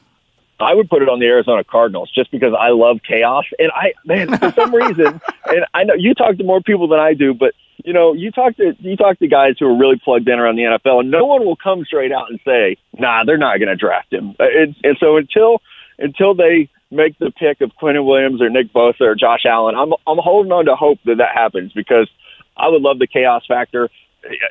I 0.63 0.73
would 0.73 0.89
put 0.89 1.01
it 1.01 1.09
on 1.09 1.19
the 1.19 1.25
Arizona 1.25 1.63
Cardinals 1.63 2.11
just 2.13 2.31
because 2.31 2.53
I 2.57 2.69
love 2.69 2.99
chaos. 3.07 3.45
And 3.59 3.71
I, 3.71 3.93
man, 4.05 4.37
for 4.37 4.51
some 4.51 4.73
reason, 4.83 5.21
and 5.45 5.65
I 5.73 5.83
know 5.83 5.93
you 5.95 6.13
talk 6.13 6.37
to 6.37 6.43
more 6.43 6.61
people 6.61 6.87
than 6.87 6.99
I 6.99 7.13
do, 7.13 7.33
but 7.33 7.53
you 7.83 7.93
know, 7.93 8.13
you 8.13 8.31
talk 8.31 8.55
to 8.57 8.75
you 8.79 8.95
talk 8.95 9.19
to 9.19 9.27
guys 9.27 9.55
who 9.59 9.65
are 9.67 9.77
really 9.77 9.99
plugged 10.03 10.27
in 10.27 10.39
around 10.39 10.55
the 10.55 10.63
NFL, 10.63 11.01
and 11.01 11.11
no 11.11 11.25
one 11.25 11.45
will 11.45 11.55
come 11.55 11.83
straight 11.85 12.11
out 12.11 12.29
and 12.29 12.39
say, 12.45 12.77
"Nah, 12.97 13.23
they're 13.25 13.37
not 13.37 13.57
going 13.57 13.69
to 13.69 13.75
draft 13.75 14.13
him." 14.13 14.35
And, 14.39 14.75
and 14.83 14.97
so 14.99 15.17
until 15.17 15.61
until 15.99 16.33
they 16.33 16.69
make 16.91 17.17
the 17.19 17.31
pick 17.31 17.61
of 17.61 17.71
Quinnen 17.81 18.05
Williams 18.05 18.41
or 18.41 18.49
Nick 18.49 18.71
Bosa 18.71 19.01
or 19.01 19.15
Josh 19.15 19.45
Allen, 19.45 19.75
I'm 19.75 19.93
I'm 20.07 20.19
holding 20.19 20.51
on 20.51 20.65
to 20.65 20.75
hope 20.75 20.99
that 21.05 21.17
that 21.17 21.35
happens 21.35 21.73
because 21.73 22.09
I 22.55 22.69
would 22.69 22.81
love 22.81 22.99
the 22.99 23.07
chaos 23.07 23.43
factor. 23.47 23.89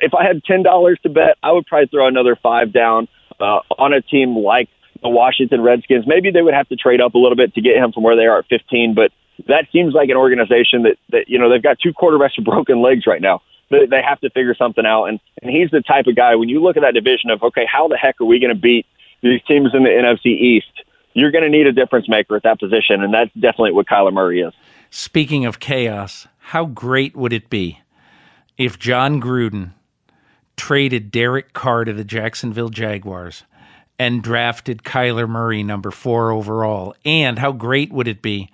If 0.01 0.13
I 0.13 0.25
had 0.25 0.43
ten 0.43 0.61
dollars 0.61 0.99
to 1.03 1.09
bet, 1.09 1.37
I 1.41 1.51
would 1.53 1.65
probably 1.65 1.87
throw 1.87 2.07
another 2.07 2.35
five 2.35 2.71
down 2.71 3.07
uh, 3.39 3.61
on 3.77 3.93
a 3.93 4.01
team 4.01 4.37
like 4.37 4.69
the 5.03 5.09
Washington 5.09 5.61
Redskins. 5.61 6.05
Maybe 6.07 6.31
they 6.31 6.41
would 6.41 6.53
have 6.53 6.67
to 6.69 6.75
trade 6.75 7.01
up 7.01 7.13
a 7.13 7.17
little 7.17 7.35
bit 7.35 7.53
to 7.55 7.61
get 7.61 7.77
him 7.77 7.91
from 7.91 8.03
where 8.03 8.15
they 8.15 8.25
are 8.25 8.39
at 8.39 8.45
15, 8.47 8.95
but 8.95 9.11
that 9.47 9.67
seems 9.71 9.93
like 9.93 10.09
an 10.09 10.17
organization 10.17 10.83
that, 10.83 10.97
that 11.09 11.25
you 11.27 11.37
know, 11.37 11.49
they've 11.49 11.61
got 11.61 11.77
two 11.79 11.93
quarterbacks 11.93 12.37
with 12.37 12.45
broken 12.45 12.81
legs 12.81 13.05
right 13.05 13.21
now. 13.21 13.41
They, 13.69 13.85
they 13.85 14.01
have 14.01 14.19
to 14.21 14.29
figure 14.29 14.55
something 14.55 14.85
out. 14.85 15.05
And, 15.05 15.19
and 15.41 15.51
he's 15.51 15.69
the 15.71 15.81
type 15.81 16.07
of 16.07 16.15
guy, 16.15 16.35
when 16.35 16.49
you 16.49 16.61
look 16.61 16.77
at 16.77 16.81
that 16.81 16.93
division 16.93 17.29
of, 17.29 17.43
okay, 17.43 17.65
how 17.69 17.87
the 17.87 17.97
heck 17.97 18.21
are 18.21 18.25
we 18.25 18.39
going 18.39 18.53
to 18.53 18.59
beat 18.59 18.85
these 19.21 19.41
teams 19.47 19.69
in 19.73 19.83
the 19.83 19.89
NFC 19.89 20.27
East? 20.27 20.71
You're 21.13 21.31
going 21.31 21.43
to 21.43 21.49
need 21.49 21.67
a 21.67 21.71
difference 21.71 22.09
maker 22.09 22.35
at 22.35 22.43
that 22.43 22.59
position, 22.59 23.03
and 23.03 23.13
that's 23.13 23.31
definitely 23.33 23.73
what 23.73 23.87
Kyler 23.87 24.13
Murray 24.13 24.41
is. 24.41 24.53
Speaking 24.89 25.45
of 25.45 25.59
chaos, 25.59 26.27
how 26.39 26.65
great 26.65 27.15
would 27.15 27.33
it 27.33 27.49
be 27.49 27.81
if 28.57 28.79
Jon 28.79 29.21
Gruden 29.21 29.71
traded 30.55 31.11
Derek 31.11 31.53
Carr 31.53 31.85
to 31.85 31.93
the 31.93 32.03
Jacksonville 32.03 32.69
Jaguars 32.69 33.43
and 33.99 34.23
drafted 34.23 34.83
Kyler 34.83 35.27
Murray 35.27 35.63
number 35.63 35.91
four 35.91 36.31
overall? 36.31 36.95
And 37.05 37.39
how 37.39 37.51
great 37.51 37.91
would 37.91 38.07
it 38.07 38.21
be 38.21 38.49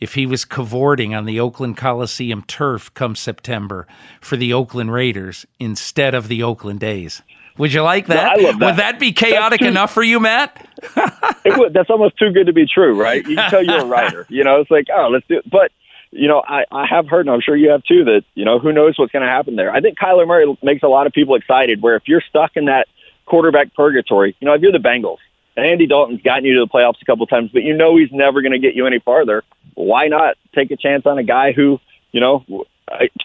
if 0.00 0.14
he 0.14 0.26
was 0.26 0.44
cavorting 0.44 1.14
on 1.14 1.24
the 1.24 1.40
Oakland 1.40 1.76
Coliseum 1.76 2.42
turf 2.42 2.92
come 2.94 3.16
September 3.16 3.86
for 4.20 4.36
the 4.36 4.52
Oakland 4.52 4.92
Raiders 4.92 5.46
instead 5.58 6.14
of 6.14 6.28
the 6.28 6.42
Oakland 6.42 6.82
A's? 6.82 7.22
Would 7.58 7.72
you 7.72 7.82
like 7.82 8.06
that? 8.06 8.38
No, 8.38 8.52
that. 8.52 8.60
Would 8.60 8.76
that 8.76 9.00
be 9.00 9.12
chaotic 9.12 9.62
enough 9.62 9.92
for 9.92 10.02
you, 10.02 10.20
Matt? 10.20 10.66
it 11.44 11.58
would, 11.58 11.72
that's 11.72 11.90
almost 11.90 12.16
too 12.16 12.30
good 12.30 12.46
to 12.46 12.52
be 12.52 12.66
true, 12.66 12.98
right? 12.98 13.26
You 13.26 13.34
can 13.34 13.50
tell 13.50 13.64
you're 13.64 13.80
a 13.80 13.84
writer. 13.84 14.26
You 14.28 14.44
know, 14.44 14.60
it's 14.60 14.70
like, 14.70 14.86
oh, 14.94 15.08
let's 15.10 15.26
do 15.26 15.38
it. 15.38 15.50
But, 15.50 15.72
you 16.12 16.28
know, 16.28 16.40
I, 16.46 16.64
I 16.70 16.86
have 16.86 17.08
heard, 17.08 17.26
and 17.26 17.34
I'm 17.34 17.40
sure 17.40 17.56
you 17.56 17.70
have 17.70 17.82
too, 17.82 18.04
that, 18.04 18.22
you 18.34 18.44
know, 18.44 18.60
who 18.60 18.72
knows 18.72 18.96
what's 18.96 19.10
going 19.10 19.24
to 19.24 19.28
happen 19.28 19.56
there. 19.56 19.72
I 19.72 19.80
think 19.80 19.98
Kyler 19.98 20.26
Murray 20.26 20.56
makes 20.62 20.84
a 20.84 20.88
lot 20.88 21.08
of 21.08 21.12
people 21.12 21.34
excited 21.34 21.82
where 21.82 21.96
if 21.96 22.04
you're 22.06 22.22
stuck 22.28 22.52
in 22.56 22.66
that 22.66 22.86
quarterback 23.28 23.74
purgatory, 23.74 24.36
you 24.40 24.46
know, 24.46 24.54
if 24.54 24.62
you're 24.62 24.72
the 24.72 24.78
Bengals, 24.78 25.18
and 25.56 25.66
Andy 25.66 25.86
Dalton's 25.86 26.22
gotten 26.22 26.44
you 26.44 26.54
to 26.54 26.60
the 26.60 26.66
playoffs 26.68 27.02
a 27.02 27.04
couple 27.04 27.26
times, 27.26 27.50
but 27.52 27.64
you 27.64 27.76
know 27.76 27.96
he's 27.96 28.12
never 28.12 28.42
going 28.42 28.52
to 28.52 28.58
get 28.58 28.74
you 28.74 28.86
any 28.86 29.00
farther. 29.00 29.42
Why 29.74 30.06
not 30.06 30.36
take 30.54 30.70
a 30.70 30.76
chance 30.76 31.04
on 31.04 31.18
a 31.18 31.24
guy 31.24 31.52
who, 31.52 31.80
you 32.12 32.20
know, 32.20 32.44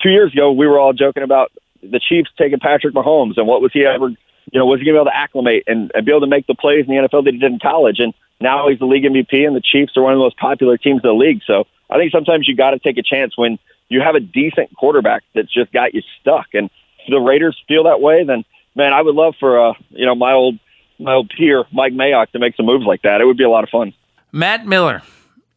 two 0.02 0.10
years 0.10 0.34
ago, 0.34 0.52
we 0.52 0.68
were 0.68 0.80
all 0.80 0.94
joking 0.94 1.24
about 1.24 1.52
the 1.82 2.00
Chiefs 2.00 2.32
taking 2.38 2.60
Patrick 2.60 2.96
Mahomes 2.96 3.38
and 3.38 3.48
what 3.48 3.62
was 3.62 3.72
he 3.72 3.86
ever, 3.86 4.10
you 4.10 4.60
know, 4.60 4.66
was 4.66 4.80
he 4.80 4.86
going 4.86 4.96
to 4.96 5.00
be 5.00 5.02
able 5.02 5.12
to 5.12 5.16
acclimate 5.16 5.64
and, 5.68 5.92
and 5.94 6.06
be 6.06 6.12
able 6.12 6.22
to 6.22 6.28
make 6.28 6.48
the 6.48 6.56
plays 6.56 6.86
in 6.88 6.96
the 6.96 7.08
NFL 7.08 7.26
that 7.26 7.34
he 7.34 7.40
did 7.40 7.52
in 7.52 7.60
college? 7.60 8.00
And 8.00 8.14
now 8.42 8.68
he's 8.68 8.80
the 8.80 8.86
league 8.86 9.04
MVP, 9.04 9.46
and 9.46 9.56
the 9.56 9.62
Chiefs 9.62 9.96
are 9.96 10.02
one 10.02 10.14
of 10.14 10.18
the 10.18 10.24
most 10.24 10.38
popular 10.38 10.78
teams 10.78 11.02
in 11.04 11.08
the 11.08 11.14
league. 11.14 11.42
So 11.46 11.66
I 11.90 11.98
think 11.98 12.12
sometimes 12.12 12.48
you 12.48 12.56
got 12.56 12.72
to 12.72 12.80
take 12.80 12.98
a 12.98 13.04
chance 13.04 13.38
when 13.38 13.60
you 13.90 14.02
have 14.02 14.16
a 14.16 14.20
decent 14.20 14.76
quarterback 14.76 15.24
that's 15.36 15.54
just 15.54 15.72
got 15.72 15.94
you 15.94 16.02
stuck. 16.20 16.48
And 16.54 16.70
if 17.06 17.12
the 17.12 17.20
Raiders 17.20 17.62
feel 17.68 17.84
that 17.84 18.02
way, 18.02 18.24
then 18.24 18.44
man, 18.76 18.94
I 18.94 19.02
would 19.02 19.16
love 19.16 19.36
for 19.40 19.70
uh, 19.70 19.74
you 19.90 20.06
know 20.06 20.16
my 20.16 20.34
old 20.34 20.60
my 21.00 21.14
old 21.14 21.32
peer 21.36 21.66
Mike 21.72 21.94
Mayock 21.94 22.32
to 22.32 22.40
make 22.40 22.56
some 22.56 22.66
moves 22.66 22.86
like 22.86 23.02
that. 23.04 23.22
It 23.22 23.26
would 23.26 23.38
be 23.38 23.44
a 23.44 23.50
lot 23.50 23.64
of 23.64 23.70
fun. 23.70 23.94
Matt 24.32 24.66
Miller, 24.66 25.02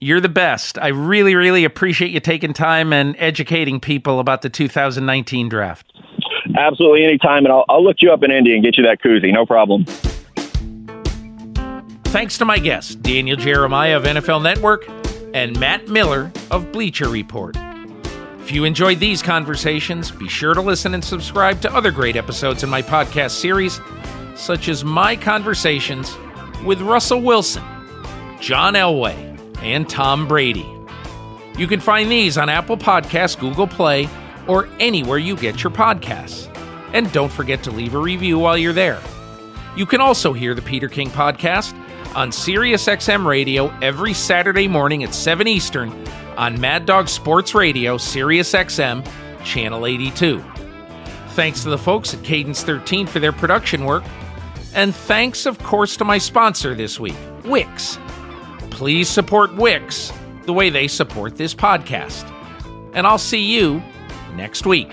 you're 0.01 0.21
the 0.21 0.29
best. 0.29 0.79
I 0.79 0.89
really, 0.89 1.35
really 1.35 1.65
appreciate 1.65 2.11
you 2.11 2.21
taking 2.21 2.53
time 2.53 2.93
and 2.93 3.17
educating 3.19 3.81
people 3.81 4.21
about 4.21 4.43
the 4.43 4.51
2019 4.51 5.49
draft. 5.49 5.93
Absolutely, 6.57 7.05
anytime, 7.05 7.45
and 7.45 7.53
I'll, 7.53 7.65
I'll 7.69 7.85
look 7.85 7.97
you 8.01 8.13
up 8.13 8.23
in 8.23 8.31
Indy 8.31 8.55
and 8.55 8.63
get 8.63 8.77
you 8.77 8.85
that 8.85 9.01
koozie. 9.03 9.33
No 9.33 9.47
problem. 9.47 9.85
Thanks 12.07 12.39
to 12.39 12.45
my 12.45 12.59
guests, 12.59 12.95
Daniel 12.95 13.37
Jeremiah 13.37 13.97
of 13.97 14.05
NFL 14.05 14.43
Network 14.43 14.89
and 15.35 15.59
Matt 15.59 15.89
Miller 15.89 16.33
of 16.51 16.73
Bleacher 16.73 17.09
Report. 17.09 17.57
If 18.47 18.53
you 18.53 18.63
enjoyed 18.63 19.01
these 19.01 19.23
conversations, 19.23 20.13
be 20.13 20.29
sure 20.29 20.55
to 20.55 20.61
listen 20.61 20.95
and 20.95 21.05
subscribe 21.05 21.61
to 21.63 21.75
other 21.75 21.91
great 21.91 22.15
episodes 22.15 22.63
in 22.63 22.71
my 22.71 22.81
podcast 22.81 23.33
series, 23.33 23.81
such 24.37 24.69
as 24.69 24.85
my 24.85 25.17
conversations 25.17 26.17
with 26.65 26.81
Russell 26.81 27.23
Wilson, 27.23 27.65
John 28.41 28.75
Elway, 28.75 29.37
and 29.63 29.89
Tom 29.89 30.29
Brady. 30.29 30.65
You 31.59 31.67
can 31.67 31.81
find 31.81 32.09
these 32.09 32.39
on 32.39 32.49
Apple 32.49 32.77
Podcasts, 32.77 33.37
Google 33.37 33.67
Play, 33.67 34.09
or 34.47 34.69
anywhere 34.79 35.19
you 35.19 35.35
get 35.35 35.65
your 35.65 35.73
podcasts. 35.73 36.47
And 36.93 37.11
don't 37.11 37.33
forget 37.33 37.65
to 37.65 37.73
leave 37.73 37.95
a 37.95 37.99
review 37.99 38.39
while 38.39 38.57
you're 38.57 38.73
there. 38.73 39.01
You 39.77 39.87
can 39.87 40.01
also 40.01 40.33
hear 40.33 40.55
the 40.55 40.63
Peter 40.63 40.89
King 40.89 41.11
podcast 41.11 41.75
on 42.15 42.31
SiriusXM 42.31 43.27
Radio 43.27 43.77
every 43.83 44.15
Saturday 44.15 44.69
morning 44.69 45.03
at 45.03 45.15
7 45.15 45.49
Eastern 45.49 45.91
on 46.37 46.61
Mad 46.61 46.87
Dog 46.87 47.09
Sports 47.09 47.55
Radio, 47.55 47.97
SiriusXM, 47.97 49.07
Channel 49.45 49.87
82. 49.87 50.45
Thanks 51.31 51.63
to 51.63 51.71
the 51.71 51.79
folks 51.79 52.15
at 52.15 52.23
Cadence 52.23 52.63
13 52.63 53.07
for 53.07 53.21
their 53.21 53.33
production 53.33 53.85
work. 53.85 54.05
And 54.75 54.95
thanks, 54.95 55.47
of 55.47 55.59
course, 55.61 55.97
to 55.99 56.05
my 56.05 56.19
sponsor 56.19 56.75
this 56.75 57.01
week, 57.01 57.17
Wix. 57.45 57.99
Please 58.71 59.09
support 59.09 59.55
Wix 59.55 60.13
the 60.45 60.53
way 60.53 60.71
they 60.71 60.89
support 60.89 61.37
this 61.37 61.55
podcast. 61.55 62.31
And 62.95 63.07
I'll 63.07 63.19
see 63.19 63.43
you 63.43 63.83
next 64.35 64.67
week. 64.67 64.93